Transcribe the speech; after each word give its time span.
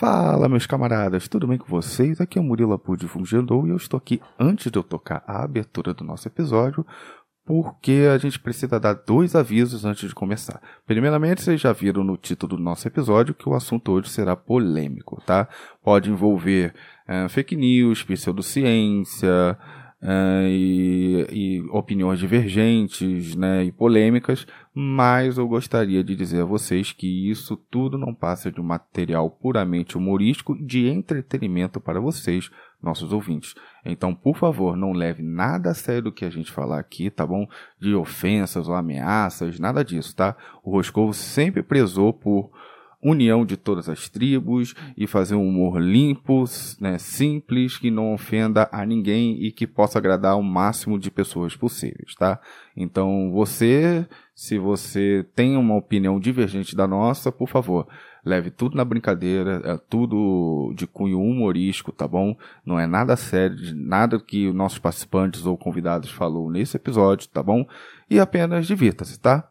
Fala, 0.00 0.48
meus 0.48 0.64
camaradas, 0.64 1.28
tudo 1.28 1.46
bem 1.46 1.58
com 1.58 1.66
vocês? 1.66 2.22
Aqui 2.22 2.38
é 2.38 2.40
o 2.40 2.44
Murilo 2.44 2.72
Apu 2.72 2.96
de 2.96 3.06
Fungendou 3.06 3.66
e 3.66 3.68
eu 3.68 3.76
estou 3.76 3.98
aqui 3.98 4.18
antes 4.38 4.72
de 4.72 4.78
eu 4.78 4.82
tocar 4.82 5.22
a 5.26 5.44
abertura 5.44 5.92
do 5.92 6.02
nosso 6.02 6.26
episódio, 6.26 6.86
porque 7.44 8.08
a 8.10 8.16
gente 8.16 8.40
precisa 8.40 8.80
dar 8.80 8.94
dois 8.94 9.36
avisos 9.36 9.84
antes 9.84 10.08
de 10.08 10.14
começar. 10.14 10.58
Primeiramente, 10.86 11.42
vocês 11.42 11.60
já 11.60 11.70
viram 11.74 12.02
no 12.02 12.16
título 12.16 12.56
do 12.56 12.62
nosso 12.62 12.88
episódio 12.88 13.34
que 13.34 13.46
o 13.46 13.52
assunto 13.52 13.92
hoje 13.92 14.08
será 14.08 14.34
polêmico, 14.34 15.20
tá? 15.26 15.46
Pode 15.84 16.10
envolver 16.10 16.72
é, 17.06 17.28
fake 17.28 17.54
news, 17.54 18.02
pseudociência, 18.02 19.58
uh, 20.02 20.46
e, 20.46 21.26
e, 21.30 21.60
opiniões 21.70 22.18
divergentes 22.18 23.34
né, 23.34 23.64
e 23.64 23.72
polêmicas, 23.72 24.46
mas 24.74 25.38
eu 25.38 25.46
gostaria 25.46 26.02
de 26.02 26.14
dizer 26.14 26.42
a 26.42 26.44
vocês 26.44 26.92
que 26.92 27.30
isso 27.30 27.56
tudo 27.70 27.98
não 27.98 28.14
passa 28.14 28.50
de 28.50 28.60
um 28.60 28.64
material 28.64 29.30
puramente 29.30 29.96
humorístico 29.96 30.56
de 30.64 30.88
entretenimento 30.88 31.80
para 31.80 32.00
vocês, 32.00 32.50
nossos 32.82 33.12
ouvintes. 33.12 33.54
Então, 33.84 34.14
por 34.14 34.36
favor, 34.36 34.76
não 34.76 34.92
leve 34.92 35.22
nada 35.22 35.70
a 35.70 35.74
sério 35.74 36.04
do 36.04 36.12
que 36.12 36.24
a 36.24 36.30
gente 36.30 36.50
falar 36.50 36.78
aqui, 36.78 37.10
tá 37.10 37.26
bom? 37.26 37.46
De 37.78 37.94
ofensas 37.94 38.68
ou 38.68 38.74
ameaças, 38.74 39.58
nada 39.58 39.84
disso, 39.84 40.16
tá? 40.16 40.36
O 40.62 40.70
Roscovo 40.70 41.12
sempre 41.12 41.62
prezou 41.62 42.12
por 42.12 42.50
união 43.02 43.46
de 43.46 43.56
todas 43.56 43.88
as 43.88 44.08
tribos 44.08 44.74
e 44.96 45.06
fazer 45.06 45.34
um 45.34 45.48
humor 45.48 45.80
limpo, 45.80 46.44
né, 46.80 46.98
simples, 46.98 47.78
que 47.78 47.90
não 47.90 48.12
ofenda 48.12 48.68
a 48.70 48.84
ninguém 48.84 49.42
e 49.42 49.50
que 49.50 49.66
possa 49.66 49.98
agradar 49.98 50.38
o 50.38 50.42
máximo 50.42 50.98
de 50.98 51.10
pessoas 51.10 51.56
possíveis, 51.56 52.14
tá? 52.14 52.38
Então, 52.76 53.30
você, 53.32 54.06
se 54.34 54.58
você 54.58 55.26
tem 55.34 55.56
uma 55.56 55.76
opinião 55.76 56.20
divergente 56.20 56.76
da 56.76 56.86
nossa, 56.86 57.32
por 57.32 57.48
favor, 57.48 57.86
leve 58.24 58.50
tudo 58.50 58.76
na 58.76 58.84
brincadeira, 58.84 59.62
é 59.64 59.78
tudo 59.78 60.72
de 60.76 60.86
cunho 60.86 61.20
humorístico, 61.20 61.92
tá 61.92 62.06
bom? 62.06 62.36
Não 62.64 62.78
é 62.78 62.86
nada 62.86 63.16
sério, 63.16 63.56
nada 63.74 64.20
que 64.20 64.48
os 64.48 64.54
nossos 64.54 64.78
participantes 64.78 65.46
ou 65.46 65.56
convidados 65.56 66.10
falou 66.10 66.50
nesse 66.50 66.76
episódio, 66.76 67.28
tá 67.28 67.42
bom? 67.42 67.66
E 68.08 68.20
apenas 68.20 68.66
divirta-se, 68.66 69.18
tá? 69.18 69.48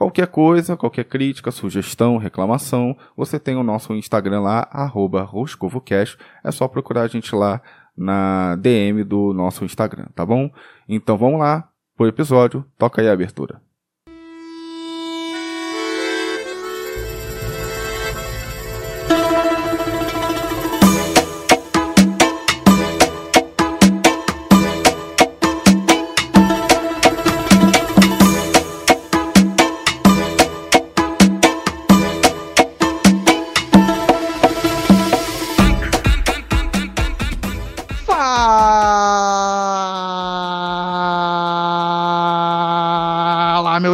Qualquer 0.00 0.28
coisa, 0.28 0.78
qualquer 0.78 1.04
crítica, 1.04 1.50
sugestão, 1.50 2.16
reclamação, 2.16 2.96
você 3.14 3.38
tem 3.38 3.54
o 3.56 3.62
nosso 3.62 3.94
Instagram 3.94 4.40
lá, 4.40 4.66
arroba 4.72 5.20
roscovocast. 5.20 6.16
É 6.42 6.50
só 6.50 6.66
procurar 6.66 7.02
a 7.02 7.06
gente 7.06 7.34
lá 7.34 7.60
na 7.94 8.56
DM 8.56 9.04
do 9.04 9.34
nosso 9.34 9.62
Instagram, 9.62 10.06
tá 10.14 10.24
bom? 10.24 10.50
Então 10.88 11.18
vamos 11.18 11.38
lá 11.38 11.68
pro 11.94 12.06
episódio. 12.06 12.64
Toca 12.78 13.02
aí 13.02 13.10
a 13.10 13.12
abertura. 13.12 13.60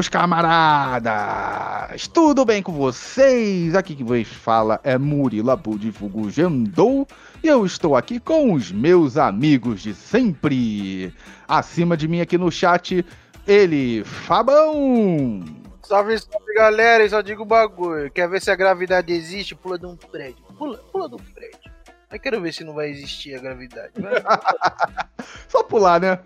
Meus 0.06 0.08
camaradas! 0.08 2.06
Tudo 2.08 2.44
bem 2.44 2.62
com 2.62 2.72
vocês? 2.72 3.74
Aqui 3.74 3.96
que 3.96 4.04
vos 4.04 4.28
fala 4.28 4.78
é 4.84 4.96
Murilo 4.96 5.50
Abu 5.50 5.78
de 5.78 5.90
Fugu 5.90 6.30
Jandou 6.30 7.06
e 7.42 7.48
eu 7.48 7.66
estou 7.66 7.96
aqui 7.96 8.20
com 8.20 8.52
os 8.52 8.70
meus 8.70 9.16
amigos 9.16 9.82
de 9.82 9.94
sempre. 9.94 11.12
Acima 11.48 11.96
de 11.96 12.06
mim 12.06 12.20
aqui 12.20 12.38
no 12.38 12.52
chat, 12.52 13.04
ele, 13.46 14.04
Fabão! 14.04 15.44
Salve, 15.82 16.18
salve 16.18 16.54
galera, 16.54 17.04
eu 17.04 17.10
só 17.10 17.20
digo 17.20 17.44
bagulho. 17.44 18.10
Quer 18.10 18.28
ver 18.28 18.40
se 18.40 18.50
a 18.50 18.56
gravidade 18.56 19.12
existe? 19.12 19.54
Pula 19.54 19.78
de 19.78 19.86
um 19.86 19.96
prédio. 19.96 20.44
Pula, 20.56 20.78
pula 20.92 21.08
de 21.08 21.14
um 21.16 21.18
prédio. 21.34 21.72
Eu 22.12 22.20
quero 22.20 22.40
ver 22.40 22.52
se 22.52 22.62
não 22.64 22.74
vai 22.74 22.90
existir 22.90 23.34
a 23.34 23.40
gravidade. 23.40 23.92
Só 25.48 25.64
pular, 25.64 26.00
né? 26.00 26.20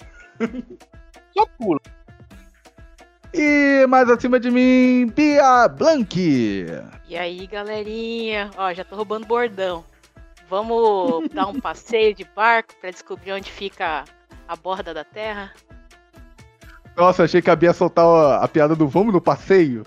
Só 1.33 1.47
pula. 1.59 1.81
E 3.32 3.86
mais 3.86 4.10
acima 4.10 4.41
de 4.41 4.50
mim, 4.50 5.06
Bia 5.14 5.68
Blank. 5.68 6.66
E 7.08 7.16
aí, 7.16 7.46
galerinha? 7.46 8.50
Ó, 8.56 8.72
já 8.72 8.84
tô 8.84 8.96
roubando 8.96 9.26
bordão. 9.26 9.84
Vamos 10.48 11.28
dar 11.32 11.46
um 11.46 11.60
passeio 11.60 12.14
de 12.14 12.24
barco 12.24 12.74
para 12.80 12.91
descobrir 12.91 13.32
onde 13.32 13.50
fica 13.50 14.04
a 14.48 14.56
borda 14.56 14.92
da 14.92 15.04
Terra? 15.04 15.52
Nossa, 16.96 17.22
achei 17.22 17.41
que 17.41 17.50
a 17.50 17.56
Bia 17.56 17.72
soltar 17.72 18.42
a, 18.42 18.48
piada 18.48 18.74
do 18.74 18.88
vamos 18.88 19.14
no 19.14 19.20
passeio. 19.20 19.84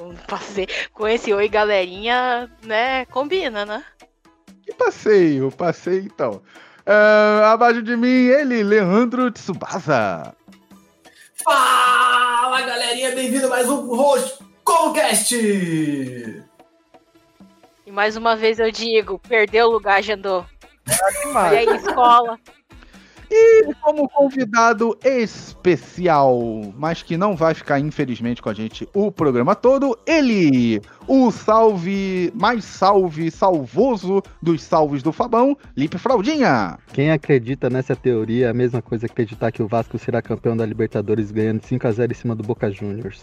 Um 0.00 0.14
passeio. 0.14 0.68
Com 0.92 1.06
esse 1.06 1.32
oi, 1.32 1.48
galerinha, 1.48 2.50
né? 2.62 3.04
Combina, 3.06 3.66
né? 3.66 3.84
Que 4.62 4.72
passeio? 4.72 5.50
Passeio 5.52 6.02
então. 6.02 6.42
Uh, 6.86 7.44
abaixo 7.44 7.82
de 7.82 7.96
mim, 7.96 8.26
ele, 8.26 8.62
Leandro 8.62 9.30
Tsubasa. 9.30 10.34
Fala 11.46 12.60
galerinha, 12.62 13.14
bem-vindo 13.14 13.46
a 13.46 13.50
mais 13.50 13.70
um 13.70 13.86
Host 13.94 14.42
Concast! 14.64 15.32
E 17.86 17.92
mais 17.92 18.16
uma 18.16 18.34
vez 18.34 18.58
eu 18.58 18.68
digo, 18.72 19.16
perdeu 19.20 19.68
o 19.68 19.70
lugar, 19.70 20.02
Jandô. 20.02 20.44
E 21.52 21.56
aí, 21.56 21.66
escola. 21.76 22.36
E 23.30 23.74
como 23.82 24.08
convidado 24.08 24.96
especial, 25.04 26.38
mas 26.76 27.02
que 27.02 27.16
não 27.16 27.36
vai 27.36 27.54
ficar 27.54 27.80
infelizmente 27.80 28.40
com 28.40 28.48
a 28.48 28.54
gente 28.54 28.88
o 28.94 29.10
programa 29.10 29.54
todo, 29.54 29.98
ele, 30.06 30.80
o 31.08 31.30
salve, 31.30 32.32
mais 32.34 32.64
salve, 32.64 33.30
salvoso 33.30 34.22
dos 34.40 34.62
salves 34.62 35.02
do 35.02 35.12
Fabão, 35.12 35.56
Lipe 35.76 35.98
Fraldinha. 35.98 36.78
Quem 36.92 37.10
acredita 37.10 37.68
nessa 37.68 37.96
teoria 37.96 38.46
é 38.46 38.50
a 38.50 38.54
mesma 38.54 38.80
coisa 38.80 39.06
que 39.06 39.12
acreditar 39.12 39.50
que 39.50 39.62
o 39.62 39.68
Vasco 39.68 39.98
será 39.98 40.22
campeão 40.22 40.56
da 40.56 40.64
Libertadores 40.64 41.30
ganhando 41.30 41.64
5 41.64 41.86
a 41.86 41.92
0 41.92 42.12
em 42.12 42.14
cima 42.14 42.34
do 42.34 42.42
Boca 42.42 42.70
Juniors. 42.70 43.22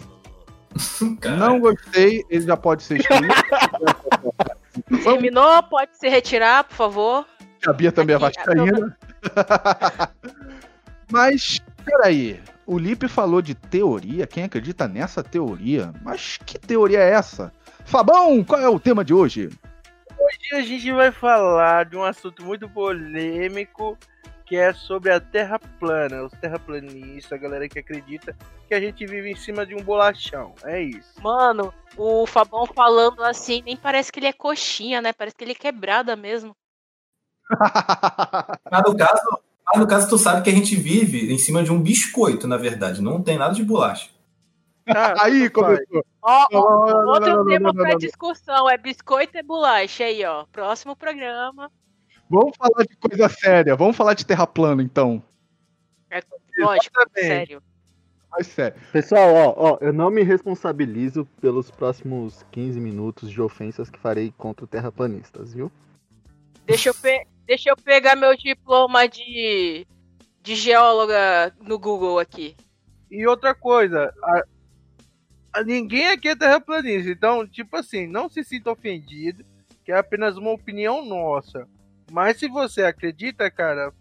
não 1.37 1.59
gostei, 1.59 2.23
ele 2.29 2.45
já 2.45 2.57
pode 2.57 2.83
ser 2.83 2.99
excluído. 2.99 3.33
Terminou, 5.03 5.61
pode 5.63 5.97
se 5.97 6.09
retirar, 6.09 6.63
por 6.63 6.75
favor. 6.75 7.25
A 7.65 7.73
Bia 7.73 7.91
também 7.91 8.15
é 8.15 8.19
vascaína. 8.19 8.97
Mas, 11.11 11.61
peraí. 11.85 12.41
O 12.65 12.77
Lipe 12.77 13.07
falou 13.07 13.41
de 13.41 13.53
teoria. 13.53 14.25
Quem 14.25 14.43
acredita 14.43 14.87
nessa 14.87 15.21
teoria? 15.21 15.93
Mas 16.01 16.37
que 16.37 16.57
teoria 16.57 16.99
é 16.99 17.11
essa? 17.11 17.51
Fabão, 17.85 18.43
qual 18.43 18.61
é 18.61 18.69
o 18.69 18.79
tema 18.79 19.03
de 19.03 19.13
hoje? 19.13 19.49
Hoje 20.17 20.55
a 20.55 20.61
gente 20.61 20.91
vai 20.91 21.11
falar 21.11 21.85
de 21.85 21.97
um 21.97 22.03
assunto 22.03 22.43
muito 22.43 22.69
polêmico 22.69 23.97
que 24.45 24.55
é 24.55 24.73
sobre 24.73 25.11
a 25.11 25.19
Terra 25.19 25.59
plana, 25.79 26.23
os 26.23 26.31
terraplanistas, 26.33 27.31
a 27.31 27.37
galera 27.37 27.67
que 27.67 27.79
acredita 27.79 28.35
que 28.67 28.73
a 28.73 28.79
gente 28.79 29.05
vive 29.05 29.31
em 29.31 29.35
cima 29.35 29.65
de 29.65 29.75
um 29.75 29.81
bolachão. 29.81 30.53
É 30.63 30.81
isso. 30.81 31.21
Mano, 31.21 31.73
o 31.97 32.25
Fabão 32.25 32.65
falando 32.65 33.23
assim, 33.23 33.61
nem 33.65 33.75
parece 33.75 34.11
que 34.11 34.19
ele 34.19 34.27
é 34.27 34.33
coxinha, 34.33 35.01
né? 35.01 35.11
Parece 35.11 35.35
que 35.35 35.43
ele 35.43 35.53
é 35.53 35.55
quebrada 35.55 36.15
mesmo. 36.15 36.55
mas, 38.71 38.83
no 38.85 38.97
caso, 38.97 39.39
mas 39.65 39.79
no 39.79 39.87
caso, 39.87 40.09
tu 40.09 40.17
sabe 40.17 40.41
que 40.41 40.49
a 40.49 40.53
gente 40.53 40.75
vive 40.75 41.33
em 41.33 41.37
cima 41.37 41.63
de 41.63 41.71
um 41.71 41.81
biscoito, 41.81 42.47
na 42.47 42.57
verdade. 42.57 43.01
Não 43.01 43.21
tem 43.21 43.37
nada 43.37 43.53
de 43.53 43.63
bolacha. 43.63 44.09
Ah, 44.87 45.25
aí 45.25 45.49
começou. 45.49 46.03
Ó, 46.21 46.47
ó, 46.51 47.13
outro 47.13 47.45
tema 47.45 47.73
para 47.73 47.95
discussão 47.95 48.69
é 48.69 48.77
biscoito 48.77 49.37
e 49.37 49.43
bolacha 49.43 50.03
aí, 50.03 50.23
ó. 50.25 50.45
Próximo 50.51 50.95
programa. 50.95 51.71
Vamos 52.29 52.55
falar 52.57 52.83
de 52.83 52.95
coisa 52.97 53.29
séria. 53.29 53.75
Vamos 53.75 53.95
falar 53.95 54.13
de 54.13 54.25
terra 54.25 54.45
plana, 54.45 54.83
então. 54.83 55.23
É, 56.09 56.21
lógico, 56.59 56.95
sério. 57.13 57.61
Sério. 58.41 58.81
Pessoal, 58.91 59.33
ó, 59.33 59.53
ó, 59.55 59.77
eu 59.79 59.93
não 59.93 60.09
me 60.09 60.23
responsabilizo 60.23 61.25
pelos 61.39 61.69
próximos 61.69 62.43
15 62.51 62.79
minutos 62.79 63.29
de 63.29 63.39
ofensas 63.39 63.89
que 63.89 63.99
farei 63.99 64.33
contra 64.35 64.65
terraplanistas, 64.65 65.53
viu? 65.53 65.71
Deixa 66.65 66.89
eu, 66.89 66.95
pe 66.95 67.27
deixa 67.45 67.69
eu 67.69 67.75
pegar 67.75 68.15
meu 68.15 68.35
diploma 68.35 69.07
de, 69.07 69.85
de 70.41 70.55
geóloga 70.55 71.53
no 71.61 71.77
Google 71.77 72.19
aqui. 72.19 72.55
E 73.09 73.27
outra 73.27 73.53
coisa, 73.53 74.13
a, 74.23 75.59
a 75.59 75.63
ninguém 75.63 76.07
aqui 76.07 76.29
é 76.29 76.35
terraplanista, 76.35 77.09
então, 77.09 77.47
tipo 77.47 77.75
assim, 77.77 78.07
não 78.07 78.29
se 78.29 78.43
sinta 78.43 78.71
ofendido, 78.71 79.45
que 79.85 79.91
é 79.91 79.97
apenas 79.97 80.37
uma 80.37 80.51
opinião 80.51 81.05
nossa. 81.05 81.67
Mas 82.11 82.39
se 82.39 82.47
você 82.47 82.83
acredita, 82.83 83.49
cara, 83.51 83.93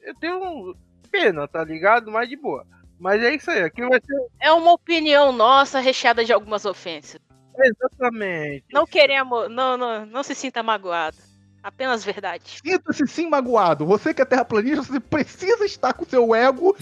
eu 0.00 0.14
tenho 0.16 0.76
pena, 1.10 1.46
tá 1.46 1.64
ligado? 1.64 2.10
Mas 2.10 2.28
de 2.28 2.36
boa. 2.36 2.66
Mas 2.98 3.22
é 3.22 3.34
isso 3.34 3.50
aí, 3.50 3.62
aqui 3.62 3.82
vai 3.86 4.00
ser. 4.00 4.26
É 4.40 4.52
uma 4.52 4.72
opinião 4.72 5.32
nossa 5.32 5.80
recheada 5.80 6.24
de 6.24 6.32
algumas 6.32 6.64
ofensas. 6.64 7.20
Exatamente. 7.58 8.64
Não 8.72 8.86
queremos. 8.86 9.50
Não, 9.50 9.76
não, 9.76 10.06
não 10.06 10.22
se 10.22 10.34
sinta 10.34 10.62
magoado. 10.62 11.16
Apenas 11.62 12.04
verdade. 12.04 12.58
Sinta-se 12.64 13.06
sim 13.06 13.28
magoado. 13.30 13.86
Você 13.86 14.12
que 14.12 14.20
é 14.20 14.24
terraplanista, 14.24 14.82
você 14.82 14.98
precisa 14.98 15.64
estar 15.64 15.92
com 15.92 16.04
seu 16.04 16.34
ego 16.34 16.76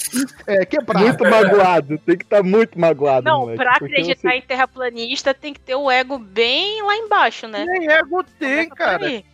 é, 0.47 0.65
quebrado. 0.65 1.05
Muito 1.06 1.23
magoado, 1.25 1.99
tem 1.99 2.17
que 2.17 2.25
estar 2.25 2.43
muito 2.43 2.81
magoado. 2.81 3.25
Não, 3.29 3.41
moleque, 3.41 3.59
pra 3.62 3.73
acreditar 3.75 4.31
você- 4.31 4.37
em 4.37 4.43
terraplanista 4.43 5.35
tem 5.35 5.53
que 5.53 5.61
ter 5.61 5.75
o 5.75 5.91
ego 5.91 6.19
bem 6.19 6.82
lá 6.82 6.97
embaixo, 6.97 7.47
né? 7.47 7.65
Nem 7.69 7.91
ego 7.91 8.25
tem, 8.38 8.69
Começa 8.69 8.69
por 8.71 8.77
cara. 8.77 9.06
aí. 9.06 9.25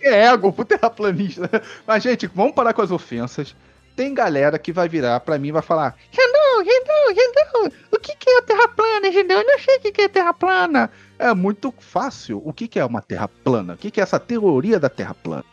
é 0.00 0.26
ego 0.26 0.52
pro 0.52 0.64
terraplanista. 0.64 1.50
Mas, 1.86 2.02
gente, 2.02 2.26
vamos 2.28 2.54
parar 2.54 2.72
com 2.72 2.82
as 2.82 2.90
ofensas. 2.92 3.56
Tem 3.96 4.12
galera 4.12 4.58
que 4.58 4.72
vai 4.72 4.88
virar 4.88 5.20
pra 5.20 5.38
mim 5.38 5.48
e 5.48 5.52
vai 5.52 5.62
falar: 5.62 5.96
Renan, 6.10 6.64
Renan, 6.64 7.14
Renan, 7.14 7.70
o 7.92 7.98
que, 7.98 8.14
que 8.16 8.28
é 8.30 8.42
terra 8.42 8.68
plana, 8.68 9.08
Renan? 9.08 9.34
Eu 9.34 9.46
não 9.46 9.58
sei 9.60 9.76
o 9.76 9.80
que, 9.80 9.92
que 9.92 10.02
é 10.02 10.08
terra 10.08 10.32
plana. 10.34 10.90
É 11.18 11.32
muito 11.34 11.72
fácil. 11.78 12.42
O 12.44 12.52
que, 12.52 12.66
que 12.66 12.78
é 12.78 12.84
uma 12.84 13.00
terra 13.00 13.28
plana? 13.28 13.74
O 13.74 13.76
que, 13.76 13.90
que 13.90 14.00
é 14.00 14.02
essa 14.02 14.18
teoria 14.18 14.78
da 14.80 14.88
terra 14.88 15.14
plana? 15.14 15.44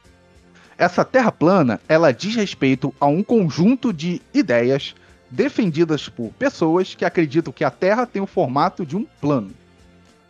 Essa 0.77 1.05
terra 1.05 1.31
plana, 1.31 1.79
ela 1.87 2.11
diz 2.11 2.35
respeito 2.35 2.93
a 2.99 3.05
um 3.05 3.21
conjunto 3.21 3.93
de 3.93 4.19
ideias 4.33 4.95
defendidas 5.29 6.09
por 6.09 6.31
pessoas 6.33 6.93
que 6.93 7.05
acreditam 7.05 7.53
que 7.53 7.63
a 7.63 7.71
Terra 7.71 8.05
tem 8.05 8.21
o 8.21 8.27
formato 8.27 8.85
de 8.85 8.97
um 8.97 9.05
plano. 9.21 9.51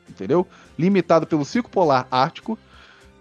Entendeu? 0.10 0.46
Limitado 0.78 1.26
pelo 1.26 1.44
ciclo 1.44 1.72
polar 1.72 2.08
ártico 2.12 2.60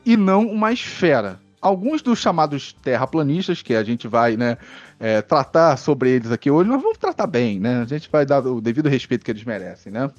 e 0.05 0.17
não 0.17 0.47
uma 0.47 0.73
esfera. 0.73 1.41
Alguns 1.61 2.03
dos 2.03 2.19
chamados 2.19 2.73
terraplanistas, 2.73 3.62
que 3.62 3.75
a 3.75 3.85
gente 3.85 4.09
vai 4.09 4.37
né, 4.37 4.59
é, 4.99 5.23
tratar 5.23 5.77
sobre 5.77 6.11
eles 6.11 6.31
aqui 6.31 6.51
hoje, 6.51 6.69
nós 6.69 6.83
vamos 6.83 6.99
tratar 6.99 7.27
bem, 7.27 7.61
né? 7.61 7.83
A 7.83 7.85
gente 7.85 8.09
vai 8.11 8.25
dar 8.25 8.45
o 8.47 8.61
devido 8.61 8.89
respeito 8.89 9.25
que 9.25 9.31
eles 9.31 9.45
merecem, 9.45 9.93
né? 9.93 10.11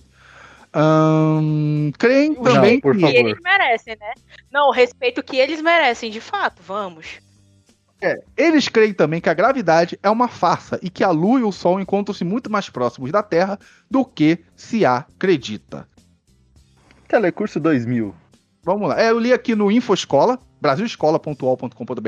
Ahn, 0.73 1.91
creem 1.97 2.33
Não, 2.33 2.43
também 2.43 2.79
por 2.79 2.93
que 2.95 2.99
Que 3.01 3.05
favor. 3.07 3.19
eles 3.19 3.37
merecem, 3.43 3.97
né? 3.99 4.13
Não, 4.51 4.67
o 4.69 4.71
respeito 4.71 5.21
que 5.21 5.37
eles 5.37 5.61
merecem, 5.61 6.09
de 6.09 6.21
fato, 6.21 6.61
vamos. 6.65 7.19
eles 8.37 8.67
creem 8.69 8.93
também 8.93 9.19
que 9.21 9.29
a 9.29 9.33
gravidade 9.33 9.99
é 10.01 10.09
uma 10.09 10.27
farsa 10.27 10.79
e 10.81 10.89
que 10.89 11.03
a 11.03 11.09
Lua 11.11 11.39
e 11.39 11.43
o 11.43 11.51
Sol 11.51 11.79
encontram-se 11.79 12.23
muito 12.23 12.49
mais 12.51 12.69
próximos 12.69 13.11
da 13.11 13.21
Terra 13.21 13.59
do 13.89 14.03
que 14.05 14.39
se 14.55 14.85
acredita. 14.85 15.87
Telecurso 17.07 17.59
2000. 17.59 18.15
Vamos 18.63 18.87
lá. 18.89 18.99
É, 19.01 19.09
eu 19.11 19.19
li 19.19 19.33
aqui 19.33 19.55
no 19.55 19.71
Infoscola, 19.71 20.39
brasilescola.ol.com.br, 20.61 21.99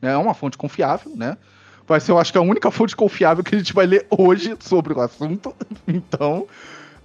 né? 0.00 0.12
É 0.12 0.16
uma 0.16 0.34
fonte 0.34 0.56
confiável, 0.56 1.12
né? 1.14 1.36
Vai 1.86 2.00
ser, 2.00 2.12
eu 2.12 2.18
acho 2.18 2.32
que 2.32 2.38
é 2.38 2.40
a 2.40 2.44
única 2.44 2.70
fonte 2.72 2.96
confiável 2.96 3.42
que 3.44 3.54
a 3.54 3.58
gente 3.58 3.72
vai 3.72 3.86
ler 3.86 4.06
hoje 4.10 4.56
sobre 4.60 4.92
o 4.92 5.00
assunto. 5.00 5.54
Então, 5.86 6.46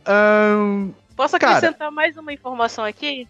ahn, 0.05 0.91
Posso 1.15 1.37
Cara. 1.37 1.57
acrescentar 1.57 1.91
mais 1.91 2.17
uma 2.17 2.33
informação 2.33 2.83
aqui? 2.83 3.27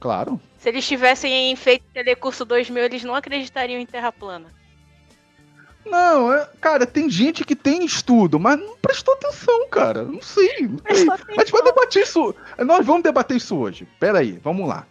claro. 0.00 0.40
Se 0.58 0.68
eles 0.70 0.86
tivessem 0.86 1.54
feito 1.54 1.84
Telecurso 1.94 2.44
2000, 2.44 2.84
eles 2.84 3.04
não 3.04 3.14
acreditariam 3.14 3.80
em 3.80 3.86
Terra 3.86 4.10
plana. 4.10 4.46
Não, 5.86 6.32
é- 6.32 6.48
cara, 6.60 6.84
tem 6.86 7.08
gente 7.08 7.44
que 7.44 7.54
tem 7.54 7.84
estudo, 7.84 8.38
mas 8.40 8.58
não 8.58 8.76
prestou 8.76 9.14
atenção, 9.14 9.68
cara. 9.70 10.02
Não 10.02 10.20
sei. 10.20 10.62
Não 10.68 10.78
sei. 10.94 11.06
Prestou 11.06 11.14
A 11.14 11.40
gente 11.40 11.52
vai 11.52 11.62
debater 11.62 12.02
isso. 12.02 12.34
Nós 12.58 12.84
vamos 12.84 13.02
debater 13.04 13.36
isso 13.36 13.56
hoje. 13.56 13.86
Pera 14.00 14.18
aí, 14.18 14.32
vamos 14.42 14.68
lá. 14.68 14.84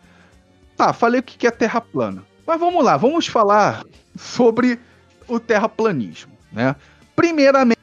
Tá, 0.76 0.94
falei 0.94 1.20
o 1.20 1.24
que 1.24 1.46
é 1.46 1.52
terra 1.52 1.82
plana. 1.82 2.24
Mas 2.46 2.60
vamos 2.60 2.84
lá, 2.84 2.96
vamos 2.98 3.28
falar 3.28 3.84
sobre 4.16 4.80
o 5.28 5.40
terraplanismo, 5.40 6.32
né? 6.52 6.76
Primeiramente, 7.16 7.77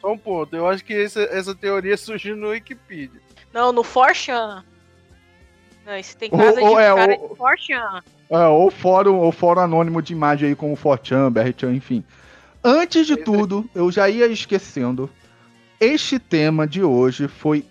Só 0.00 0.12
um 0.12 0.18
ponto. 0.18 0.54
Eu 0.56 0.66
acho 0.66 0.84
que 0.84 0.94
essa, 0.94 1.20
essa 1.22 1.54
teoria 1.54 1.96
surgiu 1.96 2.36
no 2.36 2.48
Wikipedia. 2.48 3.20
Não, 3.52 3.72
no 3.72 3.82
Forchan. 3.82 4.64
Não, 5.84 5.96
isso 5.96 6.16
tem 6.16 6.30
casa 6.30 6.60
ou 6.60 6.76
de 6.76 6.82
é, 6.82 6.94
cara 6.94 7.16
ou- 7.18 7.28
de 7.30 7.36
Forchan. 7.36 8.02
é, 8.30 8.38
ou 8.46 8.70
fórum, 8.70 9.16
ou 9.16 9.32
fórum 9.32 9.60
anônimo 9.60 10.00
de 10.00 10.12
imagem 10.12 10.48
aí 10.50 10.54
como 10.54 10.76
Forchan, 10.76 11.30
Berchan, 11.32 11.72
enfim. 11.74 12.04
Antes 12.62 13.06
de 13.06 13.16
tudo, 13.16 13.68
eu 13.74 13.90
já 13.90 14.08
ia 14.08 14.26
esquecendo. 14.26 15.10
Este 15.80 16.18
tema 16.18 16.66
de 16.66 16.82
hoje 16.82 17.26
foi 17.26 17.64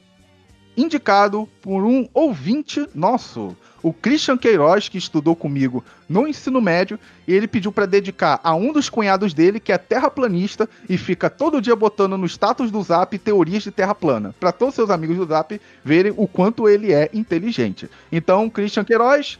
indicado 0.81 1.47
por 1.61 1.83
um 1.83 2.07
ouvinte 2.13 2.87
nosso, 2.95 3.55
o 3.83 3.91
Christian 3.91 4.37
Queiroz, 4.37 4.87
que 4.87 4.97
estudou 4.97 5.35
comigo 5.35 5.83
no 6.07 6.27
ensino 6.27 6.61
médio, 6.61 6.99
e 7.27 7.33
ele 7.33 7.47
pediu 7.47 7.71
para 7.71 7.85
dedicar 7.85 8.39
a 8.43 8.55
um 8.55 8.71
dos 8.71 8.89
cunhados 8.89 9.33
dele, 9.33 9.59
que 9.59 9.71
é 9.71 9.77
terraplanista, 9.77 10.69
e 10.87 10.97
fica 10.97 11.29
todo 11.29 11.61
dia 11.61 11.75
botando 11.75 12.17
no 12.17 12.25
status 12.25 12.71
do 12.71 12.81
Zap 12.81 13.17
teorias 13.17 13.63
de 13.63 13.71
terra 13.71 13.93
plana, 13.93 14.33
para 14.39 14.51
todos 14.51 14.75
seus 14.75 14.89
amigos 14.89 15.17
do 15.17 15.25
Zap 15.25 15.59
verem 15.83 16.13
o 16.15 16.27
quanto 16.27 16.67
ele 16.67 16.93
é 16.93 17.09
inteligente. 17.13 17.89
Então, 18.11 18.49
Christian 18.49 18.83
Queiroz 18.83 19.37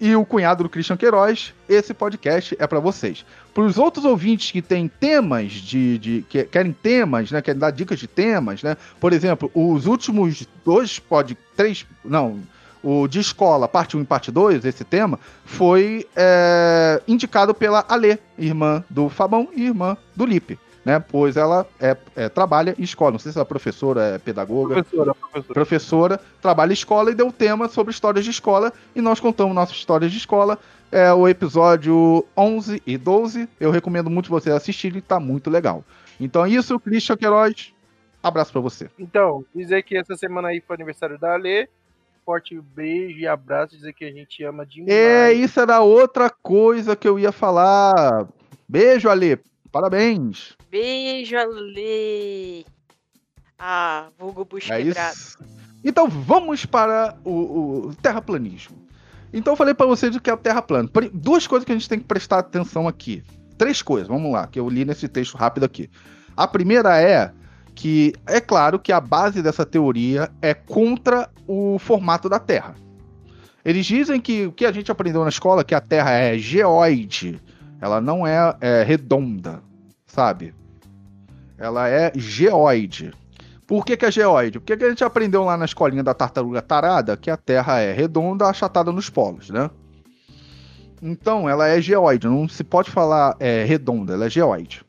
e 0.00 0.14
o 0.14 0.24
cunhado 0.24 0.62
do 0.62 0.68
Christian 0.68 0.96
Queiroz, 0.96 1.54
esse 1.68 1.94
podcast 1.94 2.56
é 2.58 2.66
para 2.66 2.80
vocês. 2.80 3.24
Para 3.54 3.64
os 3.64 3.78
outros 3.78 4.04
ouvintes 4.04 4.50
que 4.50 4.60
têm 4.60 4.88
temas 4.88 5.52
de, 5.52 5.98
de 5.98 6.24
que 6.28 6.44
querem 6.44 6.72
temas, 6.72 7.30
né, 7.30 7.40
querem 7.40 7.58
dar 7.58 7.70
dicas 7.70 7.98
de 7.98 8.06
temas, 8.06 8.62
né? 8.62 8.76
Por 9.00 9.12
exemplo, 9.12 9.50
os 9.54 9.86
últimos 9.86 10.46
dois 10.64 10.98
pod 10.98 11.36
três, 11.56 11.86
não, 12.04 12.40
o 12.82 13.08
de 13.08 13.18
escola, 13.18 13.66
parte 13.66 13.96
1 13.96 14.02
e 14.02 14.04
parte 14.04 14.30
2, 14.30 14.64
esse 14.64 14.84
tema, 14.84 15.18
foi 15.44 16.06
é, 16.14 17.00
indicado 17.08 17.54
pela 17.54 17.84
Alê, 17.88 18.18
irmã 18.38 18.84
do 18.90 19.08
Fabão 19.08 19.48
e 19.56 19.64
irmã 19.64 19.96
do 20.14 20.26
Lipe, 20.26 20.58
né? 20.86 21.00
Pois 21.00 21.36
ela 21.36 21.66
é, 21.80 21.96
é, 22.14 22.28
trabalha 22.28 22.72
em 22.78 22.82
escola, 22.84 23.10
não 23.10 23.18
sei 23.18 23.32
se 23.32 23.38
ela 23.38 23.44
é 23.44 23.48
professora, 23.48 24.02
é 24.14 24.18
pedagoga, 24.18 24.74
Professora, 24.74 25.14
professora. 25.14 25.54
professora, 25.54 26.20
trabalha 26.40 26.72
escola 26.72 27.10
e 27.10 27.14
deu 27.14 27.32
tema 27.32 27.68
sobre 27.68 27.92
histórias 27.92 28.24
de 28.24 28.30
escola 28.30 28.72
e 28.94 29.00
nós 29.00 29.18
contamos 29.18 29.52
nossas 29.52 29.76
histórias 29.76 30.12
de 30.12 30.18
escola. 30.18 30.56
É 30.92 31.12
o 31.12 31.26
episódio 31.26 32.24
11 32.36 32.80
e 32.86 32.96
12. 32.96 33.48
Eu 33.58 33.72
recomendo 33.72 34.08
muito 34.08 34.30
vocês 34.30 34.54
assistirem, 34.54 35.00
tá 35.00 35.18
muito 35.18 35.50
legal. 35.50 35.84
Então 36.20 36.44
é 36.46 36.50
isso, 36.50 36.78
Christian 36.78 37.16
Queiroz. 37.16 37.74
Abraço 38.22 38.52
pra 38.52 38.60
você. 38.60 38.88
Então, 38.96 39.44
dizer 39.52 39.82
que 39.82 39.96
essa 39.96 40.14
semana 40.14 40.48
aí 40.48 40.62
foi 40.64 40.76
aniversário 40.76 41.18
da 41.18 41.34
Alê. 41.34 41.68
Forte 42.24 42.60
beijo 42.60 43.18
e 43.18 43.26
abraço. 43.26 43.74
Dizer 43.76 43.92
que 43.92 44.04
a 44.04 44.12
gente 44.12 44.44
ama 44.44 44.64
demais. 44.64 44.88
É, 44.92 45.32
isso 45.32 45.58
era 45.58 45.80
outra 45.80 46.30
coisa 46.30 46.94
que 46.94 47.08
eu 47.08 47.18
ia 47.18 47.32
falar. 47.32 48.28
Beijo, 48.68 49.08
Ale. 49.08 49.40
Parabéns. 49.70 50.56
Beijo, 50.70 51.36
Ale. 51.36 52.66
Ah, 53.58 54.08
vulgo 54.18 54.44
bucho 54.44 54.72
É 54.72 54.82
quebrado. 54.82 55.14
isso. 55.14 55.38
Então 55.84 56.08
vamos 56.08 56.66
para 56.66 57.16
o, 57.24 57.88
o 57.88 57.94
terraplanismo. 58.02 58.76
Então 59.32 59.52
eu 59.52 59.56
falei 59.56 59.74
para 59.74 59.86
vocês 59.86 60.14
o 60.16 60.20
que 60.20 60.30
é 60.30 60.34
o 60.34 60.36
terra 60.38 60.62
plana. 60.62 60.88
Duas 61.12 61.46
coisas 61.46 61.64
que 61.64 61.72
a 61.72 61.74
gente 61.74 61.88
tem 61.88 61.98
que 61.98 62.04
prestar 62.04 62.38
atenção 62.38 62.86
aqui. 62.88 63.22
Três 63.58 63.82
coisas, 63.82 64.08
vamos 64.08 64.30
lá, 64.32 64.46
que 64.46 64.58
eu 64.60 64.68
li 64.68 64.84
nesse 64.84 65.08
texto 65.08 65.36
rápido 65.36 65.64
aqui. 65.64 65.88
A 66.36 66.46
primeira 66.46 67.00
é 67.00 67.32
que 67.74 68.14
é 68.26 68.40
claro 68.40 68.78
que 68.78 68.92
a 68.92 69.00
base 69.00 69.42
dessa 69.42 69.64
teoria 69.64 70.30
é 70.42 70.52
contra 70.54 71.28
o 71.46 71.78
formato 71.78 72.28
da 72.28 72.38
Terra. 72.38 72.74
Eles 73.64 73.84
dizem 73.84 74.20
que 74.20 74.46
o 74.46 74.52
que 74.52 74.64
a 74.64 74.72
gente 74.72 74.90
aprendeu 74.90 75.22
na 75.22 75.28
escola 75.28 75.64
que 75.64 75.74
a 75.74 75.80
Terra 75.80 76.10
é 76.10 76.38
geoide, 76.38 77.40
ela 77.80 78.00
não 78.00 78.26
é, 78.26 78.56
é 78.60 78.82
redonda, 78.82 79.62
sabe? 80.06 80.54
Ela 81.58 81.88
é 81.88 82.12
geoide. 82.14 83.12
Por 83.66 83.84
que, 83.84 83.96
que 83.96 84.06
é 84.06 84.10
geoide? 84.10 84.60
Porque 84.60 84.72
a 84.84 84.88
gente 84.88 85.02
aprendeu 85.02 85.42
lá 85.42 85.56
na 85.56 85.64
escolinha 85.64 86.02
da 86.02 86.14
tartaruga 86.14 86.62
tarada 86.62 87.16
que 87.16 87.30
a 87.30 87.36
Terra 87.36 87.80
é 87.80 87.92
redonda, 87.92 88.46
achatada 88.46 88.92
nos 88.92 89.10
polos, 89.10 89.50
né? 89.50 89.68
Então, 91.02 91.48
ela 91.48 91.66
é 91.66 91.80
geoide, 91.80 92.26
não 92.26 92.48
se 92.48 92.64
pode 92.64 92.90
falar 92.90 93.36
é, 93.40 93.64
redonda, 93.64 94.14
ela 94.14 94.26
é 94.26 94.30
geoide. 94.30 94.84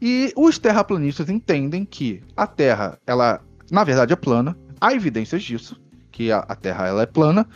E 0.00 0.32
os 0.36 0.58
terraplanistas 0.58 1.28
entendem 1.28 1.84
que 1.84 2.22
a 2.36 2.46
Terra, 2.46 2.98
ela, 3.06 3.40
na 3.70 3.84
verdade, 3.84 4.12
é 4.12 4.16
plana. 4.16 4.56
Há 4.80 4.94
evidências 4.94 5.42
disso, 5.42 5.80
que 6.10 6.32
a, 6.32 6.38
a 6.38 6.56
Terra 6.56 6.86
ela 6.86 7.02
é 7.02 7.06
plana. 7.06 7.46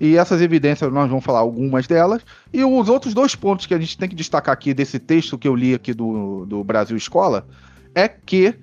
E 0.00 0.16
essas 0.16 0.40
evidências, 0.40 0.92
nós 0.92 1.08
vamos 1.08 1.24
falar 1.24 1.40
algumas 1.40 1.86
delas. 1.86 2.22
E 2.52 2.64
os 2.64 2.88
outros 2.88 3.14
dois 3.14 3.34
pontos 3.34 3.66
que 3.66 3.74
a 3.74 3.78
gente 3.78 3.96
tem 3.96 4.08
que 4.08 4.14
destacar 4.14 4.52
aqui 4.52 4.74
desse 4.74 4.98
texto 4.98 5.38
que 5.38 5.46
eu 5.46 5.54
li 5.54 5.74
aqui 5.74 5.94
do, 5.94 6.44
do 6.46 6.64
Brasil 6.64 6.96
Escola 6.96 7.46
é 7.94 8.08
que 8.08 8.54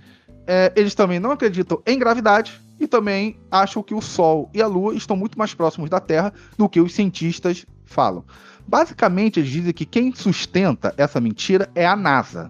é, 0.45 0.71
eles 0.75 0.93
também 0.93 1.19
não 1.19 1.31
acreditam 1.31 1.81
em 1.85 1.97
gravidade 1.97 2.59
e 2.79 2.87
também 2.87 3.39
acham 3.49 3.83
que 3.83 3.93
o 3.93 4.01
Sol 4.01 4.49
e 4.53 4.61
a 4.61 4.67
Lua 4.67 4.95
estão 4.95 5.15
muito 5.15 5.37
mais 5.37 5.53
próximos 5.53 5.89
da 5.89 5.99
Terra 5.99 6.33
do 6.57 6.67
que 6.67 6.81
os 6.81 6.93
cientistas 6.93 7.65
falam. 7.85 8.25
Basicamente, 8.67 9.39
eles 9.39 9.49
dizem 9.49 9.73
que 9.73 9.85
quem 9.85 10.13
sustenta 10.13 10.93
essa 10.97 11.21
mentira 11.21 11.69
é 11.75 11.85
a 11.85 11.95
NASA. 11.95 12.49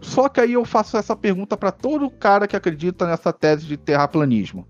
Só 0.00 0.28
que 0.28 0.40
aí 0.40 0.52
eu 0.52 0.64
faço 0.64 0.96
essa 0.96 1.14
pergunta 1.14 1.56
para 1.56 1.70
todo 1.70 2.10
cara 2.10 2.46
que 2.46 2.56
acredita 2.56 3.06
nessa 3.06 3.32
tese 3.32 3.66
de 3.66 3.76
terraplanismo. 3.76 4.66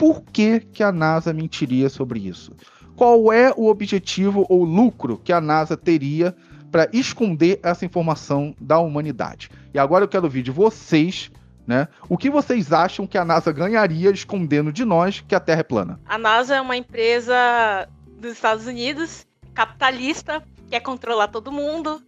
Por 0.00 0.22
que, 0.22 0.60
que 0.60 0.82
a 0.82 0.90
NASA 0.90 1.30
mentiria 1.30 1.90
sobre 1.90 2.20
isso? 2.20 2.56
Qual 2.96 3.30
é 3.30 3.52
o 3.54 3.66
objetivo 3.66 4.46
ou 4.48 4.64
lucro 4.64 5.20
que 5.22 5.30
a 5.30 5.42
NASA 5.42 5.76
teria 5.76 6.34
para 6.72 6.88
esconder 6.90 7.60
essa 7.62 7.84
informação 7.84 8.56
da 8.58 8.78
humanidade? 8.78 9.50
E 9.74 9.78
agora 9.78 10.02
eu 10.02 10.08
quero 10.08 10.24
ouvir 10.24 10.42
de 10.42 10.50
vocês 10.50 11.30
né? 11.66 11.86
O 12.08 12.16
que 12.16 12.30
vocês 12.30 12.72
acham 12.72 13.06
que 13.06 13.18
a 13.18 13.24
NASA 13.24 13.52
ganharia 13.52 14.10
escondendo 14.10 14.72
de 14.72 14.84
nós 14.84 15.20
que 15.20 15.34
a 15.34 15.38
Terra 15.38 15.60
é 15.60 15.62
plana? 15.62 16.00
A 16.06 16.16
NASA 16.16 16.56
é 16.56 16.60
uma 16.60 16.76
empresa 16.76 17.86
dos 18.18 18.32
Estados 18.32 18.66
Unidos, 18.66 19.26
capitalista, 19.54 20.42
quer 20.68 20.80
controlar 20.80 21.28
todo 21.28 21.52
mundo. 21.52 22.02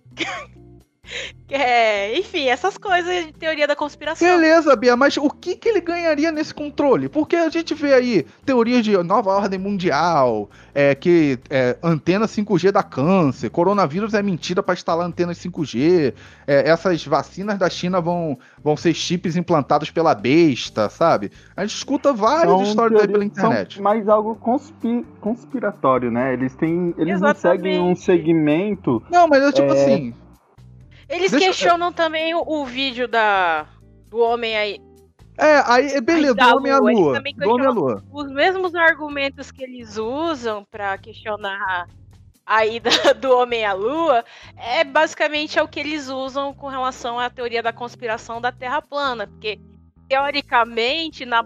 quer, 1.49 2.17
enfim, 2.17 2.47
essas 2.49 2.79
coisas 2.79 3.27
de 3.27 3.33
teoria 3.33 3.67
da 3.67 3.75
conspiração. 3.75 4.27
Beleza, 4.27 4.75
Bia, 4.77 4.97
mas 4.97 5.17
o 5.17 5.29
que, 5.29 5.57
que 5.57 5.69
ele 5.69 5.81
ganharia 5.81 6.31
nesse 6.31 6.55
controle? 6.55 7.09
Porque 7.09 7.35
a 7.37 7.49
gente 7.49 7.75
vê 7.75 7.93
aí 7.93 8.27
teorias 8.45 8.85
de 8.85 8.97
nova 9.03 9.31
ordem 9.31 9.59
mundial, 9.59 10.49
é, 10.75 10.95
que 10.95 11.39
é, 11.51 11.77
antena 11.83 12.27
5G 12.27 12.71
dá 12.71 12.83
câncer, 12.83 13.51
coronavírus 13.51 14.15
é 14.15 14.23
mentira 14.23 14.63
para 14.63 14.75
instalar 14.75 15.07
antenas 15.07 15.39
5G, 15.39 16.15
é, 16.47 16.69
essas 16.69 17.05
vacinas 17.05 17.59
da 17.59 17.69
China 17.69 18.01
vão, 18.01 18.39
vão 18.63 18.77
ser 18.77 18.95
chips 18.95 19.37
implantados 19.37 19.91
pela 19.91 20.15
besta, 20.15 20.89
sabe? 20.89 21.31
A 21.57 21.67
gente 21.67 21.77
escuta 21.77 22.13
várias 22.13 22.53
São 22.55 22.63
histórias 22.63 23.01
aí 23.03 23.07
pela 23.09 23.19
teorias- 23.19 23.39
internet. 23.39 23.75
São 23.75 23.83
mais 23.83 24.09
algo 24.09 24.37
conspi- 24.37 25.05
conspiratório, 25.21 26.11
né? 26.11 26.33
Eles 26.33 26.55
têm. 26.55 26.95
Eles 26.97 27.21
não 27.21 27.35
seguem 27.35 27.73
um 27.81 27.91
Exatamente. 27.93 28.01
segmento. 28.05 29.03
Não, 29.11 29.27
mas 29.29 29.43
é 29.43 29.53
tipo 29.53 29.73
É. 29.73 29.83
assim. 29.83 30.15
Eles 31.09 31.31
Deixa 31.31 31.45
eu- 31.47 31.51
questionam 31.51 31.93
também 31.93 32.35
o, 32.35 32.43
o 32.47 32.65
vídeo 32.65 33.07
da, 33.09 33.67
do 34.09 34.19
homem 34.19 34.57
aí. 34.57 34.81
É, 35.39 35.63
aí, 35.67 36.01
beleza, 36.01 36.33
Aí 36.33 36.37
dá 36.37 36.51
do 36.51 36.57
homem 36.59 36.73
à 36.73 36.79
lua, 36.79 37.21
Do 37.37 37.51
homem 37.51 37.67
à 37.67 37.71
lua. 37.71 38.05
Os 38.13 38.31
mesmos 38.31 38.75
argumentos 38.75 39.51
que 39.51 39.65
eles 39.65 39.97
usam 39.97 40.65
pra 40.71 40.97
questionar 40.99 41.87
a 42.45 42.67
ida 42.67 42.91
do 43.15 43.37
homem 43.37 43.65
à 43.65 43.73
lua 43.73 44.25
é 44.57 44.85
basicamente 44.85 45.59
é 45.59 45.63
o 45.63 45.69
que 45.69 45.81
eles 45.81 46.09
usam 46.09 46.53
com 46.53 46.69
relação 46.69 47.19
à 47.19 47.31
teoria 47.31 47.63
da 47.63 47.73
conspiração 47.73 48.41
da 48.41 48.53
Terra 48.53 48.83
plana, 48.83 49.27
porque 49.27 49.59
teoricamente 50.09 51.25
na 51.25 51.43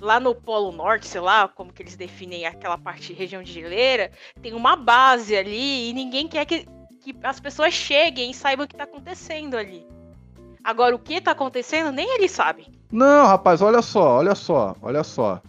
lá 0.00 0.20
no 0.20 0.32
Polo 0.34 0.70
Norte, 0.70 1.06
sei 1.08 1.20
lá, 1.20 1.48
como 1.48 1.72
que 1.72 1.82
eles 1.82 1.96
definem 1.96 2.46
aquela 2.46 2.78
parte 2.78 3.12
região 3.12 3.42
de 3.42 3.52
geleira, 3.52 4.12
tem 4.40 4.52
uma 4.54 4.76
base 4.76 5.36
ali 5.36 5.90
e 5.90 5.92
ninguém 5.92 6.28
quer 6.28 6.44
que, 6.44 6.64
que 7.12 7.16
as 7.22 7.38
pessoas 7.38 7.72
cheguem 7.72 8.30
e 8.30 8.34
saibam 8.34 8.64
o 8.64 8.68
que 8.68 8.74
tá 8.76 8.82
acontecendo 8.84 9.56
ali. 9.56 9.86
Agora 10.64 10.94
o 10.96 10.98
que 10.98 11.20
tá 11.20 11.30
acontecendo 11.30 11.92
nem 11.92 12.16
eles 12.16 12.32
sabem. 12.32 12.66
Não, 12.90 13.26
rapaz, 13.26 13.62
olha 13.62 13.80
só, 13.80 14.16
olha 14.16 14.34
só, 14.34 14.74
olha 14.82 15.04
só. 15.04 15.40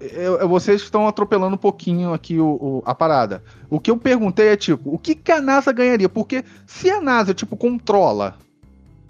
Eu- 0.00 0.38
eu- 0.38 0.48
vocês 0.48 0.80
estão 0.82 1.06
atropelando 1.08 1.54
um 1.54 1.58
pouquinho 1.58 2.12
aqui 2.12 2.38
o, 2.38 2.46
o- 2.46 2.82
a 2.86 2.94
parada. 2.94 3.42
O 3.68 3.80
que 3.80 3.90
eu 3.90 3.96
perguntei 3.96 4.48
é, 4.48 4.56
tipo, 4.56 4.94
o 4.94 4.98
que, 4.98 5.14
que 5.14 5.32
a 5.32 5.40
NASA 5.40 5.72
ganharia? 5.72 6.08
Porque 6.08 6.44
se 6.66 6.90
a 6.90 7.00
NASA, 7.00 7.34
tipo, 7.34 7.56
controla. 7.56 8.36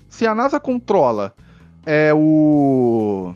Se 0.09 0.27
a 0.27 0.35
NASA 0.35 0.59
controla 0.61 1.35
é 1.85 2.13
o. 2.15 3.35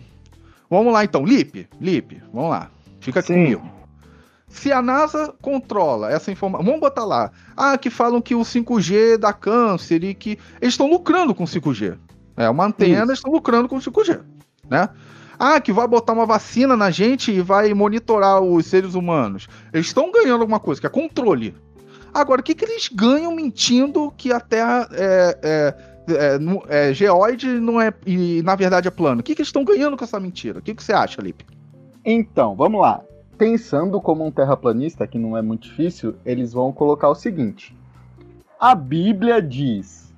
Vamos 0.71 0.93
lá 0.93 1.05
então, 1.05 1.25
Lipe, 1.25 1.69
Lipe, 1.81 2.23
vamos 2.33 2.51
lá. 2.51 2.71
Fica 3.01 3.21
aqui 3.21 3.29
Sim. 3.29 3.35
comigo. 3.45 3.76
Se 4.57 4.73
a 4.73 4.81
NASA 4.81 5.35
controla 5.43 6.11
essa 6.11 6.33
informação. 6.33 6.65
Vamos 6.65 6.81
botar 6.81 7.05
lá. 7.05 7.31
Ah, 7.55 7.77
que 7.77 7.91
falam 7.91 8.23
que 8.23 8.35
o 8.35 8.41
5G 8.41 9.19
dá 9.19 9.31
câncer 9.31 10.03
e 10.03 10.15
que. 10.15 10.39
Eles 10.61 10.73
estão 10.73 10.89
lucrando 10.89 11.35
com 11.35 11.45
o 11.45 11.47
5G. 11.47 11.99
É, 12.37 12.49
uma 12.49 12.65
antena, 12.65 13.05
Isso. 13.05 13.13
estão 13.13 13.31
lucrando 13.31 13.69
com 13.69 13.77
o 13.77 13.81
5G. 13.81 14.21
Né? 14.69 14.89
Ah, 15.39 15.61
que 15.61 15.73
vai 15.73 15.87
botar 15.87 16.15
uma 16.15 16.25
vacina 16.25 16.75
na 16.75 16.91
gente 16.91 17.31
e 17.31 17.43
vai 17.43 17.73
monitorar 17.75 18.41
os 18.41 18.65
seres 18.65 18.95
humanos. 18.95 19.47
Eles 19.75 19.89
estão 19.89 20.11
ganhando 20.11 20.41
alguma 20.41 20.59
coisa, 20.59 20.81
que 20.81 20.87
é 20.87 20.91
controle. 20.91 21.55
Agora, 22.15 22.41
o 22.41 22.45
que, 22.45 22.55
que 22.55 22.65
eles 22.65 22.89
ganham 22.89 23.35
mentindo 23.35 24.11
que 24.17 24.33
a 24.33 24.41
Terra 24.41 24.89
é, 24.93 25.39
é, 25.43 26.39
é, 26.69 26.89
é 26.89 26.95
geóide 26.95 27.47
não 27.61 27.79
é, 27.79 27.93
e 28.07 28.41
na 28.43 28.55
verdade 28.55 28.89
é 28.89 28.91
plano? 28.91 29.21
O 29.21 29.23
que, 29.23 29.35
que 29.35 29.43
eles 29.43 29.49
estão 29.49 29.65
ganhando 29.65 29.99
com 29.99 30.05
essa 30.05 30.19
mentira? 30.19 30.61
O 30.61 30.63
que, 30.63 30.75
que 30.75 30.83
você 30.83 30.95
acha, 30.95 31.21
Lipe? 31.21 31.45
Então, 32.03 32.57
vamos 32.57 32.81
lá. 32.81 33.03
Pensando 33.39 34.01
como 34.01 34.25
um 34.25 34.31
terraplanista, 34.31 35.07
que 35.07 35.19
não 35.19 35.37
é 35.37 35.43
muito 35.43 35.65
difícil, 35.69 36.15
eles 36.25 36.53
vão 36.53 36.73
colocar 36.73 37.09
o 37.11 37.15
seguinte: 37.15 37.77
a 38.59 38.75
Bíblia 38.75 39.43
diz, 39.43 40.15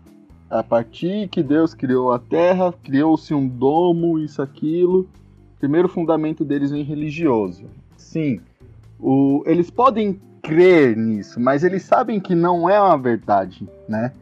a 0.49 0.63
partir 0.63 1.29
que 1.29 1.43
Deus 1.43 1.75
criou 1.75 2.13
a 2.13 2.19
Terra, 2.19 2.73
criou-se 2.85 3.35
um 3.35 3.47
domo, 3.47 4.19
isso, 4.19 4.41
aquilo. 4.41 5.09
Primeiro 5.59 5.89
fundamento 5.89 6.45
deles 6.45 6.71
vem 6.71 6.85
religioso. 6.85 7.65
Sim, 7.97 8.41
o- 9.01 9.43
eles 9.45 9.69
podem 9.69 10.21
crer 10.41 10.97
nisso, 10.97 11.41
mas 11.41 11.65
eles 11.65 11.83
sabem 11.83 12.21
que 12.21 12.35
não 12.37 12.71
é 12.71 12.81
uma 12.81 12.97
verdade, 12.97 13.69
né? 13.89 14.13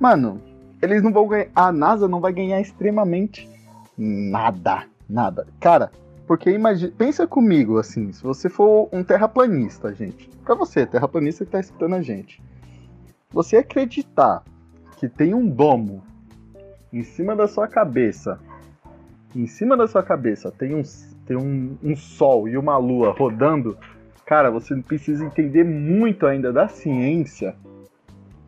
Mano, 0.00 0.40
eles 0.82 1.00
não 1.02 1.12
vão 1.12 1.28
ganhar. 1.28 1.46
A 1.54 1.70
NASA 1.70 2.08
não 2.08 2.20
vai 2.20 2.32
ganhar 2.32 2.60
extremamente 2.60 3.48
nada, 3.96 4.84
nada. 5.08 5.46
Cara, 5.60 5.92
porque 6.30 6.48
imagina, 6.48 6.92
pensa 6.96 7.26
comigo 7.26 7.76
assim, 7.76 8.12
se 8.12 8.22
você 8.22 8.48
for 8.48 8.88
um 8.92 9.02
terraplanista, 9.02 9.92
gente, 9.92 10.30
pra 10.44 10.54
você, 10.54 10.86
terraplanista 10.86 11.44
que 11.44 11.50
tá 11.50 11.58
escutando 11.58 11.96
a 11.96 12.02
gente, 12.02 12.40
você 13.32 13.56
acreditar 13.56 14.44
que 14.96 15.08
tem 15.08 15.34
um 15.34 15.44
domo 15.44 16.04
em 16.92 17.02
cima 17.02 17.34
da 17.34 17.48
sua 17.48 17.66
cabeça, 17.66 18.38
em 19.34 19.48
cima 19.48 19.76
da 19.76 19.88
sua 19.88 20.04
cabeça 20.04 20.52
tem 20.52 20.72
um, 20.72 20.82
tem 21.26 21.36
um, 21.36 21.76
um 21.82 21.96
sol 21.96 22.48
e 22.48 22.56
uma 22.56 22.76
lua 22.76 23.10
rodando, 23.10 23.76
cara, 24.24 24.52
você 24.52 24.76
precisa 24.76 25.24
entender 25.24 25.64
muito 25.64 26.28
ainda 26.28 26.52
da 26.52 26.68
ciência, 26.68 27.56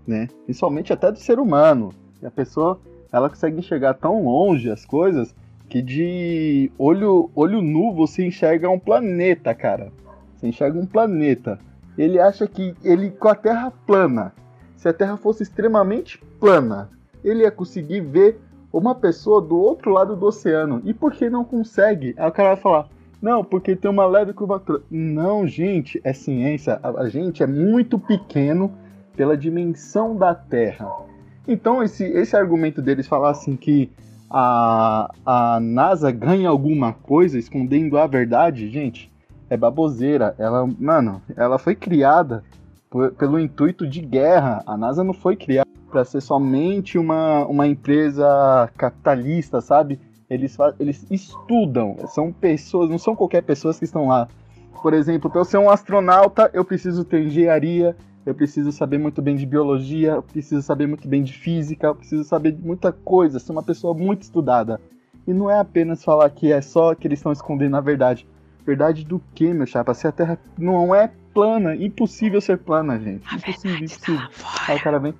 né? 0.06 0.28
Principalmente 0.44 0.92
até 0.92 1.10
do 1.10 1.18
ser 1.18 1.40
humano. 1.40 1.92
E 2.22 2.26
a 2.26 2.30
pessoa, 2.30 2.80
ela 3.12 3.28
consegue 3.28 3.58
enxergar 3.58 3.94
tão 3.94 4.22
longe 4.22 4.70
as 4.70 4.86
coisas 4.86 5.34
que 5.72 5.80
de 5.80 6.70
olho, 6.78 7.30
olho 7.34 7.62
nu 7.62 7.94
você 7.94 8.26
enxerga 8.26 8.68
um 8.68 8.78
planeta, 8.78 9.54
cara. 9.54 9.90
Você 10.36 10.48
enxerga 10.48 10.78
um 10.78 10.84
planeta. 10.84 11.58
Ele 11.96 12.20
acha 12.20 12.46
que 12.46 12.74
ele 12.84 13.10
com 13.10 13.28
a 13.28 13.34
Terra 13.34 13.72
plana, 13.86 14.34
se 14.76 14.86
a 14.86 14.92
Terra 14.92 15.16
fosse 15.16 15.42
extremamente 15.42 16.22
plana, 16.38 16.90
ele 17.24 17.44
ia 17.44 17.50
conseguir 17.50 18.00
ver 18.00 18.38
uma 18.70 18.94
pessoa 18.94 19.40
do 19.40 19.56
outro 19.56 19.90
lado 19.90 20.14
do 20.14 20.26
oceano. 20.26 20.82
E 20.84 20.92
por 20.92 21.12
que 21.12 21.30
não 21.30 21.42
consegue? 21.42 22.14
Aí 22.18 22.28
o 22.28 22.32
cara 22.32 22.50
vai 22.50 22.62
falar: 22.62 22.88
"Não, 23.22 23.42
porque 23.42 23.74
tem 23.74 23.90
uma 23.90 24.04
leve 24.04 24.34
curvatura". 24.34 24.82
Não, 24.90 25.46
gente, 25.46 25.98
é 26.04 26.12
ciência. 26.12 26.78
A, 26.82 27.08
gente 27.08 27.42
é 27.42 27.46
muito 27.46 27.98
pequeno 27.98 28.70
pela 29.16 29.38
dimensão 29.38 30.18
da 30.18 30.34
Terra. 30.34 30.86
Então 31.48 31.82
esse, 31.82 32.04
esse 32.04 32.36
argumento 32.36 32.82
deles 32.82 33.06
falar 33.06 33.30
assim 33.30 33.56
que 33.56 33.90
a, 34.32 35.10
a 35.26 35.60
NASA 35.60 36.10
ganha 36.10 36.48
alguma 36.48 36.94
coisa 36.94 37.38
escondendo 37.38 37.98
a 37.98 38.06
verdade, 38.06 38.70
gente, 38.70 39.12
é 39.50 39.56
baboseira. 39.56 40.34
Ela, 40.38 40.66
mano, 40.78 41.20
ela 41.36 41.58
foi 41.58 41.74
criada 41.74 42.42
por- 42.88 43.12
pelo 43.12 43.38
intuito 43.38 43.86
de 43.86 44.00
guerra. 44.00 44.62
A 44.66 44.74
NASA 44.76 45.04
não 45.04 45.12
foi 45.12 45.36
criada 45.36 45.68
para 45.90 46.04
ser 46.04 46.22
somente 46.22 46.96
uma, 46.96 47.44
uma 47.46 47.66
empresa 47.66 48.70
capitalista, 48.78 49.60
sabe? 49.60 50.00
Eles, 50.30 50.56
eles 50.80 51.06
estudam, 51.10 51.96
são 52.08 52.32
pessoas, 52.32 52.88
não 52.88 52.98
são 52.98 53.14
qualquer 53.14 53.42
pessoas 53.42 53.78
que 53.78 53.84
estão 53.84 54.08
lá. 54.08 54.26
Por 54.80 54.94
exemplo, 54.94 55.28
para 55.28 55.40
eu 55.40 55.44
ser 55.44 55.58
um 55.58 55.68
astronauta, 55.68 56.50
eu 56.54 56.64
preciso 56.64 57.04
ter 57.04 57.26
engenharia, 57.26 57.94
eu 58.24 58.34
preciso 58.34 58.70
saber 58.70 58.98
muito 58.98 59.20
bem 59.20 59.36
de 59.36 59.44
biologia, 59.44 60.12
eu 60.12 60.22
preciso 60.22 60.62
saber 60.62 60.86
muito 60.86 61.08
bem 61.08 61.22
de 61.22 61.32
física, 61.32 61.88
eu 61.88 61.94
preciso 61.94 62.24
saber 62.24 62.52
de 62.52 62.64
muita 62.64 62.92
coisa, 62.92 63.38
ser 63.38 63.52
uma 63.52 63.62
pessoa 63.62 63.94
muito 63.94 64.22
estudada. 64.22 64.80
E 65.26 65.32
não 65.32 65.50
é 65.50 65.58
apenas 65.58 66.04
falar 66.04 66.30
que 66.30 66.52
é 66.52 66.60
só 66.60 66.94
que 66.94 67.06
eles 67.06 67.18
estão 67.18 67.32
escondendo 67.32 67.76
a 67.76 67.80
verdade. 67.80 68.26
Verdade 68.64 69.04
do 69.04 69.20
que, 69.34 69.52
meu 69.52 69.66
chapa? 69.66 69.92
Se 69.94 70.06
a 70.06 70.12
Terra 70.12 70.38
não 70.56 70.94
é 70.94 71.10
plana, 71.34 71.74
impossível 71.74 72.40
ser 72.40 72.58
plana, 72.58 72.98
gente. 72.98 73.24
Impossível, 73.34 73.84
Está 73.84 74.12
impossível. 74.12 74.28
Aí 74.68 74.76
o 74.76 74.82
cara 74.82 74.98
vem. 74.98 75.14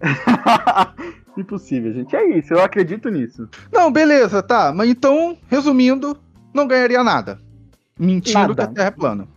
impossível, 1.36 1.92
gente. 1.92 2.14
É 2.14 2.38
isso, 2.38 2.54
eu 2.54 2.62
acredito 2.62 3.08
nisso. 3.08 3.48
Não, 3.72 3.90
beleza, 3.90 4.42
tá. 4.42 4.72
Mas 4.72 4.88
então, 4.88 5.36
resumindo, 5.48 6.16
não 6.54 6.66
ganharia 6.66 7.02
nada. 7.02 7.40
Mentindo 7.98 8.38
Nada. 8.38 8.54
que 8.54 8.60
a 8.60 8.66
Terra 8.66 8.88
é 8.88 8.90
plana. 8.90 9.28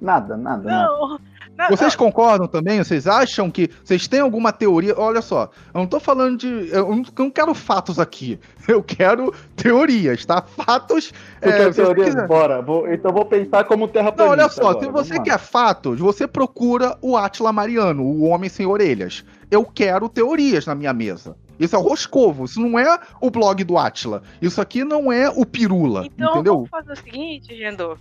Nada, 0.00 0.36
nada, 0.36 0.64
nada. 0.64 1.18
Não, 1.58 1.64
não, 1.70 1.76
Vocês 1.76 1.96
concordam 1.96 2.46
também? 2.46 2.78
Vocês 2.82 3.06
acham 3.08 3.50
que. 3.50 3.68
Vocês 3.82 4.06
têm 4.06 4.20
alguma 4.20 4.52
teoria? 4.52 4.94
Olha 4.96 5.20
só, 5.20 5.50
eu 5.74 5.80
não 5.80 5.86
tô 5.88 5.98
falando 5.98 6.38
de. 6.38 6.68
Eu 6.70 6.88
não, 6.88 6.98
eu 6.98 7.24
não 7.24 7.30
quero 7.30 7.52
fatos 7.54 7.98
aqui. 7.98 8.38
Eu 8.68 8.82
quero 8.82 9.32
teorias, 9.56 10.24
tá? 10.26 10.42
Fatos. 10.42 11.12
Você 11.42 11.48
é, 11.48 11.52
quer 11.52 11.72
se 11.72 11.72
você 11.72 11.82
teoria? 11.84 12.04
quiser- 12.04 12.26
Bora, 12.28 12.60
vou- 12.62 12.86
então 12.92 13.10
vou 13.12 13.24
pensar 13.24 13.64
como 13.64 13.86
Não, 13.86 13.92
terraplanista. 13.92 14.30
olha 14.42 14.48
só, 14.50 14.60
agora, 14.68 14.78
se 14.80 14.86
vamos 14.92 15.08
você 15.08 15.14
lá. 15.16 15.22
quer 15.22 15.38
fatos, 15.38 15.98
você 15.98 16.26
procura 16.28 16.96
o 17.00 17.16
Atila 17.16 17.50
Mariano, 17.52 18.02
o 18.02 18.24
homem 18.24 18.48
sem 18.50 18.66
orelhas. 18.66 19.24
Eu 19.50 19.64
quero 19.64 20.08
teorias 20.08 20.66
na 20.66 20.74
minha 20.74 20.92
mesa. 20.92 21.34
Isso 21.58 21.74
é 21.74 21.78
o 21.78 21.82
Roscovo, 21.82 22.44
isso 22.44 22.60
não 22.60 22.78
é 22.78 23.00
o 23.20 23.30
blog 23.30 23.64
do 23.64 23.76
Atila. 23.78 24.22
Isso 24.40 24.60
aqui 24.60 24.84
não 24.84 25.10
é 25.10 25.28
o 25.30 25.44
Pirula, 25.46 26.04
Então 26.06 26.30
entendeu? 26.34 26.54
vamos 26.56 26.68
fazer 26.70 26.92
o 26.92 26.96
seguinte, 26.96 27.56
Gendor. 27.56 27.96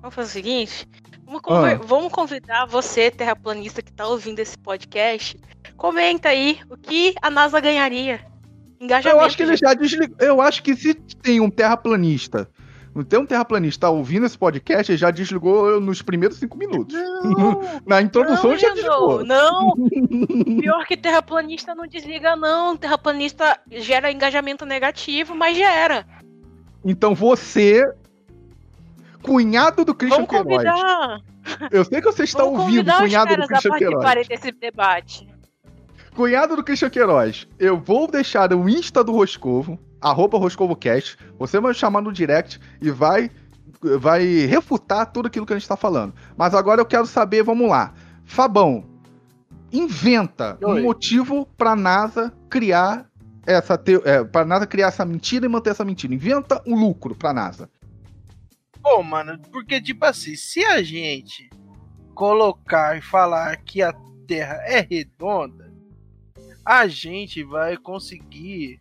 Vamos 0.00 0.14
fazer 0.14 0.28
o 0.28 0.32
seguinte. 0.32 0.88
Vamos, 1.24 1.42
conver- 1.42 1.76
Ah. 1.76 1.80
vamos 1.84 2.12
convidar 2.12 2.66
você, 2.66 3.10
terraplanista 3.10 3.82
que 3.82 3.92
tá 3.92 4.06
ouvindo 4.06 4.38
esse 4.40 4.58
podcast. 4.58 5.36
Comenta 5.76 6.28
aí 6.30 6.58
o 6.68 6.76
que 6.76 7.14
a 7.22 7.30
NASA 7.30 7.60
ganharia. 7.60 8.20
Engajamento. 8.80 9.20
Eu 9.20 9.24
acho 9.24 9.36
que 9.36 9.42
ele 9.42 9.56
já 9.56 9.74
desligou. 9.74 10.16
Eu 10.18 10.40
acho 10.40 10.62
que 10.62 10.74
se 10.74 10.94
tem 10.94 11.38
um 11.40 11.50
terraplanista, 11.50 12.48
não 12.94 13.04
tem 13.04 13.18
um 13.18 13.26
terraplanista 13.26 13.88
ouvindo 13.90 14.24
esse 14.26 14.36
podcast, 14.38 14.90
ele 14.90 14.96
já 14.98 15.10
desligou 15.10 15.78
nos 15.80 16.00
primeiros 16.02 16.38
cinco 16.38 16.56
minutos. 16.56 16.94
Não, 16.96 17.60
Na 17.86 18.00
introdução 18.02 18.50
não, 18.50 18.58
já 18.58 18.70
desligou. 18.72 19.24
não. 19.24 19.74
Pior 20.60 20.86
que 20.86 20.96
terraplanista 20.96 21.74
não 21.74 21.86
desliga, 21.86 22.34
não. 22.34 22.74
Terraplanista 22.76 23.60
gera 23.70 24.10
engajamento 24.10 24.64
negativo, 24.64 25.34
mas 25.34 25.56
gera. 25.56 26.06
Então 26.84 27.14
você, 27.14 27.84
cunhado 29.22 29.84
do 29.84 29.94
Christian 29.94 30.26
Vamos 30.26 30.30
Queiroz. 30.30 30.64
convidar. 30.64 31.20
Eu 31.70 31.84
sei 31.84 32.00
que 32.00 32.06
você 32.06 32.24
está 32.24 32.42
Vamos 32.44 32.60
ouvindo, 32.60 32.92
cunhado 32.92 33.36
do 33.36 33.46
Christian 33.46 33.72
Queiroz. 33.76 34.28
desse 34.28 34.52
debate. 34.52 35.28
Cunhado 36.14 36.56
do 36.56 36.64
Christian 36.64 36.90
Queiroz, 36.90 37.46
eu 37.58 37.78
vou 37.78 38.06
deixar 38.10 38.52
o 38.52 38.68
Insta 38.68 39.02
do 39.02 39.12
Roscovo, 39.12 39.78
arroba 40.00 40.38
RoscovoCast, 40.38 41.16
você 41.38 41.60
vai 41.60 41.72
chamar 41.72 42.00
no 42.02 42.12
direct 42.12 42.60
e 42.80 42.90
vai, 42.90 43.30
vai 43.98 44.24
refutar 44.46 45.06
tudo 45.06 45.26
aquilo 45.26 45.46
que 45.46 45.52
a 45.52 45.58
gente 45.58 45.68
tá 45.68 45.76
falando. 45.76 46.12
Mas 46.36 46.54
agora 46.54 46.80
eu 46.80 46.86
quero 46.86 47.06
saber, 47.06 47.42
vamos 47.42 47.68
lá. 47.68 47.94
Fabão, 48.24 48.84
inventa 49.72 50.58
Oi. 50.62 50.80
um 50.80 50.82
motivo 50.82 51.46
pra 51.56 51.76
NASA 51.76 52.32
criar 52.48 53.06
essa 53.46 53.78
te... 53.78 54.00
é, 54.04 54.22
pra 54.24 54.44
NASA 54.44 54.66
criar 54.66 54.88
essa 54.88 55.04
mentira 55.04 55.46
e 55.46 55.48
manter 55.48 55.70
essa 55.70 55.84
mentira. 55.84 56.14
Inventa 56.14 56.60
um 56.66 56.78
lucro 56.78 57.14
pra 57.14 57.32
NASA. 57.32 57.70
Pô, 58.82 59.02
mano, 59.02 59.38
porque, 59.50 59.80
tipo 59.80 60.04
assim, 60.04 60.34
se 60.34 60.64
a 60.64 60.82
gente 60.82 61.50
colocar 62.14 62.96
e 62.96 63.02
falar 63.02 63.56
que 63.58 63.82
a 63.82 63.92
Terra 64.26 64.62
é 64.64 64.80
redonda, 64.80 65.72
a 66.64 66.86
gente 66.86 67.42
vai 67.42 67.76
conseguir 67.76 68.80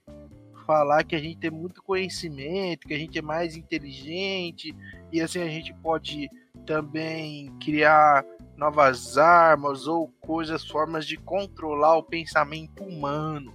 falar 0.65 1.03
que 1.03 1.15
a 1.15 1.19
gente 1.19 1.37
tem 1.37 1.49
muito 1.49 1.81
conhecimento, 1.81 2.87
que 2.87 2.93
a 2.93 2.97
gente 2.97 3.17
é 3.17 3.21
mais 3.21 3.55
inteligente, 3.55 4.75
e 5.11 5.19
assim 5.19 5.41
a 5.41 5.47
gente 5.47 5.73
pode 5.81 6.29
também 6.65 7.51
criar 7.59 8.23
novas 8.55 9.17
armas 9.17 9.87
ou 9.87 10.09
coisas, 10.19 10.63
formas 10.67 11.07
de 11.07 11.17
controlar 11.17 11.97
o 11.97 12.03
pensamento 12.03 12.83
humano, 12.83 13.51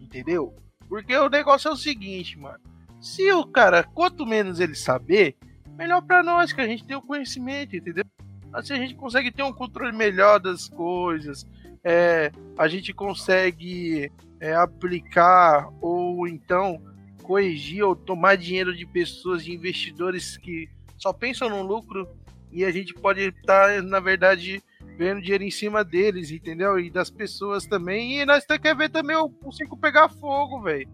entendeu? 0.00 0.54
Porque 0.88 1.14
o 1.14 1.28
negócio 1.28 1.68
é 1.68 1.72
o 1.72 1.76
seguinte, 1.76 2.38
mano. 2.38 2.60
Se 3.00 3.30
o 3.32 3.44
cara, 3.44 3.82
quanto 3.82 4.24
menos 4.24 4.60
ele 4.60 4.74
saber, 4.74 5.36
melhor 5.76 6.02
pra 6.02 6.22
nós, 6.22 6.52
que 6.52 6.60
a 6.60 6.66
gente 6.66 6.84
tem 6.84 6.96
o 6.96 7.02
conhecimento, 7.02 7.76
entendeu? 7.76 8.04
Assim 8.52 8.72
a 8.74 8.78
gente 8.78 8.94
consegue 8.94 9.30
ter 9.32 9.42
um 9.42 9.52
controle 9.52 9.96
melhor 9.96 10.38
das 10.38 10.68
coisas, 10.68 11.46
é, 11.82 12.30
a 12.56 12.68
gente 12.68 12.92
consegue 12.92 14.10
é, 14.40 14.54
aplicar 14.54 15.68
ou 15.80 16.26
então 16.28 16.80
corrigir 17.22 17.82
ou 17.82 17.96
tomar 17.96 18.36
dinheiro 18.36 18.76
de 18.76 18.86
pessoas, 18.86 19.44
de 19.44 19.52
investidores 19.52 20.36
que 20.36 20.68
só 20.98 21.12
pensam 21.12 21.48
no 21.48 21.62
lucro 21.62 22.08
e 22.52 22.64
a 22.64 22.70
gente 22.70 22.94
pode 22.94 23.20
estar, 23.20 23.82
na 23.82 23.98
verdade, 23.98 24.62
vendo 24.96 25.20
dinheiro 25.20 25.42
em 25.42 25.50
cima 25.50 25.82
deles, 25.82 26.30
entendeu? 26.30 26.78
E 26.78 26.88
das 26.88 27.10
pessoas 27.10 27.66
também. 27.66 28.20
E 28.20 28.24
nós 28.24 28.44
quer 28.46 28.76
ver 28.76 28.90
também 28.90 29.16
o, 29.16 29.32
o 29.42 29.52
cinco 29.52 29.76
pegar 29.76 30.08
fogo, 30.08 30.62
velho. 30.62 30.88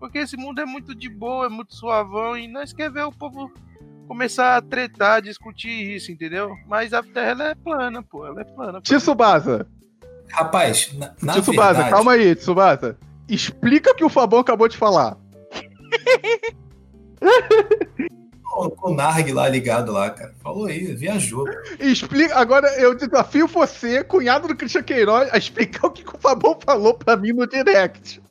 Porque 0.00 0.18
esse 0.18 0.36
mundo 0.36 0.60
é 0.60 0.66
muito 0.66 0.94
de 0.94 1.08
boa, 1.08 1.46
é 1.46 1.48
muito 1.48 1.74
suavão 1.74 2.36
e 2.36 2.48
nós 2.48 2.72
quer 2.72 2.90
ver 2.90 3.04
o 3.04 3.12
povo 3.12 3.52
começar 4.04 4.56
a 4.56 4.62
tretar, 4.62 5.22
discutir 5.22 5.96
isso, 5.96 6.12
entendeu? 6.12 6.54
Mas 6.66 6.92
a 6.92 7.02
Terra 7.02 7.30
ela 7.30 7.44
é 7.50 7.54
plana, 7.54 8.02
pô, 8.02 8.26
ela 8.26 8.40
é 8.40 8.44
plana. 8.44 8.80
Tsubasa, 8.80 9.66
Rapaz, 10.30 10.92
na, 10.94 11.14
na 11.22 11.32
Tsubasa, 11.34 11.74
verdade... 11.74 11.90
calma 11.90 12.12
aí, 12.12 12.34
Tsubasa. 12.34 12.98
Explica 13.28 13.92
o 13.92 13.94
que 13.94 14.04
o 14.04 14.08
Fabão 14.08 14.40
acabou 14.40 14.68
de 14.68 14.76
falar. 14.76 15.16
Com 18.50 18.92
o 18.92 18.94
Narg 18.94 19.32
lá 19.32 19.48
ligado 19.48 19.90
lá, 19.90 20.10
cara. 20.10 20.34
Falou 20.42 20.66
aí, 20.66 20.94
viajou. 20.94 21.44
Explica, 21.78 22.36
agora 22.36 22.68
eu 22.80 22.94
desafio 22.94 23.46
você, 23.46 24.04
cunhado 24.04 24.46
do 24.46 24.56
Christian 24.56 24.82
Queiroz, 24.82 25.28
a 25.32 25.38
explicar 25.38 25.88
o 25.88 25.90
que, 25.90 26.04
que 26.04 26.14
o 26.14 26.18
Fabão 26.20 26.56
falou 26.64 26.94
pra 26.94 27.16
mim 27.16 27.32
no 27.32 27.46
direct. 27.46 28.22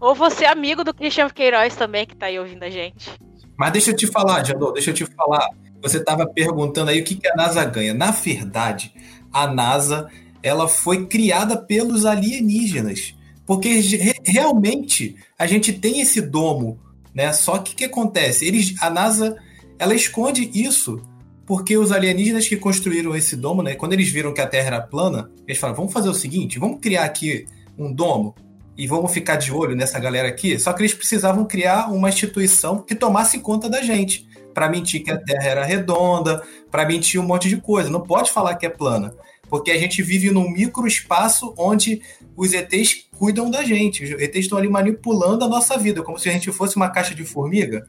Ou 0.00 0.14
você 0.14 0.44
é 0.44 0.48
amigo 0.48 0.84
do 0.84 0.94
Christian 0.94 1.28
Queiroz 1.28 1.74
também, 1.76 2.06
que 2.06 2.16
tá 2.16 2.26
aí 2.26 2.38
ouvindo 2.38 2.62
a 2.62 2.70
gente. 2.70 3.10
Mas 3.58 3.72
deixa 3.72 3.90
eu 3.90 3.96
te 3.96 4.06
falar, 4.06 4.44
Jandô, 4.44 4.70
deixa 4.70 4.90
eu 4.90 4.94
te 4.94 5.04
falar. 5.04 5.48
Você 5.82 5.98
estava 5.98 6.26
perguntando 6.26 6.90
aí 6.90 7.00
o 7.00 7.04
que, 7.04 7.16
que 7.16 7.28
a 7.28 7.34
NASA 7.34 7.64
ganha. 7.64 7.92
Na 7.92 8.12
verdade, 8.12 8.92
a 9.32 9.46
NASA 9.46 10.08
ela 10.42 10.68
foi 10.68 11.06
criada 11.06 11.56
pelos 11.56 12.06
alienígenas. 12.06 13.14
Porque 13.44 13.80
re- 13.80 14.14
realmente 14.24 15.16
a 15.38 15.46
gente 15.46 15.72
tem 15.72 16.00
esse 16.00 16.20
domo, 16.20 16.78
né? 17.14 17.32
Só 17.32 17.58
que 17.58 17.72
o 17.72 17.76
que 17.76 17.84
acontece? 17.84 18.46
Eles, 18.46 18.74
a 18.80 18.88
NASA 18.90 19.36
ela 19.78 19.94
esconde 19.94 20.50
isso 20.54 21.02
porque 21.46 21.76
os 21.78 21.90
alienígenas 21.90 22.46
que 22.46 22.56
construíram 22.56 23.16
esse 23.16 23.34
domo, 23.34 23.62
né? 23.62 23.74
Quando 23.74 23.94
eles 23.94 24.10
viram 24.10 24.34
que 24.34 24.40
a 24.40 24.46
Terra 24.46 24.66
era 24.66 24.80
plana, 24.82 25.30
eles 25.46 25.58
falaram: 25.58 25.78
vamos 25.78 25.92
fazer 25.92 26.10
o 26.10 26.14
seguinte, 26.14 26.58
vamos 26.58 26.78
criar 26.80 27.04
aqui 27.04 27.46
um 27.76 27.92
domo 27.92 28.34
e 28.78 28.86
vamos 28.86 29.12
ficar 29.12 29.34
de 29.34 29.52
olho 29.52 29.74
nessa 29.74 29.98
galera 29.98 30.28
aqui. 30.28 30.56
Só 30.56 30.72
que 30.72 30.80
eles 30.80 30.94
precisavam 30.94 31.44
criar 31.44 31.90
uma 31.90 32.08
instituição 32.08 32.78
que 32.78 32.94
tomasse 32.94 33.40
conta 33.40 33.68
da 33.68 33.82
gente. 33.82 34.28
Para 34.54 34.68
mentir 34.68 35.02
que 35.02 35.10
a 35.10 35.18
Terra 35.18 35.48
era 35.48 35.64
redonda, 35.64 36.42
para 36.70 36.86
mentir 36.86 37.20
um 37.20 37.24
monte 37.24 37.48
de 37.48 37.56
coisa. 37.56 37.90
Não 37.90 38.00
pode 38.00 38.30
falar 38.30 38.54
que 38.54 38.64
é 38.64 38.68
plana. 38.68 39.12
Porque 39.50 39.72
a 39.72 39.78
gente 39.78 40.00
vive 40.00 40.30
num 40.30 40.48
microespaço 40.48 41.52
onde 41.58 42.00
os 42.36 42.52
ETs 42.52 43.08
cuidam 43.18 43.50
da 43.50 43.64
gente. 43.64 44.04
Os 44.04 44.10
ETs 44.10 44.44
estão 44.44 44.58
ali 44.58 44.68
manipulando 44.68 45.44
a 45.44 45.48
nossa 45.48 45.76
vida, 45.76 46.02
como 46.02 46.18
se 46.18 46.28
a 46.28 46.32
gente 46.32 46.52
fosse 46.52 46.76
uma 46.76 46.88
caixa 46.88 47.14
de 47.14 47.24
formiga. 47.24 47.88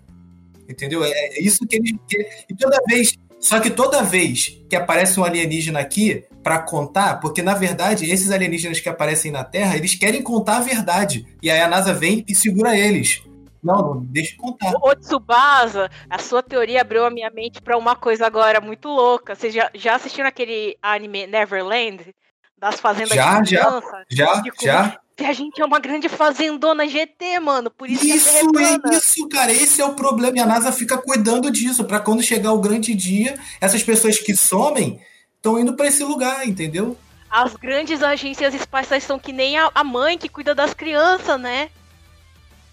Entendeu? 0.68 1.04
É 1.04 1.12
é 1.12 1.44
isso 1.44 1.68
que 1.68 1.76
eles. 1.76 1.92
E 2.50 2.56
toda 2.56 2.80
vez. 2.88 3.14
Só 3.40 3.60
que 3.60 3.70
toda 3.70 4.02
vez 4.02 4.60
que 4.68 4.76
aparece 4.76 5.20
um 5.20 5.24
alienígena 5.24 5.80
aqui 5.80 6.26
para 6.44 6.60
contar, 6.60 7.20
porque 7.20 7.42
na 7.42 7.54
verdade 7.54 8.10
esses 8.10 8.32
alienígenas 8.32 8.80
que 8.80 8.88
aparecem 8.90 9.32
na 9.32 9.44
Terra, 9.44 9.76
eles 9.76 9.96
querem 9.96 10.22
contar 10.22 10.58
a 10.58 10.62
verdade. 10.62 11.26
E 11.42 11.50
aí 11.52 11.60
a 11.60 11.68
NASA 11.68 11.94
vem 11.94 12.24
e 12.28 12.34
segura 12.36 12.76
eles. 12.78 13.22
Não, 13.62 13.76
não 13.96 14.00
deixa 14.06 14.36
eu 14.36 14.38
contar. 14.38 14.72
Ô, 14.82 14.96
Tsubasa, 14.96 15.90
a 16.10 16.18
sua 16.18 16.42
teoria 16.42 16.80
abriu 16.82 17.06
a 17.06 17.10
minha 17.10 17.30
mente 17.30 17.62
pra 17.62 17.78
uma 17.78 17.94
coisa 17.96 18.26
agora 18.26 18.62
muito 18.62 18.88
louca. 18.88 19.36
Vocês 19.36 19.54
já, 19.54 19.70
já 19.76 19.96
assistiram 19.96 20.28
aquele 20.30 20.78
anime 20.82 21.28
Neverland? 21.28 22.16
Das 22.58 22.80
fazendas 22.80 23.10
Já, 23.16 23.40
de 23.42 23.56
já. 23.56 23.66
criança? 23.66 24.04
Já, 24.10 24.34
De 24.42 24.52
como- 24.52 24.62
já. 24.64 25.00
Que 25.16 25.26
a 25.26 25.34
gente 25.34 25.62
é 25.62 25.66
uma 25.66 25.80
grande 25.80 26.08
fazendona 26.08 26.88
GT, 26.88 27.40
mano. 27.42 27.70
Por 27.70 27.90
isso, 27.90 28.02
que 28.02 28.12
Isso, 28.12 28.38
é 28.38 28.42
plana. 28.50 28.82
é 28.86 28.96
isso, 28.96 29.28
cara. 29.28 29.52
Esse 29.52 29.82
é 29.82 29.86
o 29.86 29.94
problema. 29.94 30.38
E 30.38 30.40
a 30.40 30.46
NASA 30.46 30.72
fica 30.72 30.98
cuidando 30.98 31.52
disso, 31.52 31.84
para 31.84 32.00
quando 32.00 32.24
chegar 32.24 32.54
o 32.54 32.60
grande 32.62 32.94
dia, 32.96 33.38
essas 33.60 33.84
pessoas 33.84 34.18
que 34.18 34.34
somem 34.36 35.00
estão 35.40 35.58
indo 35.58 35.74
para 35.74 35.88
esse 35.88 36.04
lugar, 36.04 36.46
entendeu? 36.48 36.98
As 37.30 37.56
grandes 37.56 38.04
agências 38.04 38.54
espaciais 38.54 39.04
são 39.04 39.18
que 39.18 39.32
nem 39.32 39.58
a, 39.58 39.72
a 39.74 39.84
mãe 39.84 40.18
que 40.18 40.28
cuida 40.28 40.54
das 40.54 40.74
crianças, 40.74 41.40
né? 41.40 41.70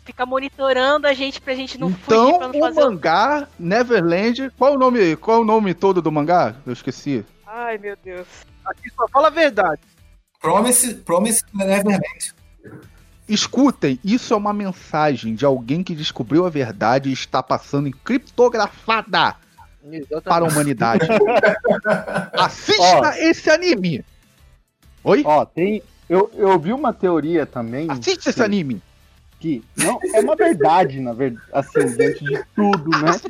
Fica 0.04 0.24
monitorando 0.26 1.06
a 1.06 1.12
gente 1.12 1.40
pra 1.40 1.54
gente 1.54 1.78
não 1.78 1.88
fugir, 1.92 2.04
então, 2.04 2.38
pra 2.38 2.48
não 2.48 2.56
o 2.56 2.60
fazer. 2.60 2.80
o- 2.80 2.90
mangá 2.90 3.48
Neverland. 3.58 4.50
Qual 4.56 4.74
o 4.74 4.78
nome? 4.78 5.16
Qual 5.16 5.42
o 5.42 5.44
nome 5.44 5.74
todo 5.74 6.00
do 6.00 6.10
mangá? 6.12 6.54
Eu 6.66 6.72
esqueci. 6.72 7.24
Ai, 7.46 7.76
meu 7.78 7.96
Deus. 8.04 8.26
Aqui 8.64 8.88
só 8.96 9.06
fala 9.08 9.26
a 9.28 9.30
verdade. 9.30 9.80
Promise, 10.40 10.94
Promise 10.94 11.42
Neverland. 11.52 12.02
Escutem, 13.28 13.98
isso 14.04 14.32
é 14.32 14.36
uma 14.36 14.52
mensagem 14.52 15.34
de 15.34 15.44
alguém 15.44 15.82
que 15.82 15.94
descobriu 15.96 16.46
a 16.46 16.50
verdade 16.50 17.08
e 17.10 17.12
está 17.12 17.42
passando 17.42 17.88
em 17.88 17.92
criptografada 17.92 19.34
para 20.24 20.44
a 20.44 20.48
humanidade. 20.48 21.06
Assista 22.32 22.82
Ó. 22.82 23.12
esse 23.18 23.50
anime! 23.50 24.04
Oi? 25.04 25.22
Ó, 25.24 25.44
tem. 25.44 25.82
Eu, 26.08 26.30
eu 26.34 26.58
vi 26.58 26.72
uma 26.72 26.92
teoria 26.92 27.46
também. 27.46 27.90
Assiste 27.90 28.28
esse 28.28 28.34
que- 28.34 28.42
anime! 28.42 28.82
que 29.38 29.62
não 29.76 29.98
é 30.14 30.20
uma 30.20 30.34
verdade, 30.34 30.98
na 31.00 31.12
verdade, 31.12 31.46
assim, 31.52 31.94
dentro 31.94 32.24
de 32.24 32.42
tudo, 32.54 32.90
né? 32.90 33.20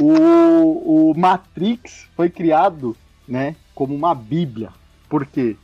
O, 0.00 1.10
o 1.10 1.14
Matrix 1.18 2.06
foi 2.14 2.30
criado, 2.30 2.96
né, 3.26 3.56
como 3.74 3.94
uma 3.94 4.14
bíblia. 4.14 4.70
Por 5.08 5.26
quê? 5.26 5.56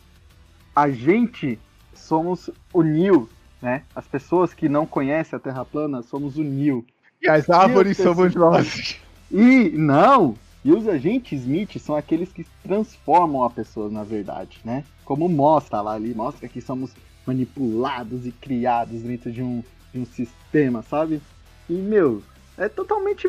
A 0.75 0.91
gente 0.91 1.59
somos 1.95 2.51
o 2.73 2.83
Neo, 2.83 3.29
né? 3.63 3.83
As 3.95 4.07
pessoas 4.07 4.53
que 4.53 4.69
não 4.69 4.85
conhecem 4.87 5.37
a 5.37 5.41
Terra 5.41 5.65
plana 5.65 6.03
somos 6.03 6.37
o 6.37 6.43
Neo. 6.43 6.85
E 7.23 7.29
as 7.29 7.49
árvores 7.49 7.97
somos 7.97 8.35
nós. 8.35 8.97
E 9.37 9.69
não, 9.71 10.37
e 10.65 10.71
os 10.71 10.87
agentes 10.87 11.41
Smith 11.41 11.77
são 11.81 11.97
aqueles 11.97 12.33
que 12.33 12.47
transformam 12.63 13.43
a 13.43 13.51
pessoa, 13.51 13.91
na 13.91 14.05
verdade, 14.05 14.61
né? 14.65 14.85
Como 15.05 15.29
mostra 15.29 15.81
lá 15.81 15.95
ali, 15.95 16.15
mostra 16.15 16.49
que 16.49 16.61
somos 16.61 16.93
manipulados 17.27 18.29
e 18.29 18.31
criados 18.31 19.03
dentro 19.03 19.33
de 19.33 19.43
um, 19.43 19.61
de 19.93 19.99
um 19.99 20.07
sistema, 20.07 20.83
sabe? 20.83 21.21
E, 21.69 21.73
meu, 21.73 22.23
é 22.57 22.69
totalmente 22.69 23.29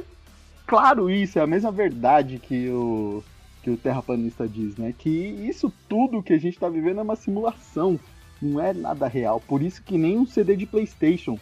claro 0.68 1.10
isso, 1.10 1.40
é 1.40 1.42
a 1.42 1.48
mesma 1.48 1.72
verdade 1.72 2.38
que 2.38 2.70
o, 2.70 3.24
que 3.64 3.72
o 3.72 3.78
terraplanista 3.78 4.48
diz, 4.48 4.78
né? 4.78 4.94
Que 4.96 5.10
isso 5.10 5.74
tudo 5.90 6.22
que 6.22 6.34
a 6.34 6.40
gente 6.40 6.60
tá 6.60 6.70
vivendo 6.70 7.00
é 7.00 7.04
uma 7.04 7.16
simulação. 7.16 8.00
Não 8.40 8.62
é 8.62 8.76
nada 8.76 9.08
real. 9.08 9.42
Por 9.48 9.60
isso 9.60 9.82
que 9.82 9.98
nem 9.98 10.20
um 10.20 10.28
CD 10.28 10.56
de 10.56 10.68
PlayStation. 10.68 11.40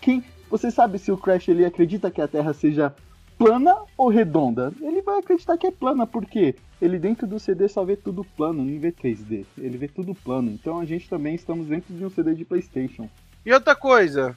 Quem, 0.00 0.24
você 0.48 0.70
sabe 0.70 0.98
se 0.98 1.12
o 1.12 1.18
Crash 1.18 1.48
ele 1.48 1.66
acredita 1.66 2.10
que 2.10 2.22
a 2.22 2.28
Terra 2.28 2.54
seja 2.54 2.94
plana 3.38 3.76
ou 3.96 4.08
redonda? 4.08 4.72
Ele 4.80 5.02
vai 5.02 5.18
acreditar 5.18 5.56
que 5.56 5.66
é 5.66 5.70
plana, 5.70 6.06
porque 6.06 6.54
ele 6.80 6.98
dentro 6.98 7.26
do 7.26 7.38
CD 7.38 7.68
só 7.68 7.84
vê 7.84 7.96
tudo 7.96 8.24
plano, 8.24 8.64
não 8.64 8.78
vê 8.78 8.92
3D. 8.92 9.44
Ele 9.58 9.78
vê 9.78 9.88
tudo 9.88 10.14
plano. 10.14 10.50
Então 10.50 10.78
a 10.80 10.84
gente 10.84 11.08
também 11.08 11.34
estamos 11.34 11.66
dentro 11.66 11.94
de 11.94 12.04
um 12.04 12.10
CD 12.10 12.34
de 12.34 12.44
PlayStation. 12.44 13.08
E 13.44 13.52
outra 13.52 13.74
coisa, 13.74 14.36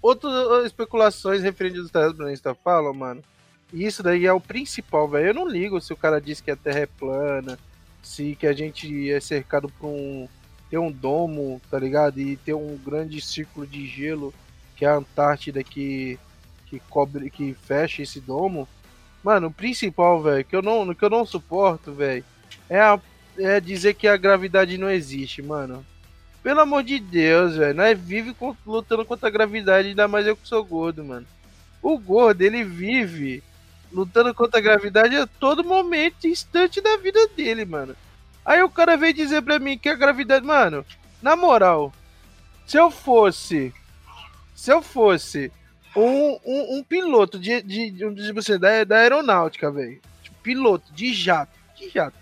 outras 0.00 0.66
especulações 0.66 1.42
referentes 1.42 1.80
aos 1.80 1.90
terraplanistas 1.90 2.56
falam, 2.62 2.92
mano. 2.92 3.22
E 3.72 3.86
isso 3.86 4.02
daí 4.02 4.26
é 4.26 4.32
o 4.32 4.40
principal, 4.40 5.08
velho. 5.08 5.28
Eu 5.28 5.34
não 5.34 5.48
ligo 5.48 5.80
se 5.80 5.92
o 5.92 5.96
cara 5.96 6.20
diz 6.20 6.40
que 6.40 6.50
a 6.50 6.56
Terra 6.56 6.80
é 6.80 6.86
plana, 6.86 7.58
se 8.02 8.36
que 8.36 8.46
a 8.46 8.52
gente 8.52 9.10
é 9.10 9.18
cercado 9.18 9.68
por 9.80 9.88
um 9.88 10.28
ter 10.68 10.78
um 10.78 10.90
domo, 10.90 11.60
tá 11.70 11.78
ligado? 11.78 12.18
E 12.18 12.36
ter 12.36 12.54
um 12.54 12.78
grande 12.78 13.20
círculo 13.20 13.66
de 13.66 13.86
gelo 13.86 14.32
que 14.74 14.86
é 14.86 14.88
a 14.88 14.96
Antártida 14.96 15.62
que 15.62 16.18
que 16.72 16.80
cobre 16.88 17.28
que 17.28 17.52
fecha 17.52 18.00
esse 18.00 18.18
domo. 18.18 18.66
Mano, 19.22 19.48
o 19.48 19.52
principal, 19.52 20.22
velho, 20.22 20.42
que 20.42 20.56
eu 20.56 20.62
não 20.62 20.94
que 20.94 21.04
eu 21.04 21.10
não 21.10 21.26
suporto, 21.26 21.92
velho, 21.92 22.24
é 22.68 22.80
a, 22.80 22.98
é 23.38 23.60
dizer 23.60 23.92
que 23.92 24.08
a 24.08 24.16
gravidade 24.16 24.78
não 24.78 24.90
existe, 24.90 25.42
mano. 25.42 25.84
Pelo 26.42 26.60
amor 26.60 26.82
de 26.82 26.98
Deus, 26.98 27.56
velho. 27.56 27.74
Nós 27.74 27.98
vive 27.98 28.34
lutando 28.66 29.04
contra 29.04 29.28
a 29.28 29.30
gravidade, 29.30 29.88
ainda 29.88 30.08
mais 30.08 30.26
eu 30.26 30.34
que 30.34 30.48
sou 30.48 30.64
gordo, 30.64 31.04
mano. 31.04 31.26
O 31.82 31.98
gordo, 31.98 32.40
ele 32.40 32.64
vive 32.64 33.42
lutando 33.92 34.34
contra 34.34 34.58
a 34.58 34.62
gravidade 34.62 35.14
a 35.14 35.26
todo 35.26 35.62
momento, 35.62 36.26
instante 36.26 36.80
da 36.80 36.96
vida 36.96 37.28
dele, 37.36 37.66
mano. 37.66 37.94
Aí 38.44 38.62
o 38.62 38.70
cara 38.70 38.96
veio 38.96 39.12
dizer 39.12 39.42
pra 39.42 39.58
mim 39.58 39.76
que 39.76 39.90
a 39.90 39.94
gravidade. 39.94 40.44
Mano, 40.44 40.86
na 41.20 41.36
moral, 41.36 41.92
se 42.66 42.78
eu 42.78 42.90
fosse. 42.90 43.74
Se 44.54 44.72
eu 44.72 44.80
fosse 44.80 45.52
um, 46.00 46.38
um, 46.44 46.78
um 46.78 46.84
piloto 46.84 47.38
de, 47.38 47.62
de, 47.62 47.90
de, 47.90 48.32
você, 48.32 48.58
da, 48.58 48.84
da 48.84 48.96
aeronáutica, 48.98 49.70
velho. 49.70 50.00
Tipo, 50.22 50.36
piloto 50.42 50.92
de 50.92 51.12
jato. 51.12 51.52
De 51.76 51.88
jato. 51.88 52.16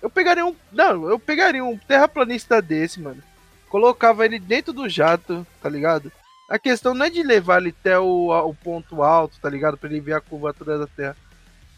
Eu 0.00 0.08
pegaria 0.08 0.46
um. 0.46 0.54
Não, 0.72 1.08
eu 1.08 1.18
pegaria 1.18 1.64
um 1.64 1.76
terraplanista 1.76 2.62
desse, 2.62 3.00
mano 3.00 3.22
colocava 3.70 4.24
ele 4.26 4.38
dentro 4.38 4.72
do 4.72 4.88
jato, 4.88 5.46
tá 5.62 5.68
ligado? 5.70 6.12
A 6.48 6.58
questão 6.58 6.92
não 6.92 7.06
é 7.06 7.10
de 7.10 7.22
levar 7.22 7.62
ele 7.62 7.74
até 7.80 7.96
o, 7.98 8.28
o 8.30 8.52
ponto 8.52 9.02
alto, 9.02 9.38
tá 9.40 9.48
ligado? 9.48 9.78
Pra 9.78 9.88
ele 9.88 10.00
ver 10.00 10.14
a 10.14 10.20
curvatura 10.20 10.76
da 10.76 10.86
Terra. 10.88 11.16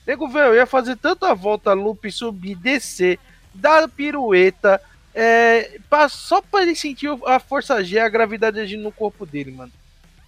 Nego, 0.07 0.27
velho, 0.27 0.55
ia 0.55 0.67
fazer 0.67 0.97
tanta 0.97 1.35
volta, 1.35 1.75
loop, 1.75 2.11
subir, 2.11 2.57
descer, 2.57 3.21
dar 3.55 3.87
pirueta, 3.89 4.81
é, 5.15 5.79
pra, 5.89 6.09
só 6.09 6.41
pra 6.41 6.63
ele 6.63 6.75
sentir 6.75 7.11
a 7.27 7.39
força 7.39 7.85
G, 7.85 7.99
a 7.99 8.09
gravidade 8.09 8.59
agindo 8.59 8.83
no 8.83 8.91
corpo 8.91 9.27
dele, 9.27 9.53
mano. 9.53 9.71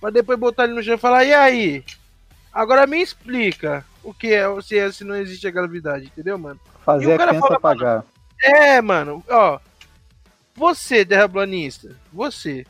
Pra 0.04 0.10
depois 0.10 0.38
botar 0.38 0.64
ele 0.64 0.74
no 0.74 0.82
chão 0.82 0.96
e 0.96 0.98
falar, 0.98 1.24
e 1.24 1.32
aí? 1.32 1.82
Agora 2.52 2.86
me 2.86 3.00
explica 3.00 3.82
o 4.02 4.12
que 4.12 4.34
é, 4.34 4.44
se, 4.60 4.78
é, 4.78 4.92
se 4.92 5.02
não 5.02 5.16
existe 5.16 5.48
a 5.48 5.50
gravidade, 5.50 6.04
entendeu, 6.04 6.36
mano? 6.36 6.60
Fazer 6.84 7.14
a 7.14 7.26
criança 7.26 7.40
fala, 7.40 7.58
pagar. 7.58 7.94
Mano, 7.94 8.06
é, 8.38 8.82
mano, 8.82 9.24
ó, 9.30 9.58
você, 10.54 11.06
terraplanista, 11.06 11.96
você, 12.12 12.66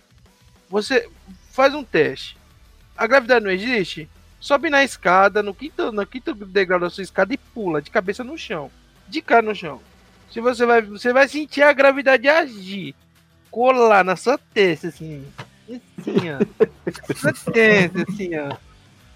você 0.70 1.10
faz 1.50 1.74
um 1.74 1.82
teste. 1.82 2.38
A 2.96 3.04
gravidade 3.04 3.44
não 3.44 3.50
existe? 3.50 4.08
Sobe 4.38 4.70
na 4.70 4.84
escada, 4.84 5.42
no 5.42 5.52
quinto, 5.52 5.90
no 5.90 6.06
quinto 6.06 6.36
degrau 6.36 6.78
da 6.78 6.88
sua 6.88 7.02
escada 7.02 7.34
e 7.34 7.36
pula 7.36 7.82
de 7.82 7.90
cabeça 7.90 8.22
no 8.22 8.38
chão. 8.38 8.70
De 9.08 9.20
cara 9.20 9.42
no 9.42 9.56
chão. 9.56 9.80
Se 10.30 10.40
você 10.40 10.64
vai, 10.64 10.82
você 10.82 11.12
vai 11.12 11.26
sentir 11.26 11.62
a 11.62 11.72
gravidade 11.72 12.28
agir. 12.28 12.94
Colar 13.50 14.04
na 14.04 14.14
sua 14.14 14.38
testa, 14.38 14.86
assim. 14.86 15.26
Assim, 15.68 16.30
ó. 16.30 17.14
sua 17.14 17.32
testa, 17.52 18.04
assim, 18.08 18.30
ó. 18.38 18.56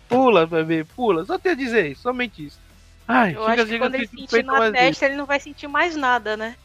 Pula, 0.09 0.47
bebê, 0.47 0.85
pula. 0.85 1.25
Só 1.25 1.39
tem 1.39 1.53
a 1.53 1.55
dizer 1.55 1.91
isso, 1.91 2.03
somente 2.03 2.47
isso. 2.47 2.59
Ai, 3.07 3.35
Eu 3.35 3.47
acho 3.47 3.67
que 3.67 3.79
quando 3.79 3.95
ele 3.95 4.07
sentir 4.07 4.45
na 4.45 4.71
testa, 4.71 5.07
ele 5.07 5.17
não 5.17 5.27
vai 5.27 5.41
sentir 5.41 5.67
mais 5.67 5.97
nada, 5.97 6.37
né? 6.37 6.57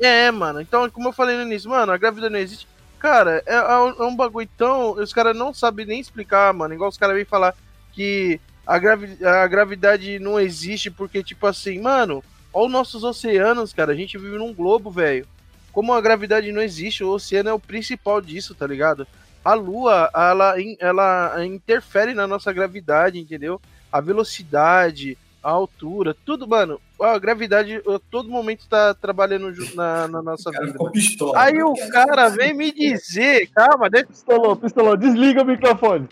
É, 0.00 0.30
mano. 0.30 0.60
Então, 0.60 0.88
como 0.90 1.08
eu 1.08 1.12
falei 1.12 1.36
no 1.36 1.42
início, 1.42 1.70
mano, 1.70 1.92
a 1.92 1.96
gravidade 1.96 2.32
não 2.32 2.40
existe. 2.40 2.68
Cara, 2.98 3.42
é, 3.46 3.54
é, 3.54 3.78
um, 3.78 3.88
é 3.88 4.06
um 4.06 4.16
bagulho 4.16 4.48
tão. 4.56 4.92
Os 4.92 5.12
caras 5.12 5.36
não 5.36 5.52
sabem 5.52 5.86
nem 5.86 6.00
explicar, 6.00 6.52
mano. 6.52 6.74
Igual 6.74 6.88
os 6.88 6.96
caras 6.96 7.16
vêm 7.16 7.24
falar 7.24 7.54
que 7.92 8.40
a, 8.66 8.78
gravi 8.78 9.18
a 9.24 9.46
gravidade 9.46 10.18
não 10.18 10.38
existe 10.38 10.90
porque, 10.90 11.22
tipo 11.22 11.46
assim, 11.46 11.80
mano, 11.80 12.22
olha 12.52 12.66
os 12.66 12.72
nossos 12.72 13.04
oceanos, 13.04 13.72
cara. 13.72 13.92
A 13.92 13.96
gente 13.96 14.18
vive 14.18 14.38
num 14.38 14.54
globo, 14.54 14.90
velho. 14.90 15.26
Como 15.72 15.92
a 15.92 16.00
gravidade 16.00 16.52
não 16.52 16.62
existe, 16.62 17.02
o 17.02 17.10
oceano 17.10 17.48
é 17.48 17.52
o 17.52 17.58
principal 17.58 18.20
disso, 18.20 18.54
tá 18.54 18.66
ligado? 18.66 19.06
A 19.44 19.54
lua, 19.54 20.10
ela, 20.14 20.54
ela 20.78 21.44
interfere 21.44 22.14
na 22.14 22.26
nossa 22.26 22.52
gravidade, 22.52 23.18
entendeu? 23.18 23.60
A 23.90 24.00
velocidade, 24.00 25.18
a 25.42 25.50
altura, 25.50 26.14
tudo, 26.24 26.46
mano. 26.46 26.80
A 27.00 27.18
gravidade 27.18 27.82
a 27.88 27.98
todo 28.10 28.28
momento 28.28 28.68
tá 28.68 28.94
trabalhando 28.94 29.52
na, 29.74 30.06
na 30.06 30.22
nossa 30.22 30.50
vida. 30.50 30.78
Pistola, 30.92 31.40
Aí 31.40 31.60
o 31.62 31.74
cara 31.90 32.28
vem 32.28 32.54
me 32.54 32.70
dizer, 32.70 33.48
calma, 33.48 33.90
deixa. 33.90 34.06
Pistolou, 34.06 34.54
pistolou, 34.54 34.96
desliga 34.96 35.42
o 35.42 35.46
microfone. 35.46 36.08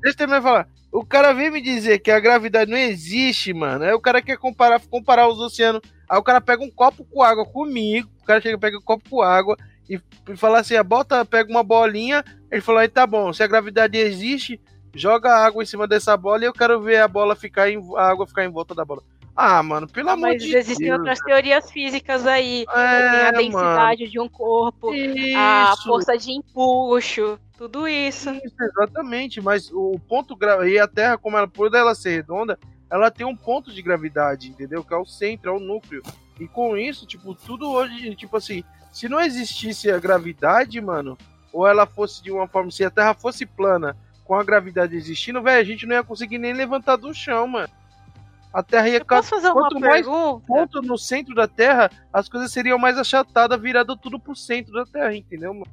Deixa 0.00 0.14
eu 0.14 0.16
terminar 0.16 0.42
falar. 0.42 0.68
O 0.90 1.04
cara 1.04 1.32
vem 1.32 1.50
me 1.50 1.60
dizer 1.60 1.98
que 1.98 2.10
a 2.10 2.20
gravidade 2.20 2.70
não 2.70 2.78
existe, 2.78 3.52
mano. 3.52 3.84
Aí 3.84 3.92
o 3.92 4.00
cara 4.00 4.22
quer 4.22 4.36
comparar, 4.38 4.80
comparar 4.90 5.28
os 5.28 5.38
oceanos. 5.38 5.82
Aí 6.12 6.18
o 6.18 6.22
cara 6.22 6.42
pega 6.42 6.62
um 6.62 6.70
copo 6.70 7.06
com 7.06 7.22
água 7.22 7.42
comigo. 7.46 8.06
O 8.20 8.26
cara 8.26 8.38
chega, 8.38 8.58
pega 8.58 8.76
um 8.76 8.82
copo 8.82 9.08
com 9.08 9.22
água 9.22 9.56
e, 9.88 9.98
e 10.28 10.36
fala 10.36 10.60
assim: 10.60 10.76
ah, 10.76 10.84
bota, 10.84 11.24
pega 11.24 11.50
uma 11.50 11.62
bolinha. 11.62 12.22
Ele 12.50 12.60
falou: 12.60 12.82
aí 12.82 12.88
tá 12.88 13.06
bom, 13.06 13.32
se 13.32 13.42
a 13.42 13.46
gravidade 13.46 13.96
existe, 13.96 14.60
joga 14.94 15.34
água 15.34 15.62
em 15.62 15.66
cima 15.66 15.88
dessa 15.88 16.14
bola 16.14 16.42
e 16.42 16.44
eu 16.44 16.52
quero 16.52 16.82
ver 16.82 17.00
a 17.00 17.08
bola 17.08 17.34
ficar 17.34 17.70
em, 17.70 17.78
a 17.96 18.10
água 18.10 18.26
ficar 18.26 18.44
em 18.44 18.50
volta 18.50 18.74
da 18.74 18.84
bola. 18.84 19.02
Ah, 19.34 19.62
mano, 19.62 19.88
pelo 19.88 20.10
amor 20.10 20.28
Mas 20.28 20.42
de 20.42 20.50
Deus. 20.50 20.54
Mas 20.54 20.66
existem 20.66 20.92
outras 20.92 21.18
teorias 21.20 21.70
físicas 21.70 22.26
aí. 22.26 22.66
É, 22.68 23.28
a 23.28 23.30
densidade 23.30 24.02
mano. 24.02 24.12
de 24.12 24.20
um 24.20 24.28
corpo, 24.28 24.94
isso. 24.94 25.38
a 25.38 25.74
força 25.82 26.18
de 26.18 26.30
empuxo, 26.32 27.38
tudo 27.56 27.88
isso. 27.88 28.28
isso. 28.34 28.54
Exatamente, 28.60 29.40
mas 29.40 29.70
o 29.72 29.98
ponto 30.06 30.36
e 30.66 30.78
a 30.78 30.86
Terra, 30.86 31.16
como 31.16 31.38
ela 31.38 31.48
por 31.48 31.74
ela 31.74 31.94
ser 31.94 32.16
redonda, 32.16 32.58
ela 32.92 33.10
tem 33.10 33.26
um 33.26 33.34
ponto 33.34 33.72
de 33.72 33.80
gravidade, 33.80 34.50
entendeu? 34.50 34.84
Que 34.84 34.92
é 34.92 34.96
o 34.98 35.06
centro, 35.06 35.50
é 35.50 35.54
o 35.54 35.58
núcleo. 35.58 36.02
E 36.38 36.46
com 36.46 36.76
isso, 36.76 37.06
tipo, 37.06 37.34
tudo 37.34 37.70
hoje, 37.70 38.14
tipo 38.14 38.36
assim, 38.36 38.62
se 38.92 39.08
não 39.08 39.18
existisse 39.18 39.90
a 39.90 39.98
gravidade, 39.98 40.78
mano, 40.78 41.16
ou 41.50 41.66
ela 41.66 41.86
fosse 41.86 42.22
de 42.22 42.30
uma 42.30 42.46
forma, 42.46 42.70
se 42.70 42.84
a 42.84 42.90
Terra 42.90 43.14
fosse 43.14 43.46
plana 43.46 43.96
com 44.26 44.34
a 44.34 44.44
gravidade 44.44 44.94
existindo, 44.94 45.42
velho, 45.42 45.58
a 45.58 45.64
gente 45.64 45.86
não 45.86 45.96
ia 45.96 46.04
conseguir 46.04 46.36
nem 46.36 46.52
levantar 46.52 46.96
do 46.96 47.14
chão, 47.14 47.46
mano. 47.46 47.72
A 48.52 48.62
Terra 48.62 48.90
ia 48.90 48.98
ficar. 48.98 49.22
fazer 49.22 49.50
Quanto 49.52 49.80
mais 49.80 50.04
pergunta? 50.04 50.46
ponto 50.46 50.82
no 50.82 50.98
centro 50.98 51.34
da 51.34 51.48
Terra, 51.48 51.90
as 52.12 52.28
coisas 52.28 52.52
seriam 52.52 52.78
mais 52.78 52.98
achatadas, 52.98 53.58
virado 53.58 53.96
tudo 53.96 54.20
pro 54.20 54.36
centro 54.36 54.74
da 54.74 54.84
Terra, 54.84 55.16
entendeu, 55.16 55.54
mano? 55.54 55.66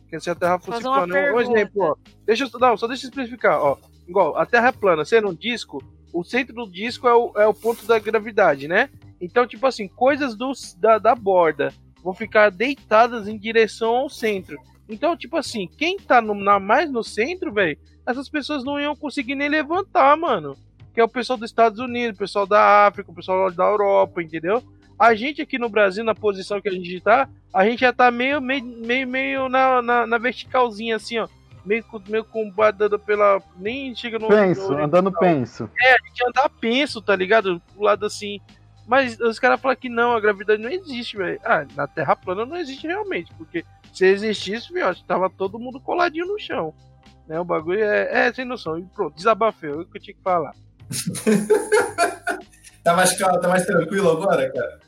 Porque 0.00 0.18
se 0.18 0.30
a 0.30 0.34
Terra 0.34 0.58
fosse 0.58 0.80
plana. 0.80 1.14
Um 1.14 1.40
exemplo, 1.40 1.82
ó. 1.82 1.96
Deixa 2.24 2.44
eu. 2.44 2.58
Não, 2.58 2.74
só 2.78 2.86
deixa 2.86 3.06
eu 3.06 3.22
explicar, 3.22 3.60
ó. 3.60 3.76
Igual, 4.08 4.38
a 4.38 4.46
Terra 4.46 4.68
é 4.68 4.72
plana, 4.72 5.04
sendo 5.04 5.28
um 5.28 5.34
disco, 5.34 5.82
o 6.14 6.22
centro 6.22 6.54
do 6.54 6.70
disco 6.70 7.08
é 7.08 7.14
o, 7.14 7.32
é 7.36 7.46
o 7.46 7.52
ponto 7.52 7.84
da 7.86 7.98
gravidade, 7.98 8.68
né? 8.68 8.88
Então, 9.20 9.46
tipo 9.46 9.66
assim, 9.66 9.88
coisas 9.88 10.36
do, 10.36 10.52
da, 10.78 10.96
da 10.98 11.14
borda 11.14 11.74
vão 12.02 12.14
ficar 12.14 12.50
deitadas 12.50 13.26
em 13.26 13.36
direção 13.36 13.96
ao 13.96 14.08
centro. 14.08 14.56
Então, 14.88 15.16
tipo 15.16 15.36
assim, 15.36 15.66
quem 15.66 15.96
tá 15.98 16.20
no, 16.20 16.34
na, 16.34 16.60
mais 16.60 16.88
no 16.90 17.02
centro, 17.02 17.52
velho, 17.52 17.76
essas 18.06 18.28
pessoas 18.28 18.62
não 18.62 18.78
iam 18.78 18.94
conseguir 18.94 19.34
nem 19.34 19.48
levantar, 19.48 20.16
mano. 20.16 20.56
Que 20.94 21.00
é 21.00 21.04
o 21.04 21.08
pessoal 21.08 21.36
dos 21.36 21.50
Estados 21.50 21.80
Unidos, 21.80 22.14
o 22.14 22.18
pessoal 22.20 22.46
da 22.46 22.86
África, 22.86 23.10
o 23.10 23.14
pessoal 23.14 23.50
da 23.50 23.64
Europa, 23.64 24.22
entendeu? 24.22 24.62
A 24.96 25.16
gente 25.16 25.42
aqui 25.42 25.58
no 25.58 25.68
Brasil, 25.68 26.04
na 26.04 26.14
posição 26.14 26.60
que 26.60 26.68
a 26.68 26.72
gente 26.72 27.00
tá, 27.00 27.28
a 27.52 27.64
gente 27.64 27.80
já 27.80 27.92
tá 27.92 28.12
meio, 28.12 28.40
meio, 28.40 28.64
meio, 28.64 29.08
meio 29.08 29.48
na, 29.48 29.82
na, 29.82 30.06
na 30.06 30.18
verticalzinha, 30.18 30.94
assim, 30.94 31.18
ó. 31.18 31.26
Meio, 31.64 31.84
meio 32.08 32.24
combadada 32.24 32.98
pela. 32.98 33.40
Nem 33.56 33.94
chega 33.94 34.18
no. 34.18 34.28
Penso, 34.28 34.72
no 34.72 34.84
andando 34.84 35.10
penso. 35.12 35.70
É, 35.80 35.92
a 35.94 35.98
gente 36.06 36.26
anda 36.26 36.48
penso, 36.60 37.00
tá 37.00 37.16
ligado? 37.16 37.60
Do 37.74 37.82
lado 37.82 38.04
assim. 38.04 38.40
Mas 38.86 39.18
os 39.18 39.38
caras 39.38 39.60
falam 39.60 39.76
que 39.76 39.88
não, 39.88 40.12
a 40.12 40.20
gravidade 40.20 40.60
não 40.60 40.70
existe, 40.70 41.16
velho. 41.16 41.40
Ah, 41.42 41.64
na 41.74 41.86
Terra 41.86 42.14
plana 42.14 42.44
não 42.44 42.56
existe 42.56 42.86
realmente, 42.86 43.32
porque 43.34 43.64
se 43.92 44.04
existisse, 44.06 44.72
viu, 44.72 44.94
tava 45.06 45.30
todo 45.30 45.58
mundo 45.58 45.80
coladinho 45.80 46.26
no 46.26 46.38
chão. 46.38 46.74
Né? 47.26 47.40
O 47.40 47.44
bagulho 47.44 47.82
é, 47.82 48.26
é 48.26 48.32
sem 48.32 48.44
noção. 48.44 48.78
E 48.78 48.82
pronto, 48.82 49.16
desabafei, 49.16 49.70
é 49.70 49.72
o 49.72 49.86
que 49.86 49.96
eu 49.96 50.02
tinha 50.02 50.14
que 50.14 50.22
falar. 50.22 50.52
tá, 52.84 52.94
mais 52.94 53.16
calmo, 53.16 53.40
tá 53.40 53.48
mais 53.48 53.64
tranquilo 53.64 54.10
agora, 54.10 54.52
cara? 54.52 54.80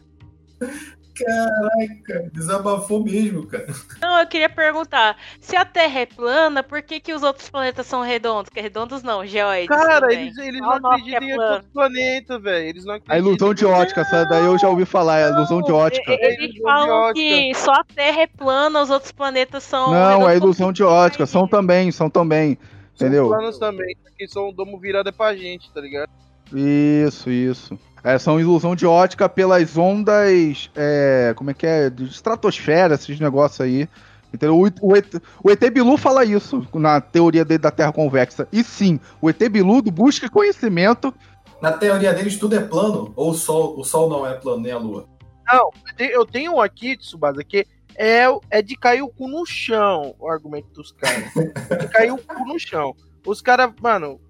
Caraca, 1.24 2.30
desabafou 2.32 3.02
mesmo, 3.02 3.46
cara. 3.46 3.66
Não, 4.00 4.18
eu 4.20 4.26
queria 4.26 4.48
perguntar: 4.48 5.16
se 5.40 5.56
a 5.56 5.64
Terra 5.64 6.00
é 6.00 6.06
plana, 6.06 6.62
por 6.62 6.82
que, 6.82 7.00
que 7.00 7.12
os 7.12 7.22
outros 7.22 7.48
planetas 7.48 7.86
são 7.86 8.02
redondos? 8.02 8.50
Que 8.50 8.60
redondos 8.60 9.02
não, 9.02 9.24
geoides. 9.26 9.68
Cara, 9.68 10.00
também. 10.02 10.26
eles, 10.26 10.36
eles 10.38 10.60
não 10.60 10.68
o 10.76 10.80
que 10.80 10.86
é 10.86 11.16
acreditam 11.16 11.22
em 11.28 11.38
outros 11.38 11.70
planetas, 11.72 12.42
velho. 12.42 12.68
Eles 12.68 12.84
não 12.84 12.94
A 12.94 12.96
acreditam. 12.96 13.28
ilusão 13.30 13.54
de 13.54 13.64
ótica, 13.66 14.00
essa 14.02 14.24
daí 14.24 14.44
eu 14.44 14.58
já 14.58 14.68
ouvi 14.68 14.84
falar, 14.84 15.18
é 15.18 15.24
a 15.24 15.28
ilusão 15.30 15.62
de 15.62 15.72
ótica. 15.72 16.12
E- 16.12 16.24
Eles 16.26 16.54
Ilusão 16.56 16.62
falam 16.64 17.14
que 17.14 17.54
só 17.54 17.72
a 17.72 17.84
Terra 17.84 18.20
é 18.22 18.26
plana, 18.26 18.82
os 18.82 18.90
outros 18.90 19.12
planetas 19.12 19.62
são. 19.62 19.90
Não, 19.90 20.28
é 20.28 20.36
ilusão 20.36 20.72
de 20.72 20.82
ótica, 20.82 21.24
são 21.26 21.48
também, 21.48 21.90
são 21.90 22.10
também. 22.10 22.58
São 22.94 23.06
entendeu? 23.08 23.28
planos 23.28 23.58
também, 23.58 23.94
que 24.16 24.26
são 24.26 24.50
domo 24.52 24.78
virado 24.78 25.08
é 25.08 25.12
pra 25.12 25.34
gente, 25.36 25.70
tá 25.70 25.80
ligado? 25.80 26.08
Isso, 26.52 27.30
isso. 27.30 27.78
É, 28.04 28.18
são 28.18 28.38
ilusão 28.38 28.76
de 28.76 28.86
ótica 28.86 29.28
pelas 29.28 29.76
ondas. 29.76 30.70
é, 30.76 31.32
como 31.36 31.50
é 31.50 31.54
que 31.54 31.66
é? 31.66 31.90
De 31.90 32.04
estratosfera, 32.04 32.94
esses 32.94 33.18
negócios 33.18 33.60
aí. 33.60 33.88
Entendeu? 34.32 34.56
O, 34.58 34.68
o, 34.88 34.96
ET, 34.96 35.14
o 35.42 35.50
ET 35.50 35.70
Bilu 35.70 35.96
fala 35.96 36.24
isso 36.24 36.66
na 36.74 37.00
teoria 37.00 37.44
dele 37.44 37.58
da 37.58 37.70
Terra 37.70 37.92
convexa. 37.92 38.46
E 38.52 38.62
sim, 38.62 39.00
o 39.20 39.30
ET 39.30 39.38
Bilu 39.48 39.80
busca 39.82 40.28
conhecimento. 40.28 41.12
Na 41.60 41.72
teoria 41.72 42.12
deles, 42.12 42.36
tudo 42.38 42.54
é 42.54 42.60
plano? 42.60 43.12
Ou 43.16 43.30
o 43.30 43.34
Sol, 43.34 43.78
o 43.78 43.84
Sol 43.84 44.08
não 44.10 44.26
é 44.26 44.34
plano, 44.34 44.60
nem 44.62 44.72
a 44.72 44.78
Lua? 44.78 45.08
Eu 45.52 45.70
tenho- 45.96 46.10
Eu 46.12 46.26
tenho 46.26 46.52
um 46.54 46.60
aqui, 46.60 46.96
Tsubasa, 46.96 47.42
que 47.42 47.66
é, 47.96 48.24
é 48.50 48.60
de 48.60 48.76
cair 48.76 49.00
o 49.02 49.08
cu 49.08 49.26
no 49.26 49.46
chão, 49.46 50.14
o 50.18 50.28
argumento 50.28 50.68
dos 50.72 50.92
caras. 50.92 51.32
de 51.80 51.88
cair 51.88 52.12
o 52.12 52.18
cu 52.18 52.44
no 52.46 52.58
chão. 52.58 52.94
Os 53.26 53.40
caras, 53.40 53.72
mano, 53.80 54.20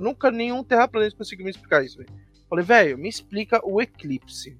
nunca 0.00 0.30
nenhum 0.30 0.64
terraplanista 0.64 1.18
conseguiu 1.18 1.44
me 1.44 1.50
explicar 1.50 1.84
isso, 1.84 1.98
velho. 1.98 2.08
Falei, 2.54 2.64
velho, 2.64 2.98
me 2.98 3.08
explica 3.08 3.60
o 3.64 3.80
eclipse 3.82 4.56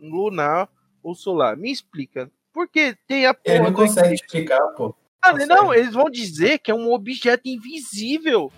lunar 0.00 0.68
ou 1.02 1.14
solar. 1.14 1.56
Me 1.58 1.70
explica. 1.70 2.30
Por 2.52 2.66
que 2.68 2.96
tem 3.06 3.26
a 3.26 3.36
Ele 3.44 3.60
não 3.60 3.72
consegue 3.72 4.14
explicar, 4.14 4.60
pô. 4.76 4.94
Consegue. 5.22 5.46
não, 5.46 5.74
eles 5.74 5.92
vão 5.92 6.08
dizer 6.10 6.58
que 6.58 6.70
é 6.70 6.74
um 6.74 6.92
objeto 6.92 7.46
invisível. 7.48 8.50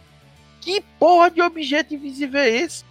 Que 0.60 0.80
porra 0.98 1.30
de 1.30 1.40
objeto 1.42 1.94
invisível 1.94 2.40
é 2.40 2.48
esse? 2.48 2.84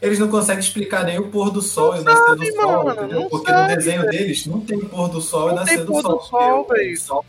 Eles 0.00 0.18
não 0.18 0.28
conseguem 0.28 0.60
explicar 0.60 1.04
nem 1.04 1.18
o 1.20 1.30
pôr 1.30 1.50
do 1.50 1.62
sol 1.62 1.94
e 1.96 2.00
o 2.00 2.02
nascer 2.04 2.34
do 2.34 2.52
sol, 2.52 2.84
mano, 2.84 2.90
entendeu? 3.02 3.20
não 3.20 3.28
Porque 3.28 3.50
sabe, 3.52 3.70
no 3.70 3.76
desenho 3.76 4.00
velho. 4.02 4.10
deles 4.12 4.46
não 4.46 4.60
tem 4.60 4.80
pôr 4.80 5.08
do 5.08 5.20
sol 5.20 5.44
e 5.44 5.48
Não 5.50 5.54
nascer 5.56 5.76
tem 5.76 5.86
do 5.86 5.92
sol. 5.92 6.02
do 6.02 6.64
porque 6.66 6.96
sol- 6.96 7.24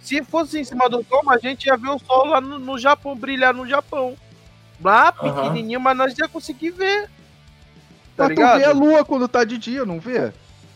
Se 0.00 0.22
fosse 0.24 0.58
em 0.58 0.64
cima 0.64 0.88
do 0.88 1.04
sol, 1.04 1.22
a 1.30 1.38
gente 1.38 1.66
ia 1.66 1.76
ver 1.76 1.90
o 1.90 1.98
sol 2.00 2.26
lá 2.26 2.40
no, 2.40 2.58
no 2.58 2.76
Japão, 2.78 3.14
brilhar 3.16 3.54
no 3.54 3.66
Japão. 3.68 4.16
Lá, 4.82 5.10
pequenininho, 5.12 5.80
mas 5.80 5.96
nós 5.96 6.18
ia 6.18 6.28
conseguir 6.28 6.70
ver. 6.70 7.08
Tá 8.16 8.24
Mas 8.24 8.34
tu 8.34 8.36
vê 8.36 8.42
a 8.44 8.56
ligado? 8.56 8.78
lua 8.78 9.04
quando 9.04 9.28
tá 9.28 9.44
de 9.44 9.58
dia, 9.58 9.84
não 9.84 10.00
vê? 10.00 10.32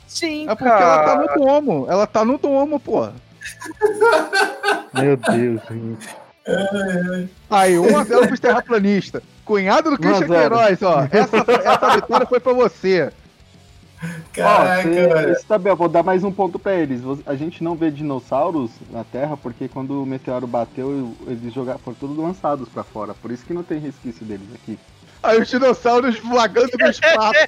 Sim, 0.07 0.45
É 0.49 0.55
porque 0.55 0.69
ela 0.69 0.99
tá 0.99 1.05
cara. 1.17 1.21
no 1.21 1.45
domo. 1.45 1.87
Ela 1.89 2.07
tá 2.07 2.25
no 2.25 2.39
domo, 2.39 2.79
pô. 2.79 3.09
Meu 4.95 5.17
Deus, 5.17 5.61
gente. 5.69 6.09
Aí, 7.51 7.75
1x0 7.75 8.27
pros 8.27 8.41
terraplanistas. 8.41 9.23
Cunhado 9.45 9.91
do 9.91 9.93
1 9.93 9.95
a 9.95 9.99
Christian 9.99 10.29
0. 10.29 10.29
Queiroz, 10.57 10.83
ó. 10.83 11.01
Essa, 11.11 11.37
essa 11.65 11.91
vitória 11.97 12.27
foi 12.27 12.41
pra 12.41 12.53
você. 12.53 13.13
Caraca, 14.33 14.83
cê- 14.83 15.07
velho. 15.07 15.77
vou 15.77 15.89
dar 15.89 16.03
mais 16.03 16.25
um 16.25 16.33
ponto 16.33 16.59
pra 16.59 16.75
eles. 16.75 17.01
A 17.27 17.35
gente 17.35 17.63
não 17.63 17.75
vê 17.77 17.91
dinossauros 17.91 18.71
na 18.91 19.05
Terra 19.05 19.37
porque 19.37 19.69
quando 19.69 20.03
o 20.03 20.07
meteoro 20.07 20.47
bateu, 20.47 21.15
eles 21.27 21.53
jogaram, 21.53 21.79
foram 21.79 21.97
todos 21.99 22.17
lançados 22.17 22.69
pra 22.69 22.83
fora. 22.83 23.15
Por 23.15 23.31
isso 23.31 23.45
que 23.45 23.53
não 23.55 23.63
tem 23.63 23.79
resquício 23.79 24.25
deles 24.25 24.49
aqui. 24.55 24.79
Aí 25.23 25.41
os 25.41 25.49
dinossauros 25.49 26.19
vagando 26.19 26.71
no 26.79 26.87
espaço. 26.91 27.47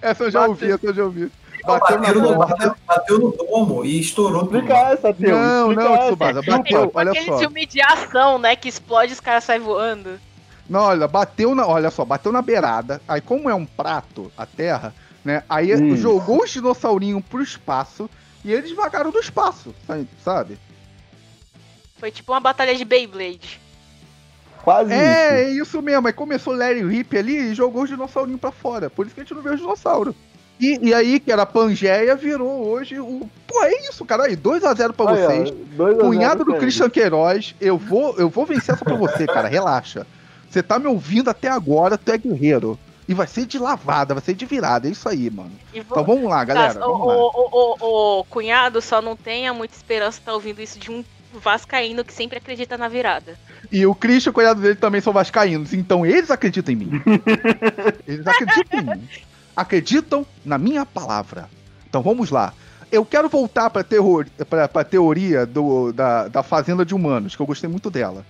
Essa 0.00 0.24
eu 0.24 0.30
já 0.30 0.46
ouvi, 0.46 0.70
essa 0.70 0.86
eu 0.86 0.94
já 0.94 1.04
ouvi. 1.04 1.30
Bateu 1.64 1.98
Bateu 2.00 2.20
no, 2.20 2.36
bateu, 2.36 2.74
bateu 2.86 3.18
no 3.20 3.30
domo 3.32 3.84
e 3.84 4.00
estourou 4.00 4.44
tudo. 4.46 4.56
Explica 4.56 4.78
essa, 4.90 5.14
Teu. 5.14 5.36
Não, 5.38 5.72
não. 5.72 5.98
Tsubasa, 6.06 6.40
É 6.40 6.42
bateu, 6.42 6.90
olha 6.92 7.10
aquele 7.12 7.26
só. 7.26 7.38
filme 7.38 7.66
de 7.66 7.80
ação, 7.80 8.36
né? 8.38 8.56
Que 8.56 8.68
explode 8.68 9.12
e 9.12 9.14
os 9.14 9.20
caras 9.20 9.44
saem 9.44 9.60
voando. 9.60 10.18
Não, 10.72 10.80
olha, 10.80 11.06
bateu 11.06 11.54
na. 11.54 11.66
Olha 11.66 11.90
só, 11.90 12.02
bateu 12.02 12.32
na 12.32 12.40
beirada. 12.40 12.98
Aí, 13.06 13.20
como 13.20 13.50
é 13.50 13.54
um 13.54 13.66
prato, 13.66 14.32
a 14.38 14.46
terra, 14.46 14.94
né? 15.22 15.42
Aí 15.46 15.70
Isso. 15.70 15.96
jogou 15.98 16.42
os 16.42 16.50
dinossaurinhos 16.50 17.22
pro 17.28 17.42
espaço 17.42 18.08
e 18.42 18.50
eles 18.50 18.72
vagaram 18.72 19.10
do 19.10 19.18
espaço, 19.18 19.74
sabe? 20.24 20.58
Foi 21.98 22.10
tipo 22.10 22.32
uma 22.32 22.40
batalha 22.40 22.74
de 22.74 22.86
Beyblade. 22.86 23.60
Quase 24.64 24.94
É, 24.94 24.96
isso. 24.96 25.34
é 25.34 25.50
isso 25.62 25.82
mesmo. 25.82 26.06
Aí 26.06 26.12
começou 26.14 26.56
Larry 26.56 26.82
Rip 26.88 27.18
ali 27.18 27.50
e 27.50 27.54
jogou 27.54 27.82
os 27.82 27.90
dinossaurinhos 27.90 28.40
pra 28.40 28.50
fora. 28.50 28.88
Por 28.88 29.04
isso 29.04 29.14
que 29.14 29.20
a 29.20 29.24
gente 29.24 29.34
não 29.34 29.42
vê 29.42 29.50
os 29.50 29.60
dinossauros. 29.60 30.14
E, 30.58 30.78
e 30.88 30.94
aí, 30.94 31.20
que 31.20 31.30
era 31.30 31.42
a 31.42 31.46
Pangeia, 31.46 32.16
virou 32.16 32.66
hoje 32.66 32.98
o. 32.98 33.28
Pô, 33.46 33.62
é 33.62 33.88
isso, 33.90 34.06
cara. 34.06 34.24
Aí, 34.24 34.36
2x0 34.36 34.92
pra 34.94 35.06
vocês. 35.14 35.50
dois 35.76 35.96
a 35.96 35.98
zero 35.98 36.06
Cunhado 36.06 36.44
do 36.44 36.54
Christian 36.54 36.88
Queiroz, 36.88 37.54
eu 37.60 37.76
vou, 37.76 38.16
eu 38.16 38.30
vou 38.30 38.46
vencer 38.46 38.74
essa 38.74 38.84
pra 38.84 38.94
você, 38.94 39.26
cara. 39.26 39.48
Relaxa. 39.48 40.06
Você 40.52 40.62
tá 40.62 40.78
me 40.78 40.86
ouvindo 40.86 41.30
até 41.30 41.48
agora, 41.48 41.96
tu 41.96 42.10
é 42.12 42.18
guerreiro. 42.18 42.78
E 43.08 43.14
vai 43.14 43.26
ser 43.26 43.46
de 43.46 43.58
lavada, 43.58 44.14
vai 44.14 44.22
ser 44.22 44.34
de 44.34 44.44
virada. 44.46 44.86
É 44.86 44.90
isso 44.90 45.08
aí, 45.08 45.28
mano. 45.30 45.50
E 45.74 45.80
vo- 45.80 45.86
Então 45.90 46.04
vamos 46.04 46.24
lá, 46.30 46.44
galera. 46.44 46.74
Tá, 46.74 46.86
o, 46.86 46.92
Vamos 46.92 47.06
lá. 47.08 47.14
o, 47.16 47.30
o, 47.34 47.76
o- 47.80 48.20
o 48.20 48.24
cunhado 48.24 48.80
só 48.80 49.02
não 49.02 49.16
tenha 49.16 49.52
muita 49.52 49.74
esperança 49.74 50.18
de 50.20 50.24
tá 50.26 50.32
ouvindo 50.32 50.60
isso 50.60 50.78
de 50.78 50.90
um 50.90 51.02
vascaíno 51.34 52.04
que 52.04 52.12
sempre 52.12 52.38
acredita 52.38 52.76
na 52.78 52.88
virada. 52.88 53.34
E 53.72 53.84
o 53.86 53.94
Christian, 53.94 54.30
o 54.30 54.34
cunhado 54.34 54.60
dele, 54.60 54.74
também 54.76 55.00
são 55.00 55.12
vascaínos. 55.12 55.72
Então 55.72 56.04
eles 56.06 56.30
acreditam 56.30 56.72
em 56.74 56.76
mim. 56.76 56.90
eles 58.06 58.26
acreditam 58.26 58.80
em 58.80 58.84
mim. 58.84 59.08
Acreditam 59.56 60.26
na 60.44 60.58
minha 60.58 60.84
palavra. 60.86 61.48
Então 61.88 62.02
vamos 62.02 62.30
lá. 62.30 62.52
Eu 62.90 63.04
quero 63.04 63.28
voltar 63.28 63.70
pra, 63.70 63.82
terror, 63.82 64.26
pra, 64.48 64.68
pra 64.68 64.84
teoria 64.84 65.46
do, 65.46 65.92
da, 65.92 66.28
da 66.28 66.42
Fazenda 66.42 66.84
de 66.84 66.94
Humanos, 66.94 67.34
que 67.34 67.40
eu 67.40 67.46
gostei 67.46 67.68
muito 67.68 67.90
dela. 67.90 68.24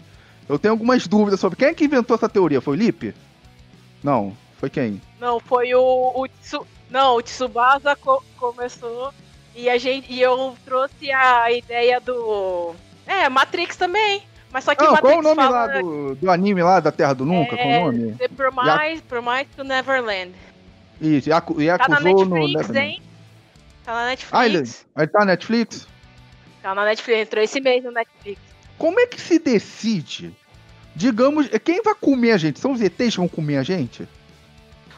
Eu 0.48 0.58
tenho 0.58 0.72
algumas 0.72 1.06
dúvidas 1.06 1.40
sobre 1.40 1.56
quem 1.58 1.68
é 1.68 1.74
que 1.74 1.84
inventou 1.84 2.14
essa 2.16 2.28
teoria. 2.28 2.60
Foi 2.60 2.76
o 2.76 2.78
Lipe? 2.78 3.14
Não. 4.02 4.36
Foi 4.58 4.68
quem? 4.70 5.00
Não, 5.20 5.40
foi 5.40 5.74
o, 5.74 5.80
o 5.80 6.28
Tsu- 6.40 6.66
não, 6.90 7.16
o 7.16 7.22
Tsubasa 7.22 7.96
co- 7.96 8.22
começou 8.38 9.12
e 9.56 9.68
a 9.68 9.76
gente 9.78 10.12
e 10.12 10.20
eu 10.20 10.56
trouxe 10.64 11.10
a 11.10 11.50
ideia 11.50 12.00
do 12.00 12.74
é, 13.06 13.28
Matrix 13.28 13.76
também. 13.76 14.22
Mas 14.52 14.64
só 14.64 14.74
que 14.74 14.84
Não, 14.84 14.92
Matrix 14.92 15.10
qual 15.12 15.18
o 15.18 15.22
nome 15.22 15.36
fala 15.42 15.66
lá 15.66 15.80
do, 15.80 16.14
do 16.14 16.30
anime 16.30 16.62
lá, 16.62 16.78
da 16.78 16.92
Terra 16.92 17.14
do 17.14 17.24
Nunca? 17.24 17.56
Qual 17.56 17.66
o 17.68 17.72
nome? 17.86 18.12
The 18.14 18.28
Promise, 18.28 19.02
Promise 19.08 19.46
to 19.56 19.64
Neverland. 19.64 20.32
Isso, 21.00 21.28
Yaku, 21.30 21.54
Tá 21.54 21.88
na 21.88 21.98
no 22.00 22.04
Netflix, 22.04 22.68
Neverland. 22.68 22.78
hein? 22.78 23.02
Tá 23.84 23.92
na 23.94 24.04
Netflix. 24.06 24.32
Ah, 24.32 24.46
ele, 24.46 24.58
ele 24.58 25.06
tá 25.08 25.18
na 25.20 25.24
Netflix? 25.24 25.88
Tá 26.62 26.74
na 26.74 26.84
Netflix, 26.84 27.20
entrou 27.22 27.42
esse 27.42 27.60
mês 27.60 27.82
no 27.82 27.90
Netflix. 27.90 28.40
Como 28.82 28.98
é 28.98 29.06
que 29.06 29.20
se 29.20 29.38
decide? 29.38 30.34
Digamos, 30.96 31.46
quem 31.64 31.80
vai 31.82 31.94
comer 31.94 32.32
a 32.32 32.36
gente? 32.36 32.58
São 32.58 32.72
os 32.72 32.80
ETs 32.80 33.12
que 33.14 33.16
vão 33.18 33.28
comer 33.28 33.58
a 33.58 33.62
gente? 33.62 34.08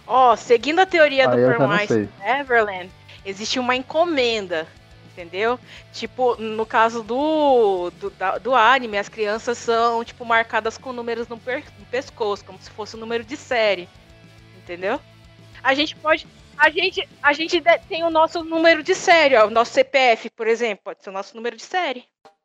Ó, 0.07 0.35
seguindo 0.37 0.79
a 0.79 0.87
teoria 0.87 1.29
do 1.29 1.39
já 1.39 1.49
não 1.49 1.55
Promise 1.57 1.87
sei. 1.89 2.09
Neverland, 2.19 2.91
existe 3.27 3.59
uma 3.59 3.77
encomenda, 3.77 4.67
entendeu? 5.13 5.61
Tipo, 5.93 6.35
no 6.37 6.65
caso 6.65 7.03
do, 7.03 7.91
do, 8.01 8.09
da- 8.09 8.39
do 8.39 8.55
anime, 8.55 8.97
as 8.97 9.11
crianças 9.11 9.59
são, 9.59 10.03
tipo, 10.03 10.25
marcadas 10.25 10.79
com 10.79 10.91
números 10.91 11.29
no, 11.29 11.37
per- 11.37 11.65
no 11.79 11.85
pescoço, 11.85 12.43
como 12.43 12.59
se 12.63 12.71
fosse 12.71 12.97
um 12.97 13.01
número 13.01 13.23
de 13.23 13.37
série, 13.37 13.87
entendeu? 14.57 14.99
A 15.63 15.75
gente 15.75 15.95
pode... 15.97 16.27
A 16.57 16.71
gente, 16.71 17.07
a 17.23 17.35
gente 17.35 17.63
tem 17.87 18.03
o 18.03 18.09
nosso 18.11 18.43
número 18.43 18.83
de 18.83 18.95
série, 18.95 19.37
ó, 19.37 19.47
o 19.47 19.51
nosso 19.51 19.73
CPF, 19.75 20.31
por 20.31 20.47
exemplo, 20.47 20.85
pode 20.85 21.05
ser 21.05 21.11
o 21.11 21.13
nosso 21.13 21.37
número 21.37 21.55
de 21.55 21.63
série. 21.65 22.05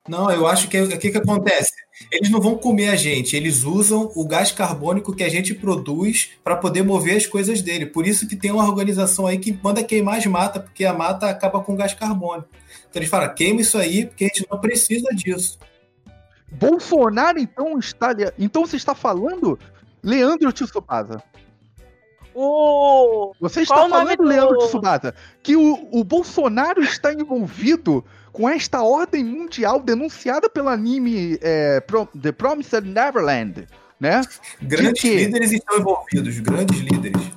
Não, 0.10 0.32
eu 0.32 0.48
acho 0.48 0.68
que 0.68 0.82
o 0.82 0.98
que, 0.98 1.12
que 1.12 1.18
acontece? 1.18 1.72
Eles 2.12 2.32
não 2.32 2.42
vão 2.42 2.58
comer 2.58 2.90
a 2.90 2.96
gente, 2.96 3.36
eles 3.36 3.64
usam 3.64 4.12
o 4.16 4.26
gás 4.26 4.52
carbônico 4.52 5.14
que 5.14 5.24
a 5.24 5.30
gente 5.30 5.54
produz 5.54 6.32
para 6.44 6.56
poder 6.56 6.82
mover 6.82 7.16
as 7.16 7.28
coisas 7.28 7.62
dele. 7.62 7.86
Por 7.86 8.08
isso 8.08 8.28
que 8.28 8.36
tem 8.36 8.52
uma 8.52 8.64
organização 8.68 9.28
aí 9.28 9.38
que 9.38 9.58
manda 9.62 9.84
queimar 9.84 10.18
as 10.18 10.26
matas, 10.26 10.64
porque 10.64 10.84
a 10.84 10.94
mata 10.94 11.30
acaba 11.30 11.62
com 11.62 11.76
gás 11.76 11.94
carbônico. 11.94 12.50
Então 12.90 13.00
eles 13.00 13.10
falam, 13.10 13.34
queima 13.36 13.62
isso 13.62 13.78
aí, 13.78 14.08
porque 14.08 14.24
a 14.24 14.28
gente 14.28 14.48
não 14.50 14.60
precisa 14.60 15.10
disso. 15.14 15.60
Bolsonaro, 16.52 17.38
então, 17.38 17.78
está. 17.78 18.10
Então 18.40 18.66
você 18.66 18.78
está 18.78 18.96
falando 18.96 19.60
Leandro 20.02 20.52
Tsubasa. 20.52 21.22
O... 22.34 23.34
Você 23.40 23.62
está 23.62 23.88
falando, 23.90 24.18
do- 24.18 24.24
Leandro 24.24 24.58
Tsubasa, 24.60 25.14
que 25.44 25.56
o, 25.56 25.88
o 25.92 26.04
Bolsonaro 26.04 26.82
está 26.82 27.14
envolvido 27.14 28.04
com 28.32 28.48
esta 28.50 28.82
ordem 28.82 29.24
mundial 29.24 29.80
denunciada 29.80 30.50
pelo 30.50 30.70
anime 30.70 31.38
é, 31.42 31.80
Pro- 31.82 32.08
The 32.22 32.32
Promised 32.32 32.86
Neverland, 32.86 33.68
né? 34.00 34.22
Grandes 34.62 35.02
quê? 35.02 35.16
líderes 35.26 35.52
estão 35.52 35.78
envolvidos, 35.80 36.40
grandes 36.40 36.80
líderes. 36.80 37.32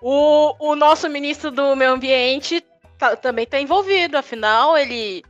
O, 0.00 0.54
o 0.70 0.76
nosso 0.76 1.08
ministro 1.08 1.50
do 1.50 1.74
meio 1.74 1.92
ambiente 1.92 2.64
tá- 2.96 3.16
também 3.16 3.44
está 3.44 3.60
envolvido, 3.60 4.16
afinal, 4.16 4.76
ele, 4.78 5.24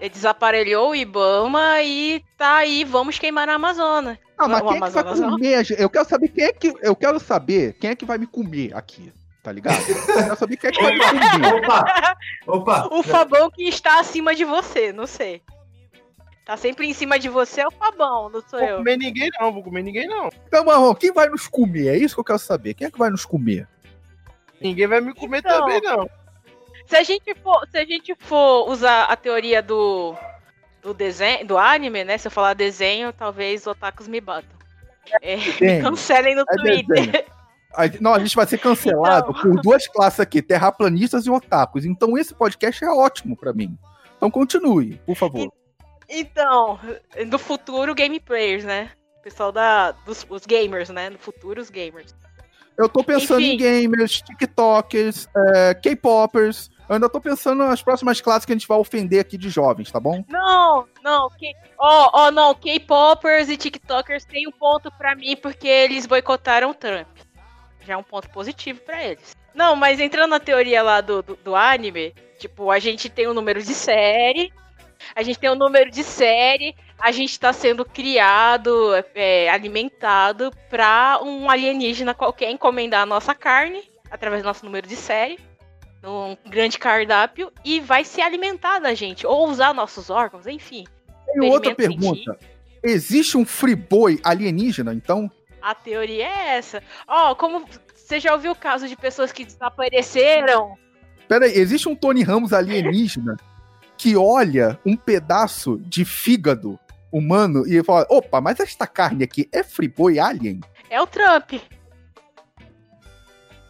ele 0.00 0.10
desaparelhou 0.10 0.90
o 0.90 0.96
Ibama 0.96 1.82
e 1.82 2.22
tá 2.38 2.56
aí, 2.56 2.82
vamos 2.84 3.18
queimar 3.18 3.48
a 3.48 3.54
Amazônia. 3.54 4.18
Ah, 4.38 4.48
mas 4.48 4.60
O 4.62 4.68
quem 4.68 4.76
é 4.76 4.80
que 4.80 4.90
vai 4.90 5.02
Amazonas, 5.02 5.30
comer? 5.30 5.66
Eu 5.78 5.88
quero 5.90 6.08
saber 6.08 6.28
quem 6.28 6.44
é 6.44 6.52
que. 6.52 6.74
Eu 6.82 6.94
quero 6.96 7.18
saber 7.20 7.72
quem 7.74 7.90
é 7.90 7.96
que 7.96 8.04
vai 8.04 8.18
me 8.18 8.26
comer 8.26 8.74
aqui. 8.76 9.10
Tá 9.46 9.52
ligado? 9.52 9.78
Eu 10.28 10.34
saber 10.34 10.56
quem 10.56 10.70
é 10.70 10.72
que 10.72 10.82
vai. 10.82 10.96
Opa! 11.54 12.16
Opa! 12.48 12.88
O 12.90 13.00
Fabão 13.00 13.48
que 13.48 13.62
está 13.68 14.00
acima 14.00 14.34
de 14.34 14.44
você, 14.44 14.92
não 14.92 15.06
sei. 15.06 15.40
Tá 16.44 16.56
sempre 16.56 16.88
em 16.88 16.92
cima 16.92 17.16
de 17.16 17.28
você 17.28 17.60
é 17.60 17.66
o 17.68 17.70
Fabão, 17.70 18.28
não 18.28 18.40
sou 18.40 18.58
Vou 18.58 18.68
eu. 18.68 18.76
comer 18.78 18.96
ninguém 18.96 19.30
não, 19.38 19.52
vou 19.52 19.62
comer 19.62 19.82
ninguém 19.84 20.08
não. 20.08 20.28
Então, 20.48 20.64
Marrom, 20.64 20.92
quem 20.96 21.12
vai 21.12 21.28
nos 21.28 21.46
comer? 21.46 21.88
É 21.88 21.96
isso 21.96 22.16
que 22.16 22.20
eu 22.20 22.24
quero 22.24 22.38
saber. 22.40 22.74
Quem 22.74 22.88
é 22.88 22.90
que 22.90 22.98
vai 22.98 23.08
nos 23.08 23.24
comer? 23.24 23.68
Ninguém 24.60 24.88
vai 24.88 25.00
me 25.00 25.14
comer 25.14 25.38
Então. 25.38 25.60
também 25.60 25.80
não. 25.80 26.10
Se 26.86 26.96
a 26.96 27.04
gente 27.04 27.32
for, 27.36 27.66
se 27.70 27.78
a 27.78 27.84
gente 27.84 28.16
for 28.18 28.68
usar 28.68 29.04
a 29.04 29.14
teoria 29.16 29.62
do 29.62 30.16
do 30.82 30.92
desenho, 30.92 31.46
do 31.46 31.56
anime, 31.56 32.02
né? 32.04 32.18
Se 32.18 32.26
eu 32.26 32.32
falar 32.32 32.54
desenho, 32.54 33.12
talvez 33.12 33.60
os 33.62 33.66
otakus 33.68 34.08
me 34.08 34.20
batam. 34.20 34.50
É, 35.22 35.36
me 35.38 35.44
Desenho. 35.52 35.82
cancelem 35.84 36.34
no 36.34 36.42
É 36.42 36.56
Twitter. 36.56 37.26
A- 37.76 37.90
Não, 38.00 38.14
a 38.14 38.18
gente 38.18 38.34
vai 38.34 38.46
ser 38.46 38.58
cancelado 38.58 39.30
Então. 39.30 39.42
por 39.42 39.60
duas 39.60 39.86
classes 39.86 40.20
aqui, 40.20 40.40
terraplanistas 40.42 41.26
e 41.26 41.30
otakus. 41.30 41.84
Então 41.84 42.16
esse 42.16 42.34
podcast 42.34 42.84
é 42.84 42.88
ótimo 42.90 43.36
pra 43.36 43.52
mim. 43.52 43.76
Então 44.16 44.30
continue, 44.30 45.00
por 45.06 45.14
favor. 45.16 45.52
Então, 46.08 46.78
no 47.26 47.38
futuro, 47.38 47.94
game 47.94 48.18
players, 48.20 48.64
né? 48.64 48.90
Pessoal 49.22 49.50
da, 49.50 49.90
dos 49.92 50.24
os 50.30 50.46
gamers, 50.46 50.88
né? 50.88 51.10
No 51.10 51.18
futuro, 51.18 51.60
os 51.60 51.68
gamers. 51.68 52.14
Eu 52.78 52.88
tô 52.88 53.02
pensando 53.02 53.40
em 53.40 53.54
Enfim. 53.54 53.58
gamers, 53.58 54.20
tiktokers, 54.22 55.28
é, 55.36 55.74
k-popers. 55.74 56.70
Eu 56.88 56.94
ainda 56.94 57.08
tô 57.08 57.20
pensando 57.20 57.64
nas 57.64 57.82
próximas 57.82 58.20
classes 58.20 58.44
que 58.46 58.52
a 58.52 58.54
gente 58.54 58.68
vai 58.68 58.78
ofender 58.78 59.18
aqui 59.20 59.36
de 59.36 59.48
jovens, 59.48 59.90
tá 59.90 59.98
bom? 59.98 60.22
Não, 60.28 60.86
não, 61.02 61.28
ó, 61.78 62.10
ó, 62.12 62.30
não, 62.30 62.54
K-popers 62.54 63.48
e 63.48 63.56
TikTokers 63.56 64.24
têm 64.24 64.46
um 64.46 64.52
ponto 64.52 64.92
pra 64.92 65.16
mim 65.16 65.36
porque 65.36 65.66
eles 65.66 66.06
boicotaram 66.06 66.70
o 66.70 66.74
Trump. 66.74 67.08
Já 67.86 67.94
é 67.94 67.96
um 67.96 68.02
ponto 68.02 68.28
positivo 68.30 68.80
pra 68.80 69.04
eles. 69.04 69.36
Não, 69.54 69.76
mas 69.76 70.00
entrando 70.00 70.30
na 70.30 70.40
teoria 70.40 70.82
lá 70.82 71.00
do, 71.00 71.22
do, 71.22 71.36
do 71.36 71.56
anime, 71.56 72.14
tipo, 72.38 72.70
a 72.70 72.78
gente 72.78 73.08
tem 73.08 73.28
um 73.28 73.32
número 73.32 73.62
de 73.62 73.72
série, 73.72 74.52
a 75.14 75.22
gente 75.22 75.38
tem 75.38 75.50
um 75.50 75.54
número 75.54 75.90
de 75.90 76.02
série, 76.02 76.74
a 76.98 77.10
gente 77.12 77.38
tá 77.38 77.52
sendo 77.52 77.84
criado, 77.84 78.92
é, 79.14 79.48
alimentado 79.48 80.50
pra 80.68 81.20
um 81.22 81.48
alienígena 81.48 82.12
qualquer 82.12 82.50
encomendar 82.50 83.02
a 83.02 83.06
nossa 83.06 83.34
carne 83.34 83.82
através 84.10 84.42
do 84.42 84.46
nosso 84.46 84.64
número 84.64 84.86
de 84.86 84.96
série. 84.96 85.38
Num 86.02 86.36
grande 86.46 86.78
cardápio 86.78 87.50
e 87.64 87.80
vai 87.80 88.04
se 88.04 88.20
alimentar 88.20 88.78
da 88.78 88.94
gente, 88.94 89.26
ou 89.26 89.48
usar 89.48 89.72
nossos 89.72 90.10
órgãos, 90.10 90.46
enfim. 90.46 90.84
Tem 91.26 91.50
outra 91.50 91.74
pergunta. 91.74 92.38
Existe 92.82 93.36
um 93.36 93.44
friboi 93.44 94.20
alienígena, 94.22 94.94
então? 94.94 95.30
A 95.66 95.74
teoria 95.74 96.28
é 96.28 96.58
essa. 96.58 96.80
Ó, 97.08 97.34
como 97.34 97.66
você 97.92 98.20
já 98.20 98.32
ouviu 98.32 98.52
o 98.52 98.54
caso 98.54 98.86
de 98.86 98.94
pessoas 98.94 99.32
que 99.32 99.44
desapareceram? 99.44 100.78
Pera 101.26 101.46
aí, 101.46 101.58
existe 101.58 101.88
um 101.88 101.96
Tony 101.96 102.22
Ramos 102.22 102.52
alienígena 102.52 103.36
que 103.98 104.16
olha 104.16 104.78
um 104.86 104.96
pedaço 104.96 105.76
de 105.78 106.04
fígado 106.04 106.78
humano 107.10 107.66
e 107.66 107.82
fala: 107.82 108.06
opa, 108.08 108.40
mas 108.40 108.60
esta 108.60 108.86
carne 108.86 109.24
aqui 109.24 109.48
é 109.52 109.64
friboi 109.64 110.20
alien? 110.20 110.60
É 110.88 111.02
o 111.02 111.06
Trump. 111.08 111.54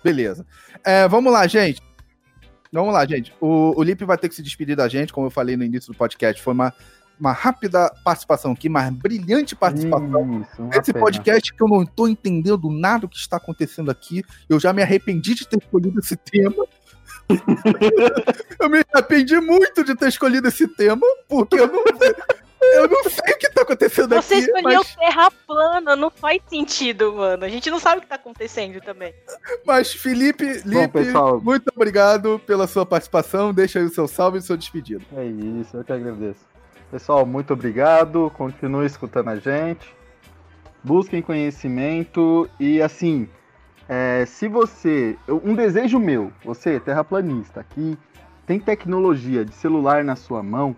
Beleza. 0.04 0.46
É, 0.85 1.09
vamos 1.09 1.32
lá, 1.32 1.46
gente. 1.46 1.80
Vamos 2.70 2.92
lá, 2.92 3.06
gente. 3.06 3.32
O, 3.40 3.72
o 3.74 3.82
Lipe 3.82 4.04
vai 4.04 4.18
ter 4.18 4.28
que 4.28 4.35
se 4.35 4.42
despedir 4.42 4.76
da 4.76 4.87
gente, 4.87 5.14
como 5.14 5.28
eu 5.28 5.30
falei 5.30 5.56
no 5.56 5.64
início 5.64 5.94
do 5.94 5.96
podcast. 5.96 6.42
Foi 6.42 6.52
uma, 6.52 6.74
uma 7.18 7.33
rápida 7.33 7.92
participação 8.05 8.52
aqui, 8.52 8.68
mas 8.68 8.92
brilhante 8.92 9.57
participação. 9.57 10.40
Isso, 10.42 10.62
uma 10.62 10.70
Esse 10.76 10.92
pena. 10.92 11.05
podcast 11.05 11.52
que 11.52 11.62
eu 11.62 11.68
não 11.68 11.85
tô 11.85 12.07
entendendo 12.07 12.70
nada 12.70 13.00
do 13.00 13.09
que 13.09 13.16
está 13.16 13.37
acontecendo 13.37 13.90
aqui. 13.90 14.22
Eu 14.48 14.61
já 14.61 14.72
me 14.72 14.83
arrependi 14.83 15.35
de 15.35 15.46
ter 15.46 15.59
escolhido 15.59 15.98
esse 15.98 16.16
tema. 16.16 16.66
eu 18.61 18.70
me 18.70 18.85
arrependi 18.92 19.40
muito 19.40 19.83
de 19.83 19.94
ter 19.94 20.09
escolhido 20.09 20.46
esse 20.48 20.68
tema, 20.68 21.07
porque 21.29 21.59
eu 21.59 21.66
não, 21.66 21.85
eu 22.74 22.88
não 22.88 23.02
sei 23.05 23.35
o 23.35 23.38
que 23.38 23.50
tá 23.50 23.62
acontecendo 23.62 24.14
Você 24.14 24.35
aqui. 24.35 24.44
escolheu 24.44 24.81
Mas, 24.81 24.94
terra 24.94 25.31
plana, 25.46 25.96
não 25.96 26.11
faz 26.11 26.40
sentido, 26.48 27.14
mano. 27.14 27.44
A 27.44 27.48
gente 27.48 27.70
não 27.70 27.81
sabe 27.81 27.98
o 27.98 28.00
que 28.02 28.09
tá 28.09 28.16
acontecendo 28.16 28.81
também. 28.81 29.14
mas 29.64 29.92
Felipe, 29.92 30.62
Bom, 30.64 30.83
Lipe, 30.83 30.92
pessoal, 30.92 31.40
muito 31.40 31.70
obrigado 31.74 32.40
pela 32.46 32.66
sua 32.66 32.85
participação. 32.87 33.52
Deixa 33.52 33.79
aí 33.79 33.85
o 33.85 33.90
seu 33.90 34.07
salve 34.07 34.38
e 34.38 34.40
o 34.40 34.42
seu 34.42 34.57
despedido. 34.57 35.05
é 35.16 35.24
isso, 35.26 35.76
eu 35.76 35.85
que 35.85 35.92
agradeço. 35.92 36.55
Pessoal, 36.96 37.26
muito 37.26 37.52
obrigado. 37.52 38.32
Continue 38.38 38.87
escutando 38.87 39.28
a 39.28 39.37
gente. 39.37 39.94
Busquem 40.82 41.20
conhecimento 41.20 42.48
e 42.59 42.80
assim, 42.80 43.28
é, 43.87 44.24
se 44.24 44.48
você. 44.48 45.14
Um 45.28 45.54
desejo 45.54 45.98
meu, 45.98 46.32
você, 46.42 46.80
terraplanista, 46.80 47.62
que 47.68 47.98
tem 48.46 48.59
tecnologia 48.59 49.44
de 49.44 49.54
celular 49.54 50.02
na 50.02 50.16
sua 50.16 50.42
mão, 50.42 50.74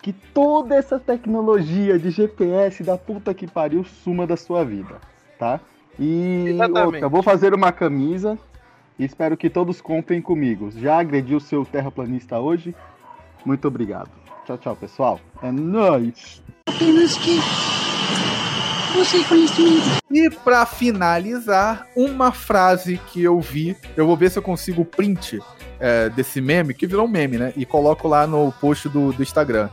que 0.00 0.12
toda 0.12 0.76
essa 0.76 1.00
tecnologia 1.00 1.98
de 1.98 2.10
GPS 2.10 2.84
da 2.84 2.96
puta 2.96 3.34
que 3.34 3.48
pariu 3.48 3.82
suma 3.82 4.28
da 4.28 4.36
sua 4.36 4.64
vida, 4.64 5.00
tá? 5.36 5.58
E 5.98 6.50
Exatamente. 6.50 6.86
outra, 6.86 7.08
vou 7.08 7.24
fazer 7.24 7.54
uma 7.54 7.72
camisa 7.72 8.38
e 8.96 9.04
espero 9.04 9.36
que 9.36 9.50
todos 9.50 9.80
comprem 9.80 10.22
comigo. 10.22 10.70
Já 10.70 11.00
agredi 11.00 11.34
o 11.34 11.40
seu 11.40 11.64
terraplanista 11.64 12.38
hoje? 12.38 12.72
Muito 13.44 13.66
obrigado. 13.66 14.19
Tchau, 14.50 14.58
tchau, 14.58 14.76
pessoal. 14.76 15.20
É 15.42 15.52
nóis! 15.52 16.42
apenas 16.66 17.16
que 17.18 17.38
você 18.96 19.22
conhecimento. 19.24 20.00
E 20.10 20.28
pra 20.28 20.66
finalizar, 20.66 21.86
uma 21.94 22.32
frase 22.32 22.98
que 23.12 23.22
eu 23.22 23.38
vi, 23.40 23.76
eu 23.96 24.06
vou 24.06 24.16
ver 24.16 24.28
se 24.30 24.38
eu 24.38 24.42
consigo 24.42 24.82
o 24.82 24.84
print 24.84 25.38
é, 25.78 26.08
desse 26.08 26.40
meme, 26.40 26.74
que 26.74 26.86
virou 26.86 27.06
um 27.06 27.08
meme, 27.08 27.38
né? 27.38 27.52
E 27.56 27.64
coloco 27.64 28.08
lá 28.08 28.26
no 28.26 28.50
post 28.52 28.88
do, 28.88 29.12
do 29.12 29.22
Instagram. 29.22 29.68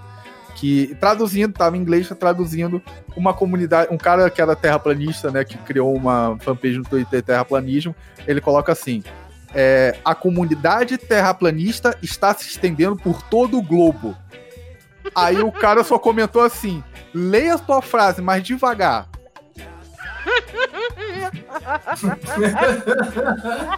Que 0.55 0.95
traduzindo, 0.99 1.53
tava 1.53 1.75
em 1.75 1.79
inglês, 1.79 2.09
tá 2.09 2.13
traduzindo 2.13 2.79
uma 3.15 3.33
comunidade, 3.33 3.91
um 3.91 3.97
cara 3.97 4.29
que 4.29 4.41
era 4.41 4.55
terraplanista, 4.55 5.31
né? 5.31 5.43
Que 5.43 5.57
criou 5.57 5.95
uma 5.95 6.37
fanpage 6.41 6.77
no 6.77 6.83
Twitter 6.83 7.23
terraplanismo, 7.23 7.95
ele 8.27 8.41
coloca 8.41 8.71
assim. 8.71 9.03
é, 9.55 9.97
a 10.03 10.13
comunidade 10.13 10.97
terraplanista 10.97 11.97
está 12.03 12.33
se 12.33 12.47
estendendo 12.47 12.95
por 12.95 13.23
todo 13.23 13.57
o 13.57 13.63
globo. 13.63 14.15
Aí 15.15 15.41
o 15.41 15.51
cara 15.51 15.83
só 15.83 15.97
comentou 15.99 16.41
assim: 16.41 16.83
leia 17.13 17.55
a 17.55 17.57
sua 17.57 17.81
frase 17.81 18.21
mais 18.21 18.43
devagar. 18.43 19.07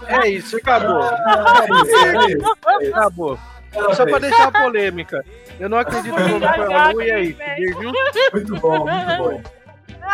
É 0.08 0.28
isso, 0.30 0.58
acabou. 0.58 1.04
É 1.04 2.32
isso. 2.32 2.92
Acabou. 2.96 3.40
Só 3.96 4.06
pra 4.06 4.20
deixar 4.20 4.48
a 4.48 4.52
polêmica. 4.52 5.24
Eu 5.60 5.70
não 5.70 5.78
acredito 5.78 6.16
que 6.16 6.22
o 6.22 6.94
foi 6.94 7.06
e 7.06 7.12
é 7.12 7.22
isso. 7.24 7.40
Muito 8.34 8.56
bom, 8.58 8.86
muito 8.86 9.18
bom. 9.18 9.42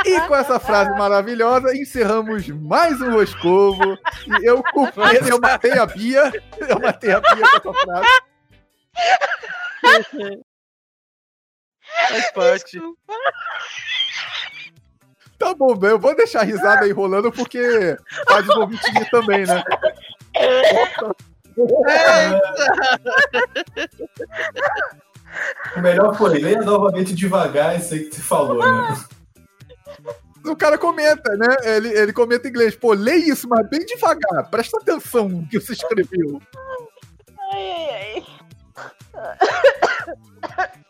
E 0.06 0.20
com 0.22 0.36
essa 0.36 0.60
frase 0.60 0.92
maravilhosa, 0.98 1.76
encerramos 1.76 2.48
mais 2.50 3.00
um 3.02 3.12
Roscovo. 3.12 3.98
E 4.42 4.46
eu 4.46 4.62
culpei, 4.62 5.22
eu 5.32 5.40
matei 5.40 5.78
a 5.78 5.86
Bia. 5.86 6.34
Eu 6.68 6.80
matei 6.80 7.12
a 7.12 7.22
Bia 7.22 7.60
com 7.62 7.70
essa 7.70 7.86
frase. 7.86 8.08
Faz 12.10 12.32
parte. 12.32 12.80
Tá 15.38 15.54
bom. 15.54 15.78
Eu 15.86 16.00
vou 16.00 16.16
deixar 16.16 16.40
a 16.42 16.44
risada 16.44 16.86
aí 16.86 16.92
rolando 16.92 17.32
porque 17.32 17.98
faz 18.26 18.48
ouvintes 18.50 18.88
rir 18.94 19.10
também, 19.10 19.46
né? 19.46 19.62
O 25.76 25.82
melhor 25.82 26.18
foi, 26.18 26.40
leia 26.40 26.62
novamente 26.62 27.14
devagar 27.14 27.78
isso 27.78 27.94
aí 27.94 28.06
que 28.06 28.16
você 28.16 28.22
falou, 28.22 28.60
né? 28.60 29.06
O 30.46 30.56
cara 30.56 30.78
comenta, 30.78 31.36
né? 31.36 31.48
Ele, 31.64 31.90
ele 31.90 32.14
comenta 32.14 32.48
em 32.48 32.52
inglês. 32.52 32.76
Pô, 32.76 32.94
lê 32.94 33.16
isso, 33.16 33.48
mas 33.50 33.68
bem 33.68 33.86
devagar. 33.86 34.50
Presta 34.50 34.78
atenção 34.78 35.28
no 35.28 35.48
que 35.48 35.60
você 35.60 35.74
escreveu. 35.74 36.42
Ai, 37.52 38.24
ai, 39.14 39.38
ai. 40.58 40.85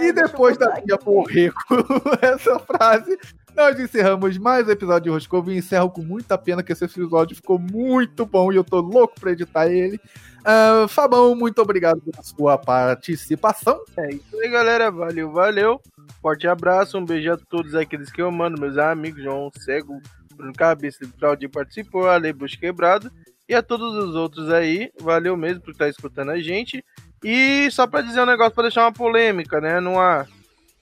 E 0.00 0.12
depois 0.12 0.56
da 0.56 0.80
Bia 0.80 0.98
morrer 1.04 1.52
com 1.52 1.76
essa 2.20 2.58
frase, 2.58 3.18
nós 3.54 3.78
encerramos 3.78 4.36
mais 4.38 4.66
um 4.66 4.70
episódio 4.70 5.04
de 5.04 5.10
Roscovo 5.10 5.50
e 5.50 5.58
encerro 5.58 5.90
com 5.90 6.02
muita 6.02 6.36
pena 6.36 6.62
que 6.62 6.72
esse 6.72 6.84
episódio 6.84 7.36
ficou 7.36 7.58
muito 7.58 8.26
bom 8.26 8.52
e 8.52 8.56
eu 8.56 8.64
tô 8.64 8.80
louco 8.80 9.18
pra 9.20 9.32
editar 9.32 9.68
ele. 9.68 10.00
Ah, 10.44 10.86
Fabão, 10.88 11.34
muito 11.34 11.62
obrigado 11.62 12.00
pela 12.02 12.22
sua 12.22 12.58
participação. 12.58 13.80
É 13.96 14.10
isso 14.10 14.38
aí, 14.40 14.50
galera. 14.50 14.90
Valeu, 14.90 15.30
valeu. 15.30 15.80
Forte 16.20 16.46
abraço, 16.46 16.98
um 16.98 17.04
beijo 17.04 17.32
a 17.32 17.36
todos 17.36 17.74
aqueles 17.74 18.10
que 18.10 18.20
eu 18.20 18.30
mando, 18.30 18.60
meus 18.60 18.76
amigos, 18.76 19.22
João 19.22 19.50
Cego, 19.58 20.00
Bruno 20.34 20.52
Cabeça, 20.52 20.98
Claudio 21.18 21.48
participou, 21.48 22.08
Ale 22.08 22.32
Bush 22.32 22.56
Quebrado, 22.56 23.10
e 23.48 23.54
a 23.54 23.62
todos 23.62 23.94
os 23.94 24.14
outros 24.14 24.50
aí. 24.50 24.90
Valeu 25.00 25.36
mesmo 25.36 25.62
por 25.62 25.70
estar 25.70 25.88
escutando 25.88 26.30
a 26.30 26.38
gente. 26.38 26.84
E 27.24 27.70
só 27.70 27.86
pra 27.86 28.02
dizer 28.02 28.20
um 28.20 28.26
negócio, 28.26 28.52
pra 28.52 28.62
deixar 28.62 28.82
uma 28.82 28.92
polêmica, 28.92 29.60
né? 29.60 29.80
Não 29.80 29.98
há. 30.00 30.26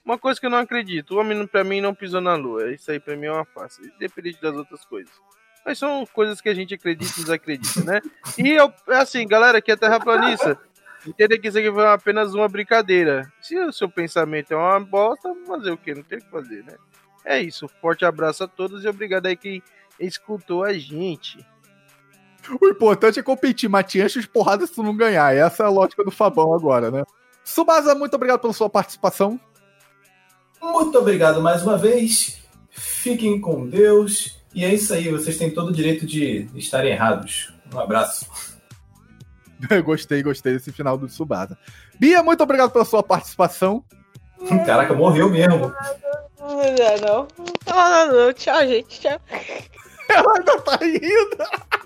Uma 0.03 0.17
coisa 0.17 0.39
que 0.39 0.45
eu 0.45 0.49
não 0.49 0.57
acredito: 0.57 1.15
o 1.15 1.19
homem 1.19 1.47
pra 1.47 1.63
mim 1.63 1.79
não 1.79 1.95
pisou 1.95 2.19
na 2.19 2.35
lua. 2.35 2.71
Isso 2.71 2.91
aí 2.91 2.99
pra 2.99 3.15
mim 3.15 3.27
é 3.27 3.31
uma 3.31 3.45
face, 3.45 3.81
independente 3.95 4.41
das 4.41 4.53
outras 4.53 4.83
coisas. 4.83 5.11
Mas 5.65 5.79
são 5.79 6.05
coisas 6.05 6.41
que 6.41 6.49
a 6.49 6.53
gente 6.53 6.73
acredita 6.73 7.13
e 7.17 7.23
desacredita, 7.23 7.83
né? 7.85 8.01
E 8.37 8.49
eu, 8.49 8.73
assim, 8.89 9.25
galera, 9.25 9.61
que 9.61 9.71
é 9.71 9.77
terraplanista, 9.77 10.59
entenda 11.07 11.37
que 11.39 11.47
isso 11.47 11.57
aqui 11.57 11.71
foi 11.71 11.87
apenas 11.87 12.33
uma 12.33 12.49
brincadeira. 12.49 13.31
Se 13.41 13.57
o 13.57 13.71
seu 13.71 13.89
pensamento 13.89 14.51
é 14.53 14.57
uma 14.57 14.81
bosta, 14.81 15.33
fazer 15.47 15.71
o 15.71 15.77
quê? 15.77 15.95
Não 15.95 16.03
tem 16.03 16.17
o 16.17 16.21
que 16.21 16.29
fazer, 16.29 16.65
né? 16.65 16.75
É 17.23 17.39
isso. 17.39 17.69
Forte 17.79 18.03
abraço 18.03 18.43
a 18.43 18.47
todos 18.47 18.83
e 18.83 18.89
obrigado 18.89 19.27
aí 19.27 19.37
quem 19.37 19.63
escutou 19.97 20.65
a 20.65 20.73
gente. 20.73 21.37
O 22.61 22.67
importante 22.67 23.19
é 23.19 23.23
competir, 23.23 23.69
mas 23.69 23.85
te 23.85 24.01
enche 24.01 24.19
de 24.19 24.27
porrada 24.27 24.65
se 24.67 24.73
tu 24.73 24.83
não 24.83 24.95
ganhar. 24.95 25.35
Essa 25.35 25.63
é 25.63 25.65
a 25.65 25.69
lógica 25.69 26.03
do 26.03 26.11
Fabão 26.11 26.53
agora, 26.53 26.91
né? 26.91 27.03
Subasa, 27.43 27.95
muito 27.95 28.15
obrigado 28.15 28.39
pela 28.39 28.53
sua 28.53 28.69
participação. 28.69 29.39
Muito 30.61 30.97
obrigado 30.97 31.41
mais 31.41 31.63
uma 31.63 31.77
vez. 31.77 32.41
Fiquem 32.69 33.39
com 33.39 33.67
Deus. 33.67 34.41
E 34.53 34.63
é 34.63 34.73
isso 34.73 34.93
aí, 34.93 35.09
vocês 35.09 35.37
têm 35.37 35.51
todo 35.51 35.69
o 35.69 35.73
direito 35.73 36.05
de 36.05 36.47
estarem 36.55 36.91
errados. 36.91 37.53
Um 37.73 37.79
abraço. 37.79 38.25
gostei, 39.83 40.21
gostei 40.21 40.53
desse 40.53 40.71
final 40.71 40.97
do 40.97 41.09
Subasa. 41.09 41.57
Bia, 41.99 42.21
muito 42.23 42.43
obrigado 42.43 42.71
pela 42.71 42.85
sua 42.85 43.01
participação. 43.01 43.83
Caraca, 44.65 44.93
morreu 44.93 45.29
mesmo. 45.29 45.73
Não, 46.39 46.57
não. 47.01 47.27
Não, 47.67 48.07
não, 48.07 48.25
não. 48.25 48.33
Tchau, 48.33 48.59
gente. 48.67 48.99
Tchau. 48.99 49.19
Ela 50.09 50.37
ainda 50.37 50.61
tá 50.61 50.75
rindo. 50.77 51.37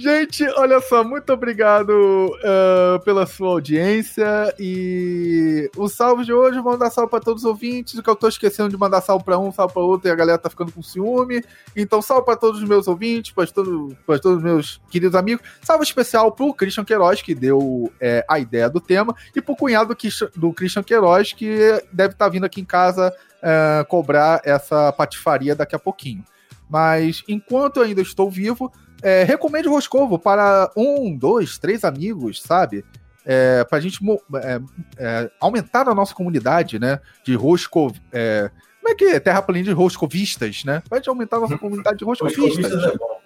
Gente, 0.00 0.44
olha 0.50 0.80
só, 0.80 1.02
muito 1.02 1.32
obrigado 1.32 1.90
uh, 1.90 3.00
pela 3.00 3.26
sua 3.26 3.48
audiência 3.48 4.54
e 4.56 5.68
o 5.76 5.88
salve 5.88 6.24
de 6.24 6.32
hoje, 6.32 6.60
vou 6.60 6.70
mandar 6.70 6.88
salve 6.88 7.10
para 7.10 7.18
todos 7.18 7.42
os 7.42 7.48
ouvintes, 7.48 8.00
que 8.00 8.08
eu 8.08 8.14
tô 8.14 8.28
esquecendo 8.28 8.68
de 8.68 8.76
mandar 8.76 9.00
salve 9.00 9.24
para 9.24 9.36
um, 9.36 9.50
salve 9.50 9.74
para 9.74 9.82
outro 9.82 10.08
e 10.08 10.12
a 10.12 10.14
galera 10.14 10.38
tá 10.38 10.48
ficando 10.48 10.70
com 10.70 10.80
ciúme. 10.80 11.42
Então, 11.74 12.00
salve 12.00 12.24
para 12.24 12.36
todos 12.36 12.62
os 12.62 12.68
meus 12.68 12.86
ouvintes, 12.86 13.32
para 13.32 13.44
todo, 13.48 13.96
todos 14.06 14.36
os 14.36 14.42
meus 14.44 14.80
queridos 14.88 15.16
amigos. 15.16 15.44
Salve 15.62 15.82
especial 15.82 16.30
pro 16.30 16.54
Christian 16.54 16.84
Queiroz, 16.84 17.20
que 17.20 17.34
deu 17.34 17.92
é, 18.00 18.24
a 18.30 18.38
ideia 18.38 18.70
do 18.70 18.80
tema, 18.80 19.16
e 19.34 19.42
pro 19.42 19.56
cunhado 19.56 19.96
do 20.36 20.52
Christian 20.52 20.84
Queiroz, 20.84 21.32
que 21.32 21.82
deve 21.92 22.12
estar 22.12 22.26
tá 22.26 22.28
vindo 22.28 22.46
aqui 22.46 22.60
em 22.60 22.64
casa 22.64 23.12
uh, 23.42 23.84
cobrar 23.88 24.42
essa 24.44 24.92
patifaria 24.92 25.56
daqui 25.56 25.74
a 25.74 25.78
pouquinho. 25.80 26.22
Mas 26.70 27.24
enquanto 27.26 27.78
eu 27.78 27.82
ainda 27.82 28.02
estou 28.02 28.30
vivo, 28.30 28.70
é, 29.02 29.24
recomende 29.24 29.68
o 29.68 29.72
Roscovo 29.72 30.18
para 30.18 30.70
um, 30.76 31.16
dois, 31.16 31.58
três 31.58 31.84
amigos, 31.84 32.42
sabe? 32.42 32.84
É, 33.24 33.64
para 33.64 33.78
a 33.78 33.80
gente 33.80 33.98
é, 34.36 34.60
é, 34.96 35.30
aumentar 35.38 35.88
a 35.88 35.94
nossa 35.94 36.14
comunidade, 36.14 36.78
né? 36.78 37.00
De 37.24 37.34
Roscov. 37.34 37.94
É, 38.12 38.50
como 38.80 38.94
é 38.94 38.94
que 38.94 39.04
é? 39.04 39.20
Terraplanista 39.20 39.70
de 39.70 39.76
Roscovistas, 39.76 40.64
né? 40.64 40.82
Para 40.88 40.98
gente 40.98 41.10
aumentar 41.10 41.36
a 41.36 41.40
nossa 41.40 41.58
comunidade 41.58 41.98
de 41.98 42.04
Roscovistas. 42.04 42.84
é 42.84 42.96
bom. 42.96 43.18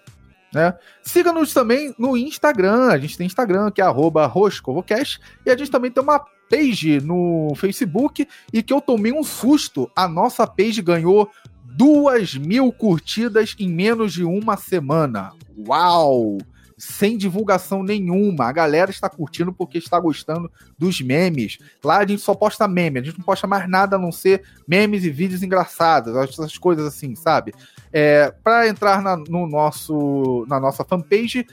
Né? 0.52 0.74
Siga-nos 1.02 1.54
também 1.54 1.94
no 1.98 2.16
Instagram. 2.16 2.88
A 2.88 2.98
gente 2.98 3.16
tem 3.16 3.26
Instagram, 3.26 3.70
que 3.70 3.80
é 3.80 3.84
Roscovocast. 3.86 5.20
E 5.46 5.50
a 5.50 5.56
gente 5.56 5.70
também 5.70 5.90
tem 5.90 6.02
uma 6.02 6.18
page 6.50 7.00
no 7.00 7.54
Facebook. 7.56 8.28
E 8.52 8.62
que 8.62 8.72
eu 8.72 8.80
tomei 8.80 9.12
um 9.12 9.24
susto. 9.24 9.90
A 9.96 10.06
nossa 10.06 10.46
page 10.46 10.82
ganhou 10.82 11.30
duas 11.76 12.34
mil 12.34 12.72
curtidas 12.72 13.54
em 13.58 13.68
menos 13.68 14.12
de 14.12 14.24
uma 14.24 14.56
semana. 14.56 15.32
Uau! 15.66 16.38
Sem 16.76 17.16
divulgação 17.16 17.82
nenhuma. 17.82 18.46
A 18.46 18.52
galera 18.52 18.90
está 18.90 19.08
curtindo 19.08 19.52
porque 19.52 19.78
está 19.78 20.00
gostando 20.00 20.50
dos 20.76 21.00
memes. 21.00 21.58
Lá 21.84 21.98
a 21.98 22.06
gente 22.06 22.22
só 22.22 22.34
posta 22.34 22.66
meme, 22.66 22.98
a 22.98 23.02
gente 23.02 23.18
não 23.18 23.24
posta 23.24 23.46
mais 23.46 23.68
nada 23.68 23.96
a 23.96 23.98
não 23.98 24.10
ser 24.10 24.42
memes 24.66 25.04
e 25.04 25.10
vídeos 25.10 25.42
engraçados, 25.44 26.16
essas 26.16 26.58
coisas 26.58 26.84
assim, 26.84 27.14
sabe? 27.14 27.54
É, 27.92 28.32
Para 28.42 28.66
entrar 28.66 29.00
na, 29.00 29.16
no 29.16 29.46
nosso, 29.46 30.44
na 30.48 30.58
nossa 30.58 30.84
fanpage, 30.84 31.46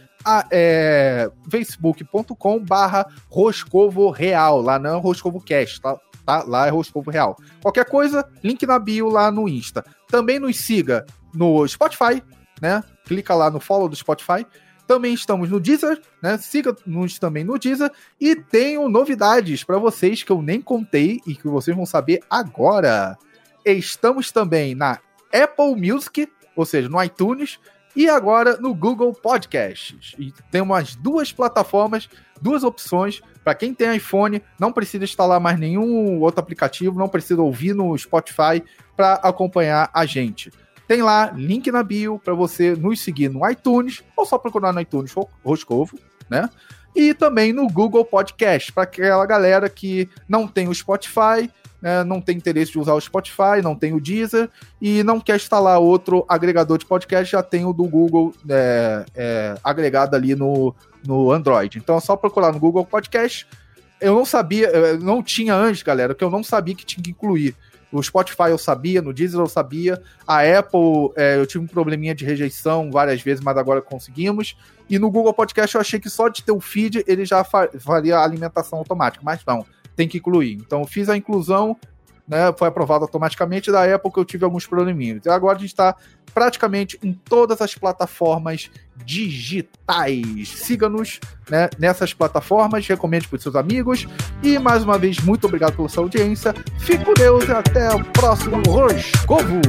é, 0.51 1.29
facebook.com 1.49 2.59
barra 2.59 3.05
Roscovo 3.29 4.09
Real, 4.09 4.61
lá 4.61 4.79
não 4.79 4.97
é 4.97 4.99
Roscovo 4.99 5.39
Cast, 5.39 5.79
tá? 5.79 5.99
Tá? 6.29 6.43
Lá 6.43 6.67
é 6.67 6.69
Roscovo 6.69 7.09
Real. 7.09 7.35
Qualquer 7.59 7.85
coisa, 7.85 8.23
link 8.43 8.63
na 8.67 8.77
bio 8.77 9.09
lá 9.09 9.31
no 9.31 9.49
Insta. 9.49 9.83
Também 10.07 10.37
nos 10.37 10.57
siga 10.57 11.07
no 11.33 11.67
Spotify, 11.67 12.23
né? 12.61 12.83
Clica 13.05 13.33
lá 13.33 13.49
no 13.49 13.59
follow 13.59 13.89
do 13.89 13.95
Spotify. 13.95 14.45
Também 14.85 15.11
estamos 15.11 15.49
no 15.49 15.59
Deezer, 15.59 15.99
né? 16.21 16.37
Siga-nos 16.37 17.17
também 17.17 17.43
no 17.43 17.57
Deezer. 17.57 17.91
E 18.21 18.35
tenho 18.35 18.87
novidades 18.87 19.63
para 19.63 19.79
vocês 19.79 20.21
que 20.21 20.31
eu 20.31 20.39
nem 20.39 20.61
contei 20.61 21.19
e 21.25 21.33
que 21.33 21.47
vocês 21.47 21.75
vão 21.75 21.85
saber 21.85 22.19
agora. 22.29 23.17
Estamos 23.65 24.31
também 24.31 24.75
na 24.75 24.99
Apple 25.33 25.75
Music, 25.75 26.31
ou 26.55 26.65
seja, 26.65 26.87
no 26.87 27.03
iTunes, 27.03 27.59
e 27.95 28.07
agora 28.07 28.57
no 28.57 28.73
Google 28.75 29.13
Podcasts. 29.13 30.13
E 30.17 30.31
tem 30.51 30.61
umas 30.61 30.95
duas 30.95 31.31
plataformas, 31.31 32.07
duas 32.39 32.63
opções. 32.63 33.19
Para 33.49 33.55
quem 33.55 33.73
tem 33.73 33.95
iPhone, 33.95 34.43
não 34.59 34.71
precisa 34.71 35.03
instalar 35.03 35.39
mais 35.39 35.57
nenhum 35.57 36.21
outro 36.21 36.39
aplicativo, 36.39 36.99
não 36.99 37.09
precisa 37.09 37.41
ouvir 37.41 37.73
no 37.73 37.97
Spotify 37.97 38.63
para 38.95 39.13
acompanhar 39.13 39.89
a 39.91 40.05
gente. 40.05 40.53
Tem 40.87 41.01
lá 41.01 41.31
link 41.31 41.71
na 41.71 41.81
bio 41.81 42.21
para 42.23 42.35
você 42.35 42.75
nos 42.75 43.01
seguir 43.01 43.27
no 43.27 43.49
iTunes, 43.49 44.03
ou 44.15 44.23
só 44.23 44.37
procurar 44.37 44.71
no 44.71 44.79
iTunes 44.79 45.15
Roscovo, 45.43 45.97
né? 46.29 46.47
E 46.95 47.11
também 47.15 47.51
no 47.51 47.67
Google 47.67 48.05
Podcast, 48.05 48.71
para 48.71 48.83
aquela 48.83 49.25
galera 49.25 49.67
que 49.67 50.07
não 50.27 50.47
tem 50.47 50.67
o 50.67 50.75
Spotify, 50.75 51.49
né, 51.81 52.03
não 52.03 52.21
tem 52.21 52.37
interesse 52.37 52.73
de 52.73 52.77
usar 52.77 52.93
o 52.93 53.01
Spotify, 53.01 53.63
não 53.63 53.73
tem 53.73 53.93
o 53.93 53.99
Deezer 53.99 54.47
e 54.79 55.01
não 55.01 55.19
quer 55.19 55.37
instalar 55.37 55.79
outro 55.79 56.23
agregador 56.27 56.77
de 56.77 56.85
podcast, 56.85 57.31
já 57.31 57.41
tem 57.41 57.65
o 57.65 57.73
do 57.73 57.85
Google 57.85 58.31
é, 58.47 59.05
é, 59.15 59.55
agregado 59.63 60.15
ali 60.15 60.35
no, 60.35 60.75
no 61.05 61.31
Android. 61.31 61.77
Então 61.77 61.97
é 61.97 61.99
só 61.99 62.15
procurar 62.15 62.51
no 62.51 62.59
Google 62.59 62.85
Podcast. 62.85 63.47
Eu 63.99 64.15
não 64.15 64.25
sabia, 64.25 64.97
não 64.97 65.21
tinha 65.21 65.53
antes, 65.53 65.83
galera, 65.83 66.15
que 66.15 66.23
eu 66.23 66.29
não 66.29 66.43
sabia 66.43 66.75
que 66.75 66.85
tinha 66.85 67.03
que 67.03 67.11
incluir. 67.11 67.55
O 67.91 68.03
Spotify 68.03 68.49
eu 68.49 68.57
sabia, 68.57 69.01
no 69.01 69.11
Deezer 69.11 69.39
eu 69.39 69.47
sabia. 69.47 70.01
A 70.27 70.41
Apple, 70.41 71.11
é, 71.15 71.37
eu 71.37 71.45
tive 71.45 71.63
um 71.63 71.67
probleminha 71.67 72.13
de 72.13 72.23
rejeição 72.23 72.91
várias 72.91 73.21
vezes, 73.21 73.43
mas 73.43 73.57
agora 73.57 73.81
conseguimos. 73.81 74.55
E 74.89 74.99
no 74.99 75.09
Google 75.09 75.33
Podcast 75.33 75.75
eu 75.75 75.81
achei 75.81 75.99
que 75.99 76.09
só 76.09 76.29
de 76.29 76.43
ter 76.43 76.51
o 76.51 76.59
feed 76.59 77.03
ele 77.07 77.25
já 77.25 77.43
faria 77.43 78.17
a 78.17 78.23
alimentação 78.23 78.79
automática, 78.79 79.23
mas 79.25 79.41
não, 79.45 79.65
tem 79.95 80.07
que 80.07 80.17
incluir. 80.17 80.53
Então 80.53 80.85
fiz 80.85 81.09
a 81.09 81.17
inclusão, 81.17 81.75
né, 82.29 82.53
foi 82.57 82.67
aprovado 82.67 83.03
automaticamente. 83.03 83.71
Da 83.71 83.85
época 83.85 84.21
eu 84.21 84.25
tive 84.25 84.45
alguns 84.45 84.67
probleminhas. 84.67 85.25
E 85.25 85.29
agora 85.29 85.57
a 85.57 85.59
gente 85.59 85.71
está 85.71 85.95
praticamente 86.33 86.97
em 87.03 87.11
todas 87.11 87.59
as 87.59 87.73
plataformas 87.73 88.69
digitais. 89.03 90.49
Siga-nos 90.49 91.19
né, 91.49 91.69
nessas 91.79 92.13
plataformas, 92.13 92.87
recomende 92.87 93.27
para 93.27 93.37
os 93.37 93.43
seus 93.43 93.55
amigos. 93.55 94.07
E 94.43 94.59
mais 94.59 94.83
uma 94.83 94.97
vez, 94.97 95.19
muito 95.19 95.47
obrigado 95.47 95.75
pela 95.75 95.89
sua 95.89 96.03
audiência. 96.03 96.53
Fique 96.77 97.03
com 97.03 97.15
Deus 97.15 97.47
e 97.47 97.51
até 97.51 97.93
o 97.93 98.05
próximo 98.05 98.61
Roscovo! 98.67 99.59